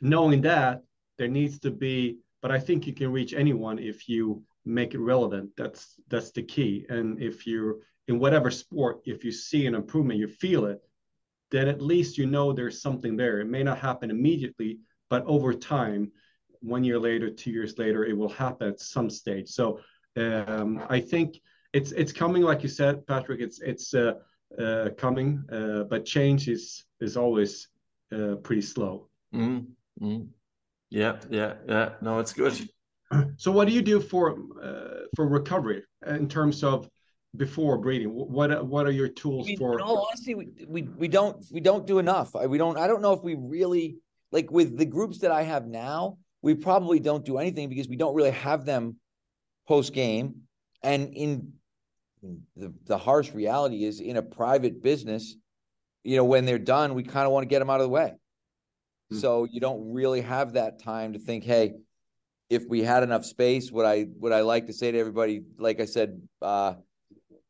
knowing 0.00 0.42
that, 0.42 0.82
there 1.16 1.28
needs 1.28 1.58
to 1.60 1.70
be, 1.70 2.18
but 2.42 2.50
I 2.50 2.58
think 2.58 2.86
you 2.86 2.92
can 2.92 3.12
reach 3.12 3.32
anyone 3.32 3.78
if 3.78 4.08
you 4.08 4.42
make 4.64 4.94
it 4.94 4.98
relevant. 4.98 5.50
That's 5.56 5.94
that's 6.08 6.32
the 6.32 6.42
key. 6.42 6.84
And 6.88 7.20
if 7.20 7.46
you're 7.46 7.76
in 8.08 8.18
whatever 8.18 8.50
sport, 8.50 9.00
if 9.04 9.24
you 9.24 9.32
see 9.32 9.66
an 9.66 9.74
improvement, 9.74 10.18
you 10.18 10.28
feel 10.28 10.66
it, 10.66 10.80
then 11.50 11.68
at 11.68 11.82
least 11.82 12.18
you 12.18 12.26
know 12.26 12.52
there's 12.52 12.82
something 12.82 13.16
there. 13.16 13.40
It 13.40 13.46
may 13.46 13.62
not 13.62 13.78
happen 13.78 14.10
immediately, 14.10 14.78
but 15.10 15.24
over 15.26 15.52
time, 15.52 16.10
one 16.60 16.84
year 16.84 16.98
later, 16.98 17.30
two 17.30 17.50
years 17.50 17.78
later, 17.78 18.04
it 18.04 18.16
will 18.16 18.28
happen 18.28 18.68
at 18.68 18.80
some 18.80 19.10
stage. 19.10 19.48
So 19.48 19.80
um, 20.16 20.82
I 20.88 21.00
think 21.00 21.40
it's 21.72 21.92
it's 21.92 22.12
coming, 22.12 22.42
like 22.42 22.62
you 22.62 22.68
said, 22.68 23.06
Patrick. 23.06 23.40
It's 23.40 23.60
it's 23.60 23.94
uh, 23.94 24.14
uh, 24.58 24.90
coming, 24.96 25.44
uh, 25.50 25.84
but 25.84 26.04
change 26.04 26.48
is 26.48 26.84
is 27.00 27.16
always 27.16 27.68
uh, 28.14 28.36
pretty 28.36 28.62
slow. 28.62 29.08
Mm-hmm. 29.34 30.22
Yeah, 30.90 31.16
yeah, 31.30 31.54
yeah. 31.66 31.90
No, 32.00 32.18
it's 32.18 32.32
good. 32.32 32.68
So, 33.36 33.52
what 33.52 33.68
do 33.68 33.74
you 33.74 33.82
do 33.82 34.00
for 34.00 34.38
uh, 34.62 35.06
for 35.14 35.28
recovery 35.28 35.82
in 36.06 36.28
terms 36.28 36.64
of 36.64 36.88
before 37.36 37.78
breeding? 37.78 38.08
What 38.08 38.66
what 38.66 38.86
are 38.86 38.92
your 38.92 39.08
tools 39.08 39.48
for? 39.58 39.78
No, 39.78 40.06
honestly, 40.08 40.34
we, 40.34 40.48
we 40.66 40.82
we 40.82 41.08
don't 41.08 41.44
we 41.50 41.60
don't 41.60 41.86
do 41.86 41.98
enough. 41.98 42.34
We 42.34 42.58
don't. 42.58 42.76
I 42.76 42.86
don't 42.86 43.02
know 43.02 43.12
if 43.12 43.22
we 43.22 43.34
really 43.34 43.98
like 44.30 44.50
with 44.50 44.76
the 44.76 44.84
groups 44.84 45.18
that 45.18 45.30
I 45.30 45.42
have 45.42 45.66
now. 45.66 46.18
We 46.42 46.54
probably 46.54 46.98
don't 46.98 47.24
do 47.24 47.38
anything 47.38 47.68
because 47.68 47.88
we 47.88 47.96
don't 47.96 48.14
really 48.14 48.32
have 48.32 48.64
them 48.64 48.96
post 49.66 49.92
game, 49.92 50.42
and 50.82 51.14
in 51.14 51.52
the 52.56 52.72
the 52.84 52.98
harsh 52.98 53.32
reality 53.32 53.84
is 53.84 54.00
in 54.00 54.16
a 54.16 54.22
private 54.22 54.82
business, 54.82 55.36
you 56.04 56.16
know, 56.16 56.24
when 56.24 56.44
they're 56.44 56.58
done, 56.58 56.94
we 56.94 57.02
kind 57.02 57.26
of 57.26 57.32
want 57.32 57.44
to 57.44 57.48
get 57.48 57.60
them 57.60 57.70
out 57.70 57.80
of 57.80 57.84
the 57.84 57.90
way. 57.90 58.12
Hmm. 59.10 59.18
So 59.18 59.44
you 59.44 59.60
don't 59.60 59.92
really 59.92 60.20
have 60.20 60.54
that 60.54 60.82
time 60.82 61.14
to 61.14 61.18
think, 61.18 61.44
hey, 61.44 61.74
if 62.50 62.64
we 62.68 62.82
had 62.82 63.02
enough 63.02 63.24
space, 63.24 63.72
would 63.72 63.86
I 63.86 64.06
would 64.18 64.32
I 64.32 64.42
like 64.42 64.66
to 64.66 64.72
say 64.72 64.92
to 64.92 64.98
everybody, 64.98 65.42
like 65.58 65.80
I 65.80 65.86
said, 65.86 66.20
uh, 66.42 66.74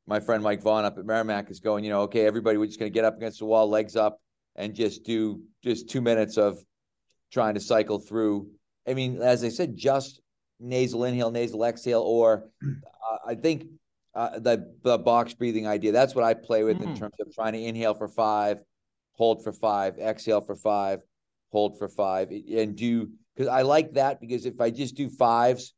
my 0.06 0.20
friend 0.20 0.42
Mike 0.42 0.62
Vaughn 0.62 0.84
up 0.84 0.98
at 0.98 1.04
Merrimack 1.04 1.50
is 1.50 1.60
going, 1.60 1.84
you 1.84 1.90
know, 1.90 2.02
okay, 2.02 2.26
everybody, 2.26 2.58
we're 2.58 2.66
just 2.66 2.78
going 2.78 2.90
to 2.90 2.94
get 2.94 3.04
up 3.04 3.16
against 3.16 3.38
the 3.38 3.44
wall, 3.44 3.68
legs 3.68 3.96
up, 3.96 4.20
and 4.56 4.74
just 4.74 5.04
do 5.04 5.42
just 5.62 5.88
two 5.88 6.00
minutes 6.00 6.36
of 6.36 6.58
trying 7.32 7.54
to 7.54 7.60
cycle 7.60 7.98
through. 7.98 8.48
I 8.86 8.94
mean, 8.94 9.22
as 9.22 9.44
I 9.44 9.48
said, 9.48 9.76
just 9.76 10.20
nasal 10.60 11.04
inhale, 11.04 11.30
nasal 11.30 11.64
exhale, 11.64 12.02
or 12.02 12.48
uh, 12.62 13.16
I 13.26 13.34
think 13.34 13.66
uh, 14.14 14.38
the 14.38 14.74
the 14.82 14.98
box 14.98 15.34
breathing 15.34 15.66
idea. 15.66 15.92
That's 15.92 16.14
what 16.14 16.24
I 16.24 16.34
play 16.34 16.64
with 16.64 16.78
mm. 16.78 16.84
in 16.84 16.96
terms 16.96 17.14
of 17.20 17.34
trying 17.34 17.52
to 17.54 17.62
inhale 17.62 17.94
for 17.94 18.08
five, 18.08 18.58
hold 19.12 19.42
for 19.42 19.52
five, 19.52 19.98
exhale 19.98 20.40
for 20.40 20.56
five, 20.56 21.00
hold 21.50 21.78
for 21.78 21.88
five, 21.88 22.30
and 22.30 22.76
do 22.76 23.10
because 23.34 23.48
I 23.48 23.62
like 23.62 23.94
that 23.94 24.20
because 24.20 24.44
if 24.44 24.60
I 24.60 24.70
just 24.70 24.96
do 24.96 25.08
fives, 25.08 25.74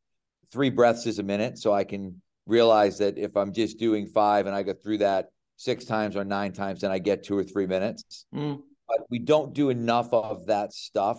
three 0.50 0.70
breaths 0.70 1.06
is 1.06 1.18
a 1.18 1.22
minute, 1.22 1.58
so 1.58 1.72
I 1.72 1.84
can 1.84 2.20
realize 2.46 2.98
that 2.98 3.18
if 3.18 3.36
I'm 3.36 3.52
just 3.52 3.78
doing 3.78 4.06
five 4.06 4.46
and 4.46 4.54
I 4.54 4.62
go 4.62 4.74
through 4.74 4.98
that 4.98 5.30
six 5.56 5.84
times 5.84 6.16
or 6.16 6.24
nine 6.24 6.52
times, 6.52 6.80
then 6.80 6.90
I 6.90 6.98
get 6.98 7.22
two 7.22 7.36
or 7.36 7.44
three 7.44 7.66
minutes. 7.66 8.26
Mm. 8.34 8.60
But 8.86 8.98
we 9.10 9.18
don't 9.18 9.54
do 9.54 9.70
enough 9.70 10.12
of 10.12 10.46
that 10.46 10.72
stuff. 10.72 11.18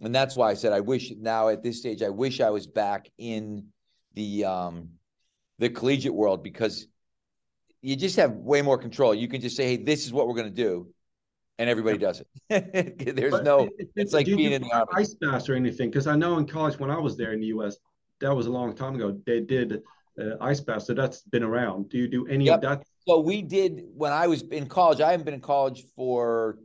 And 0.00 0.14
that's 0.14 0.34
why 0.34 0.50
I 0.50 0.54
said 0.54 0.72
I 0.72 0.80
wish 0.80 1.12
now 1.18 1.48
at 1.48 1.62
this 1.62 1.78
stage, 1.78 2.02
I 2.02 2.08
wish 2.08 2.40
I 2.40 2.50
was 2.50 2.66
back 2.66 3.10
in 3.18 3.66
the 4.14 4.44
um 4.44 4.90
the 5.58 5.68
collegiate 5.68 6.14
world 6.14 6.42
because 6.42 6.86
you 7.82 7.96
just 7.96 8.16
have 8.16 8.32
way 8.32 8.62
more 8.62 8.78
control. 8.78 9.14
You 9.14 9.28
can 9.28 9.40
just 9.40 9.56
say, 9.56 9.66
hey, 9.66 9.76
this 9.76 10.06
is 10.06 10.12
what 10.12 10.26
we're 10.26 10.34
gonna 10.34 10.50
do. 10.50 10.88
And 11.58 11.68
everybody 11.68 11.98
does 11.98 12.22
it. 12.22 13.14
There's 13.16 13.30
but 13.30 13.44
no. 13.44 13.68
It, 13.78 13.90
it's 13.94 14.14
like 14.14 14.24
being 14.24 14.52
in 14.52 14.62
the 14.62 14.72
army. 14.72 14.90
ice 14.94 15.12
baths 15.12 15.50
or 15.50 15.54
anything, 15.54 15.90
because 15.90 16.06
I 16.06 16.16
know 16.16 16.38
in 16.38 16.46
college 16.46 16.78
when 16.78 16.90
I 16.90 16.98
was 16.98 17.18
there 17.18 17.34
in 17.34 17.40
the 17.40 17.48
U.S., 17.48 17.76
that 18.20 18.34
was 18.34 18.46
a 18.46 18.50
long 18.50 18.74
time 18.74 18.94
ago. 18.94 19.18
They 19.26 19.40
did 19.40 19.82
uh, 20.18 20.36
ice 20.40 20.60
bath. 20.60 20.82
So 20.82 20.94
that's 20.94 21.22
been 21.22 21.42
around. 21.42 21.90
Do 21.90 21.98
you 21.98 22.08
do 22.08 22.26
any 22.26 22.46
yep. 22.46 22.56
of 22.56 22.60
that? 22.62 22.82
So 23.06 23.20
we 23.20 23.42
did 23.42 23.82
when 23.94 24.12
I 24.12 24.26
was 24.26 24.42
in 24.42 24.66
college. 24.66 25.00
I 25.00 25.10
haven't 25.10 25.24
been 25.24 25.34
in 25.34 25.40
college 25.40 25.84
for 25.96 26.58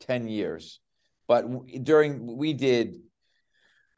ten 0.00 0.28
years, 0.28 0.80
but 1.28 1.44
during 1.82 2.36
we 2.36 2.52
did 2.52 2.96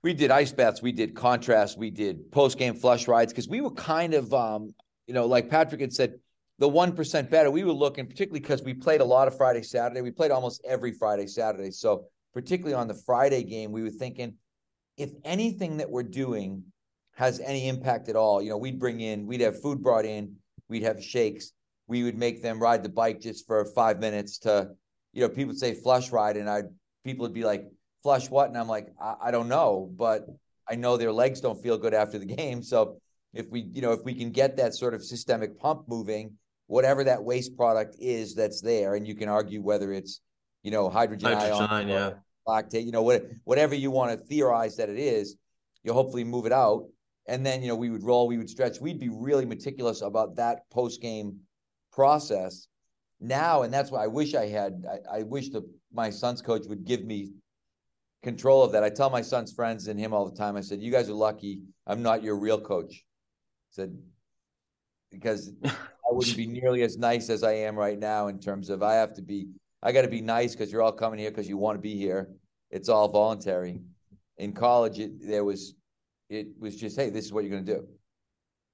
we 0.03 0.15
did 0.15 0.31
ice 0.31 0.53
baths, 0.53 0.81
we 0.81 0.93
did 0.93 1.15
contrast, 1.15 1.79
we 1.79 1.91
did 1.91 2.31
post 2.31 2.59
game 2.59 2.75
flush 2.75 3.09
rides 3.09 3.33
because 3.33 3.49
we 3.49 3.61
were 3.61 3.73
kind 3.73 4.15
of 4.15 4.33
um, 4.33 4.75
you 5.07 5.15
know 5.15 5.27
like 5.27 5.51
Patrick 5.51 5.81
had 5.81 5.93
said 5.93 6.15
the 6.59 6.69
one 6.69 6.93
percent 6.93 7.31
better. 7.31 7.51
We 7.51 7.65
were 7.65 7.73
looking 7.73 8.07
particularly 8.07 8.41
because 8.41 8.63
we 8.63 8.75
played 8.75 9.01
a 9.01 9.05
lot 9.05 9.29
of 9.29 9.37
Friday 9.37 9.63
Saturday. 9.63 10.01
We 10.01 10.11
played 10.11 10.31
almost 10.31 10.61
every 10.67 10.93
Friday 10.93 11.27
Saturday. 11.27 11.71
So 11.71 12.07
particularly 12.35 12.75
on 12.75 12.89
the 12.89 12.95
Friday 12.95 13.45
game, 13.45 13.73
we 13.73 13.83
were 13.83 13.91
thinking 13.91 14.35
if 14.97 15.11
anything 15.25 15.77
that 15.79 15.89
we're 15.89 16.03
doing 16.03 16.65
has 17.19 17.41
any 17.41 17.67
impact 17.67 18.09
at 18.09 18.15
all. 18.15 18.41
You 18.41 18.51
know, 18.51 18.59
we'd 18.59 18.79
bring 18.79 19.01
in, 19.01 19.27
we'd 19.27 19.41
have 19.41 19.61
food 19.61 19.83
brought 19.83 20.05
in, 20.05 20.37
we'd 20.69 20.85
have 20.85 21.03
shakes, 21.03 21.53
we 21.89 22.05
would 22.05 22.17
make 22.17 22.43
them 22.43 22.61
ride 22.61 22.85
the 22.85 22.89
bike 22.89 23.21
just 23.21 23.45
for 23.45 23.65
five 23.65 23.99
minutes 23.99 24.39
to, 24.39 24.71
you 25.13 25.23
know, 25.23 25.29
people 25.29 25.49
would 25.49 25.59
say 25.59 25.75
flush 25.75 26.13
ride, 26.13 26.37
and 26.37 26.49
I 26.49 26.63
people 27.03 27.25
would 27.25 27.35
be 27.35 27.43
like, 27.43 27.65
flush 28.05 28.31
what? 28.31 28.49
And 28.49 28.57
I'm 28.57 28.69
like, 28.69 28.91
I, 29.03 29.15
I 29.25 29.31
don't 29.33 29.49
know, 29.49 29.91
but 29.97 30.27
I 30.71 30.77
know 30.77 30.97
their 30.97 31.11
legs 31.11 31.41
don't 31.41 31.61
feel 31.61 31.77
good 31.77 31.93
after 31.93 32.21
the 32.21 32.25
game. 32.25 32.63
So 32.63 33.01
if 33.35 33.51
we, 33.51 33.63
you 33.63 33.83
know, 33.83 33.91
if 33.91 34.05
we 34.05 34.15
can 34.15 34.31
get 34.31 34.57
that 34.59 34.77
sort 34.77 34.95
of 34.95 35.03
systemic 35.03 35.59
pump 35.59 35.89
moving, 35.89 36.35
whatever 36.69 37.03
that 37.03 37.25
waste 37.25 37.57
product 37.57 37.97
is 37.99 38.37
that's 38.37 38.61
there, 38.61 38.95
and 38.95 39.09
you 39.09 39.17
can 39.17 39.29
argue 39.29 39.61
whether 39.61 39.93
it's 39.93 40.21
you 40.63 40.71
know 40.71 40.89
hydrogen, 40.89 41.33
hydrogen 41.33 41.67
ion, 41.67 41.89
yeah. 41.89 42.11
lactate, 42.47 42.85
you 42.85 42.93
know 42.93 43.03
what, 43.03 43.25
whatever 43.43 43.75
you 43.75 43.91
want 43.91 44.13
to 44.13 44.25
theorize 44.27 44.77
that 44.77 44.89
it 44.89 45.01
is, 45.01 45.35
you'll 45.83 45.95
hopefully 45.95 46.23
move 46.23 46.47
it 46.47 46.53
out, 46.53 46.85
and 47.29 47.45
then 47.45 47.63
you 47.63 47.69
know 47.69 47.77
we 47.77 47.91
would 47.91 48.03
roll, 48.03 48.27
we 48.27 48.39
would 48.39 48.51
stretch, 48.51 48.81
we'd 48.81 48.99
be 48.99 49.11
really 49.11 49.45
meticulous 49.45 50.03
about 50.03 50.37
that 50.37 50.69
post 50.71 51.01
game 51.01 51.39
process. 51.93 52.67
Now, 53.21 53.63
and 53.63 53.73
that's 53.73 53.91
why 53.91 54.05
I 54.05 54.07
wish 54.07 54.35
I 54.35 54.47
had. 54.47 54.85
I, 54.91 55.19
I 55.19 55.23
wish 55.23 55.51
the 55.51 55.69
my 55.93 56.11
son's 56.11 56.43
coach 56.43 56.67
would 56.67 56.85
give 56.85 57.05
me 57.05 57.33
control 58.23 58.63
of 58.63 58.73
that. 58.73 58.85
I 58.85 58.91
tell 58.91 59.11
my 59.11 59.23
son's 59.23 59.53
friends 59.53 59.89
and 59.89 59.99
him 59.99 60.13
all 60.13 60.29
the 60.29 60.37
time. 60.37 60.57
I 60.57 60.61
said, 60.61 60.81
"You 60.81 60.91
guys 60.91 61.09
are 61.09 61.15
lucky. 61.15 61.63
I'm 61.87 62.03
not 62.03 62.23
your 62.23 62.37
real 62.37 62.61
coach." 62.61 62.93
I 62.93 63.71
said 63.71 63.99
because 65.11 65.53
I 65.65 66.11
wouldn't 66.11 66.37
be 66.37 66.47
nearly 66.47 66.83
as 66.83 66.97
nice 66.97 67.31
as 67.31 67.43
I 67.43 67.53
am 67.53 67.77
right 67.77 67.99
now 67.99 68.29
in 68.29 68.39
terms 68.39 68.71
of 68.71 68.83
I 68.83 68.95
have 68.95 69.15
to 69.15 69.23
be. 69.23 69.49
I 69.83 69.93
got 69.93 70.03
to 70.03 70.09
be 70.09 70.21
nice 70.21 70.55
because 70.55 70.73
you're 70.73 70.83
all 70.83 70.93
coming 70.93 71.21
here 71.21 71.31
because 71.31 71.49
you 71.49 71.57
want 71.57 71.77
to 71.77 71.83
be 71.83 71.97
here. 71.97 72.29
It's 72.71 72.89
all 72.89 73.09
voluntary. 73.09 73.81
In 74.37 74.53
college, 74.53 74.99
it, 74.99 75.27
there 75.27 75.45
was, 75.45 75.75
it 76.29 76.49
was 76.59 76.77
just, 76.77 76.97
hey, 76.97 77.11
this 77.11 77.25
is 77.25 77.33
what 77.33 77.45
you're 77.45 77.51
going 77.51 77.65
to 77.65 77.75
do. 77.75 77.89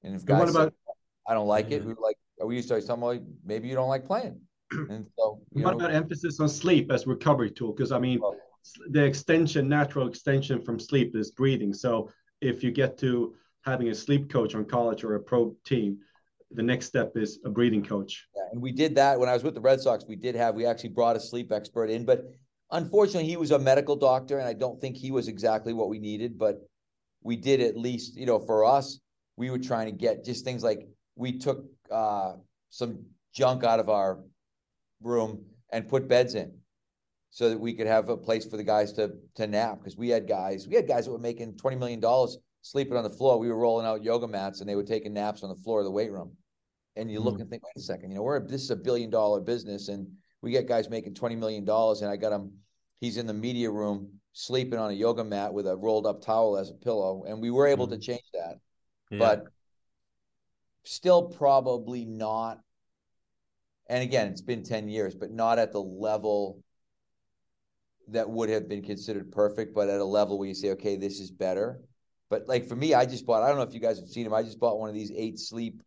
And 0.03 0.15
if 0.15 0.25
guys, 0.25 0.51
about, 0.51 0.71
say, 0.71 0.93
I 1.27 1.35
don't 1.35 1.47
like 1.47 1.71
it, 1.71 1.81
mm-hmm. 1.81 1.91
we 1.91 1.95
like, 2.03 2.17
we 2.45 2.57
used 2.57 2.69
to 2.69 2.81
tell 2.81 2.97
them, 2.97 3.01
well, 3.01 3.19
maybe 3.45 3.69
you 3.69 3.75
don't 3.75 3.89
like 3.89 4.05
playing. 4.05 4.41
And 4.91 5.07
so, 5.19 5.41
what 5.51 5.63
know, 5.63 5.71
about 5.71 5.93
emphasis 5.93 6.41
on 6.41 6.49
sleep 6.49 6.91
as 6.91 7.07
recovery 7.07 7.51
tool? 7.51 7.73
Because 7.73 7.93
I 7.93 7.99
mean, 7.99 8.21
well, 8.21 8.37
the 8.91 9.05
extension, 9.05 9.69
natural 9.69 10.09
extension 10.09 10.61
from 10.61 10.79
sleep 10.79 11.15
is 11.15 11.31
breathing. 11.31 11.73
So 11.73 12.11
if 12.41 12.65
you 12.65 12.71
get 12.71 12.99
to 12.99 13.35
having 13.65 13.89
a 13.89 13.95
sleep 13.95 14.31
coach 14.31 14.55
on 14.55 14.65
college 14.65 15.05
or 15.05 15.15
a 15.15 15.21
pro 15.21 15.55
team, 15.65 15.99
the 16.51 16.63
next 16.63 16.87
step 16.87 17.13
is 17.17 17.41
a 17.45 17.51
breathing 17.51 17.85
coach. 17.85 18.27
Yeah, 18.35 18.43
and 18.53 18.61
we 18.61 18.73
did 18.73 18.95
that 18.97 19.19
when 19.19 19.29
I 19.29 19.35
was 19.35 19.43
with 19.43 19.55
the 19.55 19.61
Red 19.61 19.81
Sox. 19.81 20.05
We 20.07 20.17
did 20.17 20.35
have 20.35 20.55
we 20.55 20.67
actually 20.67 20.91
brought 20.91 21.17
a 21.17 21.21
sleep 21.21 21.53
expert 21.53 21.91
in, 21.91 22.05
but 22.05 22.25
unfortunately, 22.71 23.29
he 23.29 23.37
was 23.37 23.51
a 23.51 23.59
medical 23.59 23.97
doctor, 23.97 24.39
and 24.39 24.49
I 24.49 24.53
don't 24.53 24.81
think 24.81 24.97
he 24.97 25.11
was 25.11 25.29
exactly 25.29 25.73
what 25.73 25.89
we 25.89 25.99
needed. 25.99 26.39
But 26.39 26.61
we 27.25 27.37
did 27.37 27.61
at 27.61 27.77
least, 27.77 28.17
you 28.17 28.27
know, 28.27 28.39
for 28.39 28.65
us, 28.65 29.01
we 29.37 29.51
were 29.51 29.59
trying 29.59 29.87
to 29.87 29.93
get 29.93 30.25
just 30.25 30.45
things 30.45 30.63
like 30.63 30.87
we 31.17 31.39
took 31.39 31.65
uh, 31.91 32.35
some 32.71 33.05
junk 33.35 33.65
out 33.65 33.81
of 33.81 33.89
our 33.89 34.21
room 35.03 35.45
and 35.73 35.89
put 35.89 36.07
beds 36.07 36.35
in 36.35 36.53
so 37.31 37.49
that 37.49 37.59
we 37.59 37.73
could 37.73 37.89
have 37.89 38.09
a 38.11 38.17
place 38.17 38.47
for 38.47 38.57
the 38.57 38.63
guys 38.63 38.93
to 38.93 39.11
to 39.35 39.47
nap. 39.47 39.79
Because 39.79 39.97
we 39.97 40.09
had 40.09 40.29
guys 40.29 40.69
we 40.69 40.77
had 40.77 40.87
guys 40.87 41.07
that 41.07 41.11
were 41.11 41.19
making 41.19 41.57
20 41.57 41.77
million 41.77 41.99
dollars 41.99 42.39
sleeping 42.63 42.97
on 42.97 43.03
the 43.03 43.11
floor. 43.11 43.39
We 43.39 43.49
were 43.49 43.59
rolling 43.59 43.87
out 43.87 44.05
yoga 44.05 44.29
mats 44.29 44.61
and 44.61 44.69
they 44.69 44.77
were 44.77 44.85
taking 44.85 45.15
naps 45.15 45.43
on 45.43 45.49
the 45.49 45.57
floor 45.57 45.81
of 45.81 45.85
the 45.85 45.91
weight 45.91 46.13
room. 46.13 46.37
And 46.97 47.11
you 47.11 47.19
look 47.19 47.35
mm-hmm. 47.35 47.43
and 47.43 47.51
think 47.51 47.65
wait 47.65 47.77
a 47.77 47.81
second 47.81 48.11
you 48.11 48.17
know 48.17 48.23
we're 48.23 48.47
this 48.47 48.63
is 48.63 48.71
a 48.71 48.77
billion 48.77 49.11
dollar 49.11 49.41
business 49.41 49.89
and 49.89 50.07
we 50.43 50.53
get 50.53 50.69
guys 50.69 50.89
making 50.89 51.15
20 51.15 51.35
million 51.35 51.65
dollars 51.65 52.03
and 52.03 52.11
i 52.11 52.15
got 52.15 52.31
him 52.31 52.53
he's 53.01 53.17
in 53.17 53.27
the 53.27 53.35
media 53.35 53.69
room 53.69 54.13
sleeping 54.35 54.79
on 54.79 54.91
a 54.91 54.95
yoga 54.95 55.25
mat 55.25 55.53
with 55.53 55.67
a 55.67 55.77
rolled 55.77 56.07
up 56.07 56.21
towel 56.21 56.59
as 56.59 56.71
a 56.71 56.75
pillow 56.75 57.25
and 57.27 57.41
we 57.41 57.51
were 57.51 57.67
able 57.67 57.87
mm-hmm. 57.87 57.99
to 57.99 58.07
change 58.07 58.25
that 58.35 58.59
yeah. 59.11 59.19
but 59.19 59.45
still 60.85 61.23
probably 61.23 62.05
not 62.05 62.61
and 63.89 64.03
again 64.03 64.29
it's 64.29 64.43
been 64.43 64.63
10 64.63 64.89
years 64.89 65.15
but 65.15 65.31
not 65.31 65.59
at 65.59 65.73
the 65.73 65.81
level 65.81 66.63
that 68.09 68.29
would 68.29 68.49
have 68.49 68.69
been 68.69 68.83
considered 68.83 69.33
perfect, 69.33 69.75
but 69.75 69.89
at 69.89 70.01
a 70.01 70.05
level 70.05 70.39
where 70.39 70.49
you 70.49 70.55
say, 70.55 70.71
okay, 70.71 70.97
this 70.97 71.21
is 71.21 71.31
better. 71.31 71.81
But 72.31 72.49
like 72.49 72.67
for 72.67 72.77
me, 72.77 72.95
I 72.95 73.07
just 73.07 73.27
bought, 73.27 73.43
I 73.43 73.49
don't 73.49 73.57
know 73.57 73.63
if 73.63 73.75
you 73.75 73.81
guys 73.81 73.99
have 73.99 74.09
seen 74.09 74.25
them. 74.25 74.35
I 74.35 74.43
just 74.43 74.59
bought 74.59 74.79
one 74.79 74.89
of 74.89 74.95
these 74.95 75.13
eight 75.15 75.39
sleep 75.39 75.83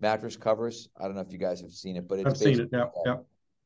mattress 0.00 0.36
covers. 0.36 0.88
I 0.98 1.04
don't 1.04 1.14
know 1.14 1.20
if 1.20 1.32
you 1.32 1.38
guys 1.38 1.60
have 1.60 1.72
seen 1.72 1.96
it, 1.96 2.08
but 2.08 2.18
it's 2.18 2.28
I've 2.28 2.36
seen 2.36 2.60
it. 2.60 2.68
Yeah. 2.72 2.86
Yeah. 3.04 3.16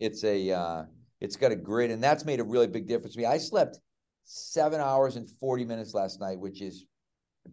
It's 0.01 0.25
a, 0.25 0.51
uh, 0.51 0.85
it's 1.21 1.37
got 1.37 1.53
a 1.53 1.57
grid 1.57 1.91
and 1.91 2.03
that's 2.03 2.25
made 2.25 2.41
a 2.41 2.45
really 2.45 2.67
big 2.67 2.87
difference 2.87 3.15
to 3.15 3.21
me. 3.21 3.27
I 3.27 3.39
slept 3.39 3.79
seven 4.25 4.81
hours 4.81 5.17
and 5.17 5.29
40 5.29 5.65
minutes 5.65 5.95
last 5.95 6.21
night, 6.21 6.39
which 6.39 6.61
is 6.61 6.87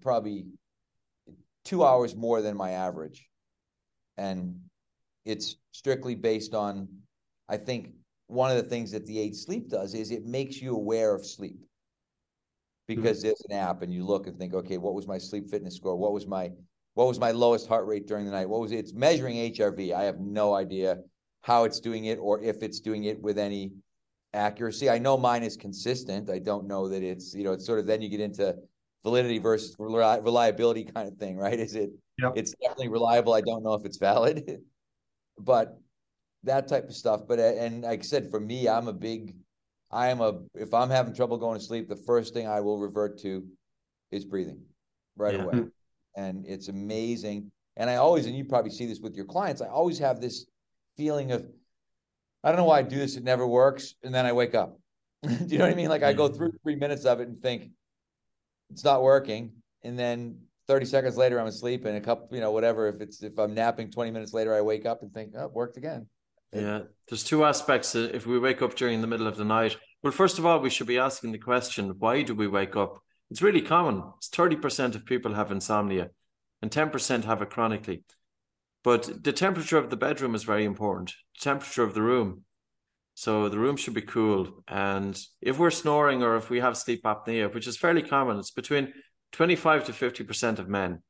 probably 0.01 0.45
two 1.63 1.84
hours 1.84 2.15
more 2.15 2.41
than 2.41 2.57
my 2.57 2.72
average. 2.72 3.28
And 4.17 4.59
it's 5.26 5.57
strictly 5.72 6.15
based 6.15 6.53
on, 6.53 6.88
I 7.47 7.57
think, 7.57 7.93
one 8.28 8.49
of 8.49 8.57
the 8.57 8.69
things 8.69 8.91
that 8.91 9.05
the 9.05 9.19
eight 9.19 9.36
sleep 9.36 9.69
does 9.69 9.93
is 9.93 10.09
it 10.09 10.26
makes 10.26 10.61
you 10.61 10.74
aware 10.74 11.13
of 11.13 11.26
sleep 11.26 11.59
because 12.88 13.19
mm-hmm. 13.19 13.28
there's 13.28 13.45
an 13.49 13.55
app 13.57 13.82
and 13.82 13.93
you 13.93 14.05
look 14.05 14.26
and 14.28 14.38
think 14.38 14.53
okay 14.53 14.78
what 14.78 14.93
was 14.93 15.05
my 15.05 15.17
sleep 15.17 15.49
fitness 15.49 15.76
score 15.76 15.97
what 15.97 16.13
was 16.13 16.28
my 16.28 16.49
what 16.93 17.07
was 17.07 17.19
my 17.19 17.32
lowest 17.32 17.67
heart 17.67 17.86
rate 17.86 18.07
during 18.07 18.26
the 18.26 18.32
night 18.32 18.47
what 18.47 18.61
was 18.61 18.72
it? 18.72 18.78
it's 18.78 18.93
measuring 18.93 19.36
hrv 19.36 19.93
i 19.93 20.03
have 20.03 20.19
no 20.19 20.53
idea 20.53 20.97
how 21.41 21.65
it's 21.65 21.80
doing 21.80 22.05
it 22.05 22.17
or 22.22 22.41
if 22.41 22.63
it's 22.63 22.80
doing 22.80 23.03
it 23.03 23.22
with 23.22 23.38
any 23.38 23.72
accuracy 24.34 24.89
i 24.89 24.97
know 24.97 25.17
mine 25.17 25.43
is 25.43 25.57
consistent 25.57 26.29
i 26.29 26.39
don't 26.39 26.65
know 26.67 26.88
that 26.88 27.03
it's 27.03 27.34
you 27.34 27.43
know 27.43 27.51
it's 27.51 27.65
sort 27.65 27.79
of 27.79 27.86
then 27.86 28.01
you 28.01 28.09
get 28.09 28.19
into 28.19 28.55
validity 29.03 29.39
versus 29.39 29.75
reliability 29.79 30.84
kind 30.84 31.07
of 31.07 31.17
thing 31.17 31.36
right 31.36 31.59
is 31.59 31.75
it 31.75 31.89
yep. 32.17 32.32
it's 32.36 32.53
definitely 32.61 32.88
reliable 32.88 33.34
i 33.34 33.41
don't 33.41 33.63
know 33.63 33.73
if 33.73 33.84
it's 33.84 33.97
valid 33.97 34.59
but 35.39 35.82
that 36.43 36.67
type 36.67 36.86
of 36.86 36.95
stuff. 36.95 37.21
But 37.27 37.39
uh, 37.39 37.53
and 37.57 37.84
like 37.84 37.99
I 37.99 38.03
said, 38.03 38.29
for 38.29 38.39
me, 38.39 38.67
I'm 38.67 38.88
a 38.88 38.93
big, 38.93 39.36
I 39.91 40.07
am 40.07 40.21
a 40.21 40.39
if 40.55 40.73
I'm 40.73 40.89
having 40.89 41.13
trouble 41.13 41.38
going 41.38 41.59
to 41.59 41.65
sleep, 41.65 41.88
the 41.88 41.95
first 41.95 42.34
thing 42.34 42.47
I 42.47 42.61
will 42.61 42.79
revert 42.79 43.19
to 43.19 43.45
is 44.11 44.25
breathing 44.25 44.61
right 45.15 45.36
yeah. 45.36 45.43
away, 45.43 45.63
and 46.15 46.45
it's 46.45 46.67
amazing. 46.67 47.51
And 47.77 47.89
I 47.89 47.95
always, 47.95 48.25
and 48.25 48.36
you 48.36 48.43
probably 48.43 48.71
see 48.71 48.86
this 48.86 48.99
with 48.99 49.15
your 49.15 49.25
clients, 49.25 49.61
I 49.61 49.67
always 49.67 49.97
have 49.99 50.19
this 50.19 50.45
feeling 50.97 51.32
of, 51.32 51.45
I 52.43 52.49
don't 52.49 52.57
know 52.57 52.65
why 52.65 52.79
I 52.79 52.81
do 52.83 52.97
this, 52.97 53.15
it 53.15 53.23
never 53.23 53.47
works, 53.47 53.95
and 54.03 54.13
then 54.13 54.25
I 54.25 54.33
wake 54.33 54.55
up. 54.55 54.79
do 55.23 55.29
you 55.47 55.59
know 55.59 55.65
what 55.65 55.73
I 55.73 55.75
mean? 55.75 55.89
Like 55.89 56.03
I 56.03 56.13
go 56.13 56.29
mm. 56.29 56.35
through 56.35 56.53
three 56.63 56.75
minutes 56.75 57.05
of 57.05 57.19
it 57.19 57.27
and 57.27 57.41
think 57.41 57.69
it's 58.71 58.83
not 58.83 59.03
working, 59.03 59.51
and 59.83 59.97
then 59.97 60.39
30 60.67 60.85
seconds 60.85 61.17
later 61.17 61.39
I'm 61.39 61.47
asleep 61.47 61.85
and 61.85 61.97
a 61.97 62.01
couple, 62.01 62.35
you 62.35 62.41
know, 62.41 62.51
whatever. 62.51 62.87
If 62.87 63.01
it's 63.01 63.21
if 63.21 63.37
I'm 63.37 63.53
napping 63.53 63.91
20 63.91 64.11
minutes 64.11 64.33
later, 64.33 64.55
I 64.55 64.61
wake 64.61 64.85
up 64.85 65.01
and 65.01 65.13
think, 65.13 65.33
oh, 65.37 65.45
it 65.45 65.51
worked 65.51 65.77
again. 65.77 66.07
Yeah, 66.53 66.81
there's 67.07 67.23
two 67.23 67.45
aspects. 67.45 67.95
If 67.95 68.25
we 68.25 68.37
wake 68.37 68.61
up 68.61 68.75
during 68.75 69.01
the 69.01 69.07
middle 69.07 69.27
of 69.27 69.37
the 69.37 69.45
night, 69.45 69.77
well, 70.03 70.11
first 70.11 70.37
of 70.37 70.45
all, 70.45 70.59
we 70.59 70.69
should 70.69 70.87
be 70.87 70.97
asking 70.97 71.31
the 71.31 71.37
question: 71.37 71.95
Why 71.99 72.23
do 72.23 72.33
we 72.33 72.47
wake 72.47 72.75
up? 72.75 73.01
It's 73.29 73.41
really 73.41 73.61
common. 73.61 74.03
It's 74.17 74.27
thirty 74.27 74.55
percent 74.55 74.95
of 74.95 75.05
people 75.05 75.33
have 75.33 75.51
insomnia, 75.51 76.09
and 76.61 76.71
ten 76.71 76.89
percent 76.89 77.25
have 77.25 77.41
it 77.41 77.51
chronically. 77.51 78.03
But 78.84 79.23
the 79.23 79.34
temperature 79.34 79.77
of 79.77 79.89
the 79.89 79.97
bedroom 79.97 80.36
is 80.36 80.43
very 80.43 80.65
important. 80.65 81.13
The 81.39 81.43
temperature 81.43 81.84
of 81.84 81.93
the 81.93 82.01
room. 82.01 82.43
So 83.13 83.49
the 83.49 83.59
room 83.59 83.77
should 83.77 83.93
be 83.93 84.01
cool. 84.01 84.63
And 84.67 85.19
if 85.41 85.59
we're 85.59 85.71
snoring 85.71 86.23
or 86.23 86.36
if 86.38 86.49
we 86.49 86.59
have 86.59 86.77
sleep 86.77 87.03
apnea, 87.03 87.53
which 87.53 87.67
is 87.67 87.77
fairly 87.77 88.01
common, 88.01 88.39
it's 88.39 88.51
between 88.51 88.93
25 89.34 89.86
to 89.86 89.91
50% 89.91 90.59
of 90.59 90.67
men. 90.67 91.03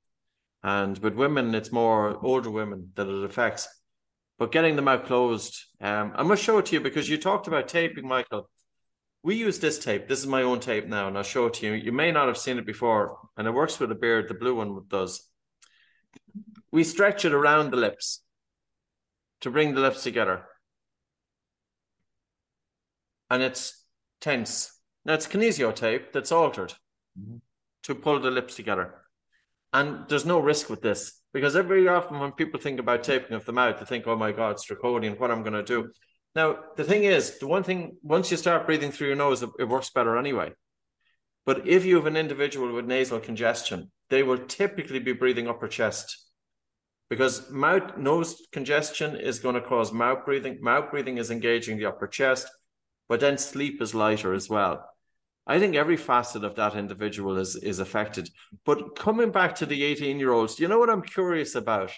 And 0.64 0.98
with 0.98 1.16
women, 1.16 1.56
it's 1.56 1.72
more 1.72 2.24
older 2.24 2.52
women 2.52 2.92
that 2.96 3.08
it 3.08 3.24
affects 3.24 3.68
but 4.42 4.52
getting 4.52 4.76
them 4.76 4.88
out 4.88 5.06
closed. 5.06 5.66
Um, 5.80 6.14
I 6.16 6.24
must 6.24 6.44
show 6.44 6.58
it 6.58 6.66
to 6.66 6.74
you 6.74 6.82
because 6.82 7.08
you 7.08 7.20
talked 7.20 7.46
about 7.46 7.68
taping, 7.68 8.08
Michael. 8.08 8.50
We 9.22 9.36
use 9.36 9.60
this 9.60 9.78
tape. 9.78 10.08
This 10.08 10.18
is 10.18 10.26
my 10.26 10.42
own 10.42 10.60
tape 10.60 10.88
now, 10.88 11.08
and 11.08 11.16
I'll 11.16 11.22
show 11.22 11.46
it 11.46 11.54
to 11.54 11.68
you. 11.68 11.74
You 11.74 11.92
may 11.92 12.12
not 12.12 12.26
have 12.26 12.40
seen 12.40 12.58
it 12.58 12.66
before, 12.66 13.20
and 13.38 13.48
it 13.48 13.52
works 13.52 13.80
with 13.80 13.92
a 13.92 13.96
beard. 13.96 14.28
The 14.28 14.34
blue 14.34 14.56
one 14.56 14.82
does. 14.88 15.30
We 16.72 16.84
stretch 16.84 17.26
it 17.26 17.34
around 17.34 17.72
the 17.72 17.78
lips 17.78 18.24
to 19.42 19.52
bring 19.52 19.74
the 19.74 19.82
lips 19.82 20.04
together, 20.04 20.46
and 23.30 23.42
it's 23.42 23.84
tense. 24.20 24.72
Now 25.04 25.16
it's 25.16 25.28
kinesio 25.28 25.74
tape 25.76 26.14
that's 26.14 26.32
altered 26.32 26.74
mm-hmm. 27.20 27.38
to 27.84 27.96
pull 27.96 28.20
the 28.20 28.32
lips 28.32 28.56
together, 28.56 28.96
and 29.74 30.08
there's 30.08 30.26
no 30.26 30.40
risk 30.40 30.70
with 30.70 30.82
this 30.82 31.22
because 31.34 31.56
every 31.56 31.88
often 31.88 32.20
when 32.20 32.32
people 32.34 32.60
think 32.60 32.80
about 32.80 33.04
taping 33.04 33.36
of 33.36 33.46
the 33.46 33.54
mouth, 33.54 33.80
they 33.80 33.86
think, 33.86 34.08
oh 34.08 34.16
my 34.16 34.32
God, 34.32 34.52
it's 34.52 34.66
draconian, 34.66 35.14
what 35.14 35.32
I'm 35.32 35.44
going 35.44 35.54
to 35.54 35.64
do. 35.64 35.92
Now, 36.36 36.58
the 36.78 36.84
thing 36.84 37.04
is, 37.04 37.40
the 37.40 37.48
one 37.48 37.64
thing, 37.64 37.98
once 38.04 38.32
you 38.32 38.38
start 38.38 38.66
breathing 38.66 38.92
through 38.92 39.08
your 39.08 39.16
nose, 39.16 39.44
it, 39.44 39.50
it 39.60 39.68
works 39.68 39.90
better 39.90 40.18
anyway. 40.18 40.52
But 41.46 41.68
if 41.68 41.86
you 41.86 41.96
have 41.96 42.06
an 42.06 42.18
individual 42.18 42.74
with 42.74 42.86
nasal 42.86 43.20
congestion, 43.20 43.92
they 44.10 44.24
will 44.24 44.38
typically 44.38 45.00
be 45.00 45.14
breathing 45.14 45.48
upper 45.48 45.68
chest 45.68 46.18
because 47.12 47.52
mouth 47.52 47.98
nose 47.98 48.42
congestion 48.54 49.18
is 49.18 49.40
going 49.40 49.56
to 49.56 49.60
cause 49.60 49.92
mouth 49.92 50.24
breathing. 50.24 50.58
Mouth 50.62 50.90
breathing 50.92 51.18
is 51.18 51.30
engaging 51.30 51.78
the 51.78 51.86
upper 51.86 52.08
chest, 52.08 52.48
but 53.10 53.20
then 53.20 53.38
sleep 53.38 53.82
is 53.82 53.94
lighter 53.94 54.34
as 54.34 54.50
well. 54.50 54.90
I 55.46 55.60
think 55.60 55.76
every 55.76 55.98
facet 55.98 56.46
of 56.46 56.56
that 56.56 56.74
individual 56.74 57.38
is 57.38 57.58
is 57.58 57.80
affected. 57.80 58.30
But 58.66 58.96
coming 58.96 59.30
back 59.30 59.56
to 59.56 59.66
the 59.66 59.84
18 59.84 60.20
year 60.20 60.32
olds, 60.32 60.58
you 60.58 60.70
know 60.70 60.80
what 60.80 60.90
I'm 60.90 61.02
curious 61.02 61.54
about? 61.54 61.92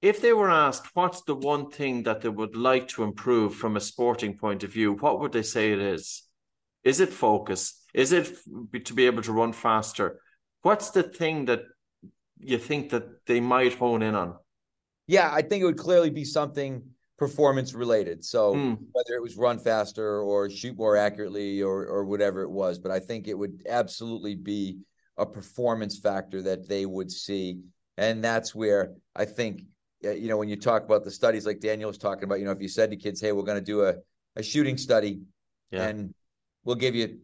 If 0.00 0.22
they 0.22 0.32
were 0.32 0.50
asked 0.50 0.96
what's 0.96 1.20
the 1.24 1.34
one 1.34 1.70
thing 1.70 2.04
that 2.04 2.22
they 2.22 2.30
would 2.30 2.56
like 2.56 2.88
to 2.88 3.04
improve 3.04 3.54
from 3.54 3.76
a 3.76 3.80
sporting 3.80 4.38
point 4.38 4.64
of 4.64 4.72
view, 4.72 4.94
what 4.94 5.20
would 5.20 5.32
they 5.32 5.42
say 5.42 5.72
it 5.72 5.78
is? 5.78 6.22
Is 6.84 7.00
it 7.00 7.12
focus? 7.12 7.84
Is 7.92 8.12
it 8.12 8.34
to 8.86 8.94
be 8.94 9.04
able 9.04 9.20
to 9.24 9.32
run 9.32 9.52
faster? 9.52 10.22
What's 10.62 10.88
the 10.88 11.02
thing 11.02 11.44
that 11.44 11.64
you 12.40 12.58
think 12.58 12.90
that 12.90 13.26
they 13.26 13.40
might 13.40 13.74
hone 13.74 14.02
in 14.02 14.14
on? 14.14 14.36
Yeah, 15.06 15.30
I 15.32 15.42
think 15.42 15.62
it 15.62 15.66
would 15.66 15.78
clearly 15.78 16.10
be 16.10 16.24
something 16.24 16.82
performance 17.18 17.74
related. 17.74 18.24
So 18.24 18.54
mm. 18.54 18.78
whether 18.92 19.14
it 19.14 19.22
was 19.22 19.36
run 19.36 19.58
faster 19.58 20.20
or 20.20 20.48
shoot 20.48 20.76
more 20.76 20.96
accurately 20.96 21.62
or 21.62 21.86
or 21.86 22.04
whatever 22.04 22.42
it 22.42 22.50
was, 22.50 22.78
but 22.78 22.90
I 22.90 22.98
think 22.98 23.28
it 23.28 23.38
would 23.38 23.62
absolutely 23.68 24.34
be 24.34 24.78
a 25.16 25.26
performance 25.26 25.98
factor 25.98 26.40
that 26.42 26.68
they 26.68 26.86
would 26.86 27.10
see, 27.10 27.60
and 27.98 28.24
that's 28.24 28.54
where 28.54 28.94
I 29.14 29.26
think 29.26 29.62
you 30.00 30.28
know 30.28 30.38
when 30.38 30.48
you 30.48 30.56
talk 30.56 30.84
about 30.84 31.04
the 31.04 31.10
studies 31.10 31.44
like 31.44 31.60
Daniel 31.60 31.88
was 31.88 31.98
talking 31.98 32.24
about, 32.24 32.38
you 32.38 32.46
know, 32.46 32.52
if 32.52 32.62
you 32.62 32.68
said 32.68 32.90
to 32.90 32.96
kids, 32.96 33.20
"Hey, 33.20 33.32
we're 33.32 33.42
going 33.42 33.58
to 33.58 33.64
do 33.64 33.84
a 33.84 33.96
a 34.36 34.42
shooting 34.42 34.78
study, 34.78 35.20
yeah. 35.70 35.88
and 35.88 36.14
we'll 36.64 36.76
give 36.76 36.94
you 36.94 37.18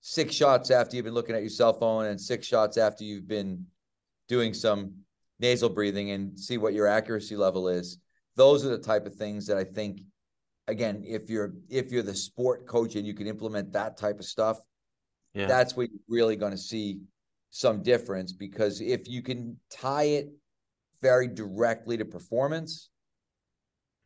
six 0.00 0.34
shots 0.34 0.70
after 0.70 0.96
you've 0.96 1.04
been 1.04 1.14
looking 1.14 1.34
at 1.34 1.42
your 1.42 1.50
cell 1.50 1.72
phone 1.72 2.06
and 2.06 2.20
six 2.20 2.46
shots 2.46 2.76
after 2.76 3.04
you've 3.04 3.26
been 3.26 3.66
doing 4.28 4.54
some 4.54 4.94
nasal 5.40 5.68
breathing 5.68 6.10
and 6.10 6.38
see 6.38 6.58
what 6.58 6.74
your 6.74 6.86
accuracy 6.86 7.36
level 7.36 7.68
is." 7.68 7.98
Those 8.36 8.64
are 8.64 8.70
the 8.70 8.78
type 8.78 9.06
of 9.06 9.14
things 9.14 9.46
that 9.46 9.56
I 9.56 9.64
think 9.64 10.00
again, 10.68 11.02
if 11.06 11.28
you're 11.28 11.54
if 11.68 11.92
you're 11.92 12.02
the 12.02 12.14
sport 12.14 12.66
coach 12.66 12.96
and 12.96 13.06
you 13.06 13.14
can 13.14 13.26
implement 13.26 13.72
that 13.72 13.96
type 13.96 14.18
of 14.18 14.24
stuff, 14.24 14.60
yeah. 15.34 15.46
that's 15.46 15.76
what 15.76 15.88
you're 15.90 16.00
really 16.08 16.36
going 16.36 16.52
to 16.52 16.58
see 16.58 17.00
some 17.50 17.82
difference 17.82 18.32
because 18.32 18.80
if 18.80 19.08
you 19.08 19.22
can 19.22 19.56
tie 19.70 20.04
it 20.04 20.28
very 21.00 21.28
directly 21.28 21.96
to 21.96 22.04
performance, 22.04 22.90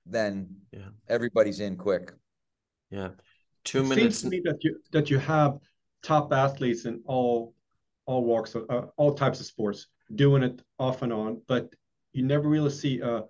then 0.04 0.48
yeah. 0.72 0.88
everybody's 1.08 1.60
in 1.60 1.76
quick. 1.76 2.12
Yeah. 2.90 3.10
Two 3.64 3.80
it 3.80 3.88
minutes. 3.88 4.18
Seems 4.18 4.22
to 4.22 4.28
me 4.28 4.42
that 4.44 4.64
you 4.64 4.78
that 4.92 5.10
you 5.10 5.18
have 5.18 5.58
top 6.02 6.32
athletes 6.32 6.84
in 6.84 7.00
all 7.04 7.54
all 8.06 8.24
walks 8.24 8.54
of 8.54 8.64
uh, 8.68 8.86
all 8.96 9.14
types 9.14 9.40
of 9.40 9.46
sports 9.46 9.86
doing 10.14 10.42
it 10.42 10.62
off 10.78 11.02
and 11.02 11.12
on, 11.12 11.42
but 11.46 11.74
you 12.12 12.22
never 12.22 12.48
really 12.48 12.70
see 12.70 13.00
a 13.00 13.24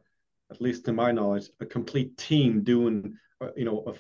at 0.51 0.61
least 0.61 0.85
to 0.87 0.93
my 0.93 1.13
knowledge, 1.13 1.51
a 1.61 1.67
complete 1.67 2.17
team 2.17 2.63
doing, 2.63 3.15
uh, 3.43 3.51
you 3.55 3.65
know, 3.65 3.85
a 3.87 3.93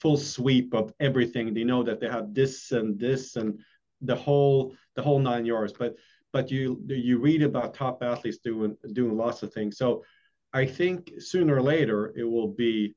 full 0.00 0.16
sweep 0.16 0.72
of 0.72 0.94
everything. 0.98 1.52
They 1.52 1.64
know 1.64 1.82
that 1.82 2.00
they 2.00 2.08
have 2.08 2.32
this 2.32 2.72
and 2.72 2.98
this 2.98 3.36
and 3.36 3.60
the 4.00 4.16
whole 4.16 4.74
the 4.96 5.02
whole 5.02 5.18
nine 5.18 5.44
yards. 5.44 5.72
But 5.72 5.96
but 6.32 6.50
you 6.50 6.82
you 6.88 7.18
read 7.18 7.42
about 7.42 7.74
top 7.74 8.02
athletes 8.02 8.38
doing 8.38 8.76
doing 8.92 9.16
lots 9.16 9.42
of 9.42 9.52
things. 9.52 9.76
So 9.76 10.04
I 10.52 10.66
think 10.66 11.12
sooner 11.18 11.56
or 11.56 11.62
later 11.62 12.12
it 12.16 12.24
will 12.24 12.48
be 12.48 12.94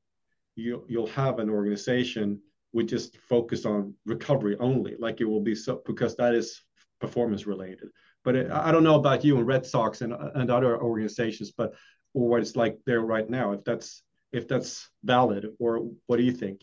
you 0.56 0.84
you'll 0.88 1.08
have 1.08 1.38
an 1.38 1.50
organization 1.50 2.40
which 2.72 2.88
just 2.88 3.16
focus 3.18 3.64
on 3.64 3.94
recovery 4.04 4.56
only, 4.58 4.96
like 4.98 5.20
it 5.20 5.24
will 5.24 5.40
be 5.40 5.54
so 5.54 5.80
because 5.86 6.16
that 6.16 6.34
is 6.34 6.62
performance 7.00 7.46
related. 7.46 7.88
But 8.24 8.36
it, 8.36 8.50
I 8.50 8.72
don't 8.72 8.84
know 8.84 8.98
about 8.98 9.24
you 9.24 9.36
and 9.36 9.46
Red 9.46 9.66
Sox 9.66 10.00
and 10.00 10.12
and 10.12 10.50
other 10.50 10.80
organizations, 10.80 11.52
but 11.52 11.74
or 12.14 12.28
what 12.28 12.40
it's 12.40 12.56
like 12.56 12.78
there 12.86 13.00
right 13.00 13.28
now 13.28 13.52
if 13.52 13.64
that's 13.64 14.02
if 14.32 14.48
that's 14.48 14.88
valid 15.02 15.46
or 15.58 15.90
what 16.06 16.16
do 16.16 16.22
you 16.22 16.32
think? 16.32 16.62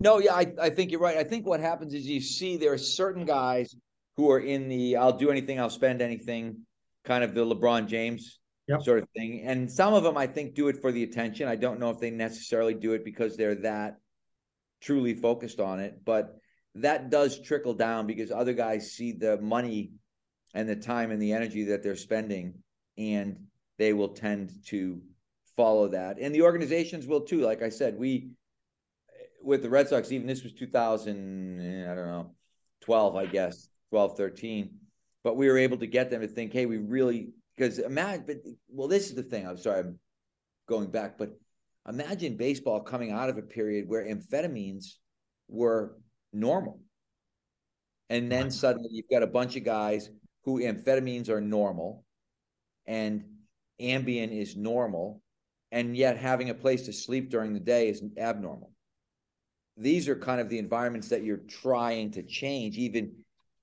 No 0.00 0.18
yeah 0.18 0.34
I, 0.34 0.52
I 0.60 0.70
think 0.70 0.90
you're 0.90 1.00
right. 1.00 1.16
I 1.16 1.24
think 1.24 1.46
what 1.46 1.60
happens 1.60 1.92
is 1.92 2.06
you 2.06 2.20
see 2.20 2.56
there 2.56 2.72
are 2.72 2.78
certain 2.78 3.24
guys 3.24 3.74
who 4.16 4.30
are 4.30 4.40
in 4.40 4.68
the 4.68 4.96
i'll 4.96 5.16
do 5.16 5.30
anything 5.30 5.60
i'll 5.60 5.70
spend 5.70 6.02
anything 6.02 6.66
kind 7.04 7.22
of 7.22 7.34
the 7.34 7.44
lebron 7.44 7.86
james 7.86 8.40
yep. 8.66 8.82
sort 8.82 8.98
of 9.00 9.08
thing. 9.16 9.42
And 9.44 9.70
some 9.70 9.94
of 9.94 10.02
them 10.02 10.16
i 10.16 10.26
think 10.26 10.54
do 10.54 10.68
it 10.68 10.80
for 10.80 10.92
the 10.92 11.02
attention. 11.02 11.48
I 11.48 11.56
don't 11.56 11.80
know 11.80 11.90
if 11.90 12.00
they 12.00 12.10
necessarily 12.10 12.74
do 12.74 12.92
it 12.92 13.04
because 13.04 13.36
they're 13.36 13.56
that 13.56 13.98
truly 14.80 15.14
focused 15.14 15.58
on 15.60 15.80
it 15.80 16.04
but 16.04 16.36
that 16.76 17.10
does 17.10 17.40
trickle 17.40 17.74
down 17.74 18.06
because 18.06 18.30
other 18.30 18.52
guys 18.52 18.92
see 18.92 19.12
the 19.12 19.40
money 19.40 19.90
and 20.58 20.68
the 20.68 20.74
time 20.74 21.12
and 21.12 21.22
the 21.22 21.32
energy 21.32 21.62
that 21.62 21.84
they're 21.84 21.94
spending 21.94 22.52
and 22.96 23.36
they 23.78 23.92
will 23.92 24.08
tend 24.08 24.50
to 24.66 25.00
follow 25.56 25.86
that. 25.86 26.18
And 26.20 26.34
the 26.34 26.42
organizations 26.42 27.06
will 27.06 27.20
too. 27.20 27.42
Like 27.42 27.62
I 27.62 27.68
said, 27.68 27.96
we 27.96 28.30
with 29.40 29.62
the 29.62 29.70
Red 29.70 29.88
Sox, 29.88 30.10
even 30.10 30.26
this 30.26 30.42
was 30.42 30.52
2000, 30.54 31.60
eh, 31.60 31.92
I 31.92 31.94
don't 31.94 32.08
know, 32.08 32.34
12, 32.80 33.14
I 33.14 33.26
guess, 33.26 33.68
12, 33.90 34.16
13. 34.16 34.70
But 35.22 35.36
we 35.36 35.46
were 35.48 35.58
able 35.58 35.76
to 35.76 35.86
get 35.86 36.10
them 36.10 36.22
to 36.22 36.26
think, 36.26 36.52
hey, 36.52 36.66
we 36.66 36.78
really, 36.78 37.30
because 37.56 37.78
imagine, 37.78 38.24
but, 38.26 38.38
well, 38.68 38.88
this 38.88 39.10
is 39.10 39.14
the 39.14 39.22
thing. 39.22 39.46
I'm 39.46 39.58
sorry, 39.58 39.78
I'm 39.78 40.00
going 40.66 40.90
back, 40.90 41.18
but 41.18 41.38
imagine 41.88 42.36
baseball 42.36 42.80
coming 42.80 43.12
out 43.12 43.28
of 43.28 43.38
a 43.38 43.42
period 43.42 43.88
where 43.88 44.04
amphetamines 44.04 44.94
were 45.46 45.96
normal. 46.32 46.80
And 48.10 48.32
then 48.32 48.50
suddenly 48.50 48.88
you've 48.90 49.08
got 49.08 49.22
a 49.22 49.28
bunch 49.28 49.54
of 49.54 49.62
guys 49.62 50.10
who 50.48 50.62
amphetamines 50.62 51.28
are 51.28 51.40
normal. 51.40 52.04
And 52.86 53.24
Ambien 53.80 54.32
is 54.32 54.56
normal, 54.56 55.22
and 55.70 55.94
yet 55.94 56.16
having 56.16 56.48
a 56.48 56.54
place 56.54 56.86
to 56.86 56.92
sleep 56.92 57.30
during 57.30 57.52
the 57.52 57.60
day 57.60 57.90
is 57.90 58.02
abnormal. 58.16 58.72
These 59.76 60.08
are 60.08 60.16
kind 60.16 60.40
of 60.40 60.48
the 60.48 60.58
environments 60.58 61.10
that 61.10 61.22
you're 61.22 61.36
trying 61.36 62.12
to 62.12 62.22
change. 62.22 62.78
Even 62.78 63.12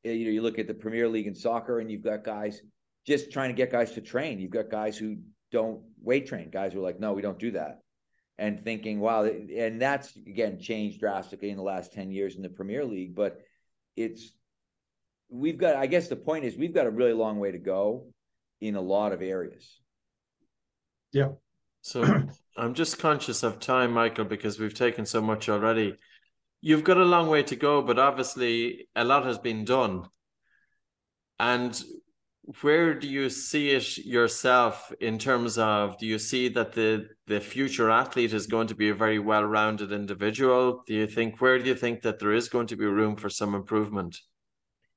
you 0.04 0.26
know, 0.26 0.32
you 0.32 0.42
look 0.44 0.60
at 0.60 0.68
the 0.68 0.74
Premier 0.74 1.10
League 1.10 1.26
in 1.26 1.34
soccer, 1.34 1.80
and 1.80 1.92
you've 1.92 2.04
got 2.04 2.24
guys 2.24 2.62
just 3.06 3.32
trying 3.32 3.50
to 3.50 3.56
get 3.56 3.72
guys 3.72 3.94
to 3.94 4.02
train. 4.02 4.40
You've 4.40 4.52
got 4.52 4.70
guys 4.70 4.96
who 4.96 5.18
don't 5.52 5.82
weight 6.02 6.28
train, 6.28 6.52
guys 6.52 6.74
who 6.74 6.80
are 6.80 6.84
like, 6.84 7.00
no, 7.00 7.14
we 7.14 7.24
don't 7.24 7.40
do 7.40 7.52
that. 7.52 7.82
And 8.38 8.60
thinking, 8.60 9.00
wow, 9.00 9.24
and 9.24 9.82
that's 9.82 10.16
again 10.16 10.60
changed 10.60 11.00
drastically 11.00 11.50
in 11.50 11.58
the 11.58 11.64
last 11.64 11.94
10 11.94 12.12
years 12.12 12.36
in 12.36 12.44
the 12.44 12.50
Premier 12.50 12.86
League. 12.86 13.16
But 13.16 13.42
it's 13.96 14.34
we've 15.40 15.58
got, 15.58 15.76
I 15.76 15.88
guess 15.88 16.08
the 16.08 16.16
point 16.16 16.46
is 16.46 16.58
we've 16.58 16.74
got 16.74 16.88
a 16.88 16.92
really 16.92 17.14
long 17.14 17.40
way 17.40 17.52
to 17.52 17.60
go 17.60 18.08
in 18.62 18.76
a 18.76 18.82
lot 18.82 19.12
of 19.12 19.22
areas. 19.22 19.80
Yeah. 21.12 21.30
So 21.82 22.04
I'm 22.58 22.74
just 22.74 23.00
conscious 23.00 23.44
of 23.44 23.60
time, 23.60 23.94
Michael, 23.94 24.26
because 24.26 24.60
we've 24.60 24.74
taken 24.74 25.06
so 25.06 25.22
much 25.22 25.50
already. 25.50 25.96
You've 26.62 26.84
got 26.84 26.98
a 26.98 27.06
long 27.06 27.30
way 27.30 27.44
to 27.44 27.56
go, 27.56 27.82
but 27.82 28.00
obviously 28.00 28.88
a 28.96 29.04
lot 29.04 29.26
has 29.26 29.38
been 29.38 29.66
done. 29.66 30.06
And 31.40 31.80
where 32.62 32.94
do 32.94 33.08
you 33.08 33.30
see 33.30 33.72
it 33.72 33.98
yourself 33.98 34.92
in 35.00 35.18
terms 35.18 35.58
of 35.58 35.98
do 35.98 36.06
you 36.06 36.20
see 36.20 36.48
that 36.48 36.74
the 36.74 37.08
the 37.26 37.40
future 37.40 37.90
athlete 37.90 38.34
is 38.34 38.46
going 38.46 38.68
to 38.68 38.76
be 38.76 38.90
a 38.90 38.94
very 38.94 39.18
well-rounded 39.18 39.92
individual 39.92 40.84
do 40.86 40.94
you 40.94 41.08
think 41.08 41.42
where 41.42 41.58
do 41.58 41.66
you 41.66 41.74
think 41.74 42.04
that 42.04 42.20
there 42.20 42.34
is 42.34 42.48
going 42.48 42.68
to 42.68 42.76
be 42.76 42.86
room 42.86 43.16
for 43.16 43.30
some 43.30 43.56
improvement 43.56 44.20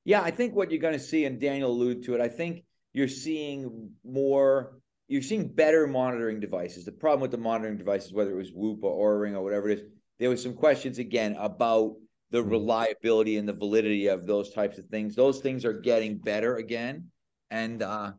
yeah 0.05 0.23
i 0.23 0.31
think 0.31 0.55
what 0.55 0.71
you're 0.71 0.81
going 0.81 0.95
to 0.95 1.01
see 1.01 1.25
and 1.25 1.41
daniel 1.41 1.71
alluded 1.71 2.05
to 2.05 2.15
it 2.15 2.21
i 2.21 2.29
think 2.29 2.65
you're 2.93 3.09
seeing 3.09 3.91
more 4.05 4.79
you're 5.09 5.23
seeing 5.23 5.49
better 5.49 5.87
monitoring 5.87 6.39
devices. 6.39 6.85
The 6.85 6.93
problem 6.93 7.23
with 7.23 7.31
the 7.31 7.39
monitoring 7.39 7.79
devices, 7.79 8.13
whether 8.13 8.31
it 8.31 8.37
was 8.37 8.53
Whoop 8.53 8.85
or 8.85 9.17
Oura 9.17 9.23
Ring 9.23 9.35
or 9.35 9.43
whatever 9.43 9.71
it 9.71 9.79
is, 9.79 9.85
there 10.19 10.29
was 10.29 10.43
some 10.43 10.53
questions 10.53 10.99
again 10.99 11.35
about 11.39 11.95
the 12.31 12.39
mm-hmm. 12.39 12.51
reliability 12.51 13.39
and 13.39 13.49
the 13.49 13.55
validity 13.55 14.09
of 14.09 14.27
those 14.27 14.53
types 14.53 14.77
of 14.79 14.85
things. 14.87 15.17
Those 15.17 15.41
things 15.41 15.65
are 15.65 15.73
getting 15.73 16.19
better 16.19 16.57
again, 16.57 17.07
and 17.51 17.83
uh, 17.83 18.13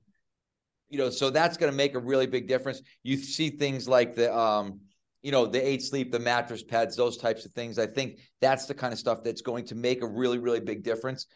you 0.90 0.98
know, 0.98 1.12
so 1.12 1.30
that's 1.30 1.58
going 1.58 1.72
to 1.72 1.78
make 1.78 1.94
a 1.94 2.00
really 2.00 2.26
big 2.26 2.48
difference. 2.48 2.82
You 3.04 3.18
see 3.18 3.52
things 3.52 3.88
like 3.88 4.16
the 4.16 4.36
um, 4.36 4.80
you 5.22 5.32
know, 5.32 5.46
the 5.46 5.66
eight 5.66 5.84
sleep, 5.84 6.12
the 6.12 6.20
mattress 6.20 6.64
pads, 6.64 6.96
those 6.96 7.18
types 7.18 7.46
of 7.46 7.52
things. 7.52 7.78
I 7.78 7.86
think 7.86 8.20
that's 8.42 8.66
the 8.66 8.74
kind 8.74 8.94
of 8.94 8.98
stuff 8.98 9.24
that's 9.24 9.42
going 9.42 9.66
to 9.66 9.76
make 9.76 10.02
a 10.02 10.08
really, 10.08 10.40
really 10.40 10.62
big 10.62 10.84
difference 10.84 11.28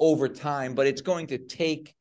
over 0.00 0.28
time. 0.28 0.74
But 0.74 0.88
it's 0.88 1.02
going 1.02 1.28
to 1.28 1.38
take. 1.38 1.94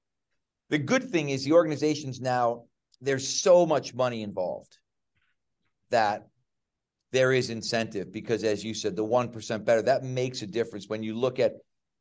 The 0.69 0.79
good 0.79 1.11
thing 1.11 1.29
is 1.29 1.43
the 1.43 1.53
organizations 1.53 2.19
now 2.19 2.63
there's 3.01 3.27
so 3.27 3.65
much 3.65 3.93
money 3.93 4.23
involved 4.23 4.77
that 5.89 6.27
there 7.11 7.31
is 7.31 7.49
incentive 7.49 8.11
because 8.11 8.43
as 8.43 8.63
you 8.63 8.73
said 8.73 8.95
the 8.95 9.03
1% 9.03 9.65
better 9.65 9.81
that 9.81 10.03
makes 10.03 10.41
a 10.41 10.47
difference 10.47 10.87
when 10.87 11.01
you 11.01 11.15
look 11.15 11.39
at 11.39 11.53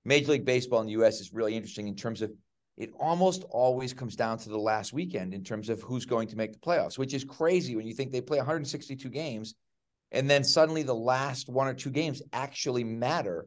major 0.04 0.32
league 0.32 0.44
baseball 0.44 0.80
in 0.80 0.86
the 0.86 0.92
us 0.92 1.20
is 1.20 1.32
really 1.32 1.56
interesting 1.56 1.88
in 1.88 1.96
terms 1.96 2.20
of 2.20 2.30
it 2.76 2.92
almost 3.00 3.44
always 3.50 3.92
comes 3.92 4.14
down 4.14 4.38
to 4.38 4.48
the 4.48 4.58
last 4.58 4.92
weekend 4.92 5.34
in 5.34 5.42
terms 5.42 5.68
of 5.68 5.80
who's 5.82 6.04
going 6.04 6.28
to 6.28 6.36
make 6.36 6.52
the 6.52 6.58
playoffs 6.58 6.98
which 6.98 7.14
is 7.14 7.24
crazy 7.24 7.76
when 7.76 7.86
you 7.86 7.94
think 7.94 8.12
they 8.12 8.20
play 8.20 8.38
162 8.38 9.08
games 9.08 9.54
and 10.12 10.28
then 10.28 10.44
suddenly 10.44 10.82
the 10.82 10.94
last 10.94 11.48
one 11.48 11.68
or 11.68 11.74
two 11.74 11.90
games 11.90 12.22
actually 12.32 12.84
matter 12.84 13.46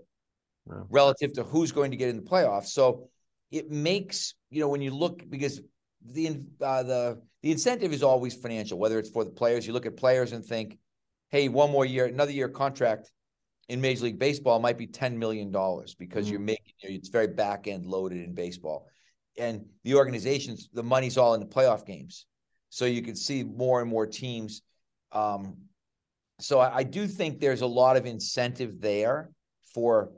wow. 0.66 0.86
relative 0.89 1.34
to 1.34 1.43
who's 1.43 1.72
going 1.72 1.91
to 1.91 1.97
get 1.97 2.09
in 2.09 2.18
the 2.18 2.24
playoffs 2.24 2.68
so 2.68 3.07
it 3.51 3.70
makes 3.70 4.36
you 4.49 4.62
know 4.62 4.70
when 4.70 4.82
you 4.82 4.91
look 4.91 5.24
because 5.30 5.62
the 6.05 6.43
uh, 6.62 6.84
the 6.84 7.22
the 7.41 7.51
incentive 7.51 7.91
is 7.91 8.03
always 8.03 8.36
financial, 8.36 8.78
whether 8.78 8.99
it's 8.99 9.09
for 9.09 9.24
the 9.24 9.32
players. 9.32 9.66
You 9.66 9.74
look 9.74 9.86
at 9.86 9.97
players 9.97 10.32
and 10.32 10.45
think, 10.45 10.78
hey, 11.30 11.49
one 11.49 11.72
more 11.72 11.86
year, 11.86 12.05
another 12.05 12.32
year 12.32 12.49
contract 12.49 13.12
in 13.68 13.82
Major 13.82 14.05
League 14.05 14.20
Baseball 14.20 14.59
might 14.59 14.78
be 14.78 14.88
$10 14.88 15.16
million 15.16 15.49
because 15.51 16.26
mm-hmm. 16.26 16.32
you're 16.32 16.39
making 16.39 16.74
it's 16.82 17.09
very 17.09 17.28
back 17.28 17.68
end 17.68 17.86
loaded 17.86 18.24
in 18.24 18.36
baseball. 18.36 18.88
And 19.38 19.66
the 19.84 19.95
organizations, 19.95 20.70
the 20.74 20.84
money's 20.84 21.18
all 21.18 21.34
in 21.34 21.39
the 21.39 21.45
playoff 21.45 21.86
games. 21.86 22.26
So 22.70 22.86
you 22.86 23.01
can 23.01 23.16
see 23.16 23.43
more 23.43 23.82
and 23.82 23.89
more 23.89 24.05
teams. 24.05 24.62
Um, 25.12 25.57
so 26.39 26.59
I, 26.59 26.78
I 26.78 26.84
do 26.84 27.07
think 27.07 27.39
there's 27.39 27.62
a 27.62 27.68
lot 27.68 27.97
of 27.97 28.05
incentive 28.05 28.82
there 28.82 29.32
for 29.74 30.12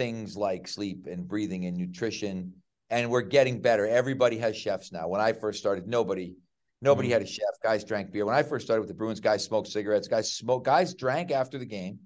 things 0.00 0.34
like 0.34 0.66
sleep 0.66 1.06
and 1.06 1.28
breathing 1.28 1.66
and 1.66 1.76
nutrition. 1.76 2.54
And 2.88 3.10
we're 3.10 3.20
getting 3.20 3.60
better. 3.60 3.86
Everybody 3.86 4.38
has 4.38 4.56
chefs 4.56 4.92
now. 4.92 5.08
When 5.08 5.20
I 5.20 5.32
first 5.32 5.58
started, 5.58 5.86
nobody 5.86 6.36
Nobody 6.82 7.08
mm-hmm. 7.08 7.12
had 7.12 7.22
a 7.22 7.26
chef. 7.26 7.60
Guys 7.62 7.84
drank 7.84 8.10
beer. 8.10 8.24
When 8.24 8.34
I 8.34 8.42
first 8.42 8.64
started 8.64 8.80
with 8.80 8.88
the 8.88 8.94
Bruins, 8.94 9.20
guys 9.20 9.44
smoked 9.44 9.68
cigarettes. 9.68 10.08
Guys 10.08 10.32
smoked. 10.32 10.64
Guys 10.64 10.94
drank 10.94 11.30
after 11.30 11.58
the 11.58 11.66
game 11.66 11.98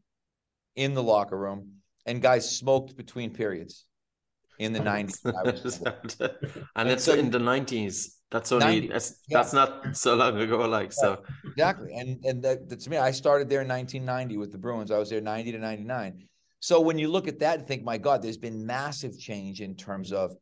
in 0.74 0.94
the 0.94 1.02
locker 1.02 1.38
room, 1.38 1.74
and 2.06 2.20
guys 2.20 2.44
smoked 2.58 2.96
between 2.96 3.32
periods 3.32 3.84
in 4.58 4.72
the 4.72 4.80
nineties. 4.92 5.20
and 6.76 6.88
it's 6.88 7.04
so, 7.04 7.14
in 7.14 7.30
the 7.30 7.38
nineties. 7.38 8.18
That's 8.30 8.50
only 8.50 8.66
90, 8.66 8.88
that's, 8.88 9.20
yeah. 9.28 9.38
that's 9.38 9.52
not 9.52 9.96
so 9.96 10.16
long 10.16 10.40
ago. 10.40 10.56
Like 10.66 10.92
so, 10.92 11.22
exactly. 11.44 11.94
And 11.94 12.18
and 12.24 12.42
that, 12.42 12.68
to 12.68 12.90
me, 12.90 12.96
I 12.96 13.12
started 13.12 13.48
there 13.48 13.62
in 13.62 13.68
1990 13.68 14.38
with 14.38 14.50
the 14.50 14.58
Bruins. 14.58 14.90
I 14.90 14.98
was 14.98 15.08
there 15.08 15.20
90 15.20 15.52
to 15.52 15.58
99. 15.58 16.26
So 16.64 16.80
when 16.80 16.98
you 16.98 17.08
look 17.08 17.28
at 17.28 17.40
that 17.40 17.58
and 17.58 17.68
think, 17.68 17.84
my 17.84 17.98
God, 17.98 18.22
there's 18.22 18.38
been 18.38 18.64
massive 18.64 19.20
change 19.20 19.60
in 19.60 19.76
terms 19.76 20.12
of 20.12 20.34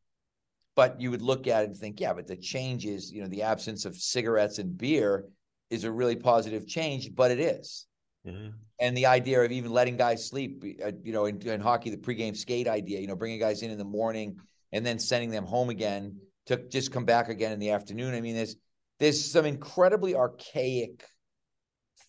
but 0.76 1.00
you 1.00 1.10
would 1.10 1.20
look 1.20 1.48
at 1.48 1.64
it 1.64 1.70
and 1.70 1.76
think, 1.76 1.98
yeah, 1.98 2.12
but 2.12 2.28
the 2.28 2.36
change 2.36 2.86
is, 2.86 3.10
you 3.10 3.22
know, 3.22 3.28
the 3.28 3.42
absence 3.42 3.84
of 3.84 3.96
cigarettes 3.96 4.60
and 4.60 4.78
beer 4.78 5.24
is 5.68 5.82
a 5.82 5.90
really 5.90 6.14
positive 6.14 6.68
change, 6.68 7.12
but 7.12 7.32
it 7.32 7.40
is. 7.40 7.88
Mm-hmm. 8.24 8.50
And 8.78 8.96
the 8.96 9.06
idea 9.06 9.42
of 9.42 9.50
even 9.50 9.72
letting 9.72 9.96
guys 9.96 10.24
sleep, 10.24 10.64
uh, 10.86 10.92
you 11.02 11.12
know, 11.12 11.24
in, 11.24 11.42
in, 11.42 11.60
hockey, 11.60 11.90
the 11.90 11.96
pregame 11.96 12.36
skate 12.36 12.68
idea, 12.68 13.00
you 13.00 13.08
know, 13.08 13.16
bringing 13.16 13.40
guys 13.40 13.62
in 13.62 13.72
in 13.72 13.76
the 13.76 13.84
morning 13.84 14.36
and 14.70 14.86
then 14.86 15.00
sending 15.00 15.28
them 15.28 15.44
home 15.44 15.70
again 15.70 16.16
to 16.46 16.56
just 16.68 16.92
come 16.92 17.04
back 17.04 17.30
again 17.30 17.50
in 17.50 17.58
the 17.58 17.70
afternoon. 17.70 18.14
I 18.14 18.20
mean, 18.20 18.36
there's 18.36 18.54
there's 19.00 19.28
some 19.28 19.44
incredibly 19.44 20.14
archaic 20.14 21.04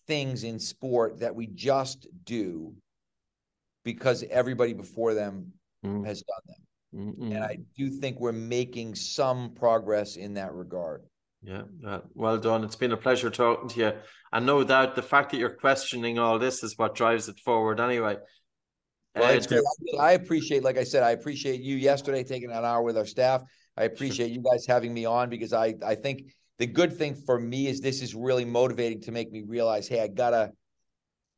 things 0.06 0.44
in 0.44 0.60
sport 0.60 1.18
that 1.18 1.34
we 1.34 1.48
just 1.48 2.06
do 2.22 2.76
because 3.84 4.24
everybody 4.30 4.72
before 4.72 5.14
them 5.14 5.52
mm. 5.84 6.04
has 6.06 6.22
done 6.22 6.40
them. 6.46 6.56
Mm-mm. 6.94 7.34
And 7.34 7.44
I 7.44 7.58
do 7.76 7.90
think 7.90 8.20
we're 8.20 8.32
making 8.32 8.94
some 8.94 9.52
progress 9.54 10.16
in 10.16 10.34
that 10.34 10.52
regard. 10.54 11.02
Yeah, 11.42 11.62
well 12.14 12.38
done. 12.38 12.64
It's 12.64 12.76
been 12.76 12.92
a 12.92 12.96
pleasure 12.96 13.28
talking 13.28 13.68
to 13.68 13.80
you. 13.80 13.92
And 14.32 14.46
no 14.46 14.64
doubt 14.64 14.94
the 14.94 15.02
fact 15.02 15.30
that 15.30 15.36
you're 15.36 15.50
questioning 15.50 16.18
all 16.18 16.38
this 16.38 16.62
is 16.62 16.78
what 16.78 16.94
drives 16.94 17.28
it 17.28 17.38
forward 17.40 17.80
anyway. 17.80 18.16
Well, 19.14 19.38
uh. 19.38 20.00
I 20.00 20.12
appreciate, 20.12 20.64
like 20.64 20.78
I 20.78 20.84
said, 20.84 21.02
I 21.02 21.10
appreciate 21.10 21.60
you 21.60 21.76
yesterday 21.76 22.24
taking 22.24 22.50
an 22.50 22.64
hour 22.64 22.82
with 22.82 22.96
our 22.96 23.04
staff. 23.04 23.42
I 23.76 23.84
appreciate 23.84 24.30
you 24.30 24.40
guys 24.40 24.64
having 24.66 24.94
me 24.94 25.04
on 25.04 25.28
because 25.28 25.52
I, 25.52 25.74
I 25.84 25.96
think 25.96 26.32
the 26.58 26.66
good 26.66 26.96
thing 26.96 27.14
for 27.14 27.38
me 27.38 27.66
is 27.66 27.80
this 27.80 28.00
is 28.00 28.14
really 28.14 28.44
motivating 28.44 29.02
to 29.02 29.12
make 29.12 29.30
me 29.30 29.42
realize, 29.46 29.86
hey, 29.86 30.00
I 30.00 30.08
gotta, 30.08 30.52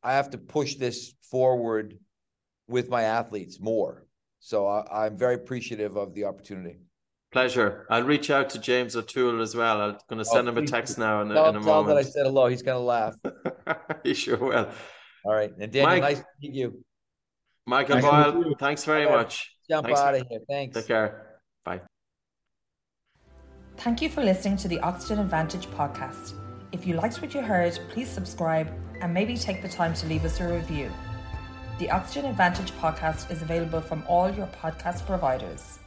I 0.02 0.12
have 0.12 0.30
to 0.30 0.38
push 0.38 0.76
this 0.76 1.14
forward 1.30 1.98
with 2.68 2.88
my 2.88 3.02
athletes 3.02 3.60
more 3.60 4.06
so 4.46 4.66
I, 4.66 5.06
am 5.06 5.16
very 5.16 5.34
appreciative 5.34 5.96
of 5.96 6.14
the 6.14 6.24
opportunity. 6.24 6.78
Pleasure. 7.32 7.84
I'll 7.90 8.04
reach 8.04 8.30
out 8.30 8.48
to 8.50 8.60
James 8.60 8.94
O'Toole 8.94 9.42
as 9.42 9.56
well. 9.56 9.80
I'm 9.80 9.98
going 10.08 10.22
to 10.22 10.30
oh, 10.30 10.34
send 10.34 10.48
oh, 10.48 10.52
him 10.52 10.58
a 10.58 10.66
text 10.66 10.98
now 10.98 11.20
in, 11.22 11.30
tell, 11.30 11.48
in 11.48 11.56
a 11.56 11.60
tell 11.60 11.82
moment. 11.82 11.88
that 11.88 11.96
I 11.96 12.02
said 12.02 12.26
hello. 12.26 12.46
He's 12.46 12.62
going 12.62 12.76
to 12.76 12.84
laugh. 12.84 13.16
he 14.04 14.14
sure 14.14 14.36
will. 14.36 14.70
All 15.24 15.34
right. 15.34 15.50
And 15.58 15.72
Daniel, 15.72 15.90
Mike, 15.90 16.02
nice 16.02 16.18
to 16.18 16.26
meet 16.40 16.54
you. 16.54 16.84
Michael 17.66 18.00
Boyle, 18.00 18.54
thanks 18.60 18.84
very 18.84 19.06
much. 19.06 19.52
Jump 19.68 19.86
thanks. 19.86 20.00
out 20.00 20.14
of 20.14 20.24
here. 20.30 20.38
Thanks. 20.48 20.76
Take 20.76 20.86
care. 20.86 21.40
Bye. 21.64 21.80
Thank 23.78 24.00
you 24.00 24.08
for 24.08 24.22
listening 24.22 24.56
to 24.58 24.68
the 24.68 24.78
Oxygen 24.78 25.18
Advantage 25.18 25.66
podcast. 25.66 26.34
If 26.70 26.86
you 26.86 26.94
liked 26.94 27.20
what 27.20 27.34
you 27.34 27.42
heard, 27.42 27.78
please 27.88 28.08
subscribe 28.08 28.72
and 29.00 29.12
maybe 29.12 29.36
take 29.36 29.60
the 29.60 29.68
time 29.68 29.92
to 29.94 30.06
leave 30.06 30.24
us 30.24 30.38
a 30.38 30.46
review. 30.46 30.88
The 31.78 31.90
Oxygen 31.90 32.30
Advantage 32.30 32.72
podcast 32.80 33.30
is 33.30 33.42
available 33.42 33.82
from 33.82 34.02
all 34.08 34.30
your 34.30 34.46
podcast 34.46 35.04
providers. 35.04 35.78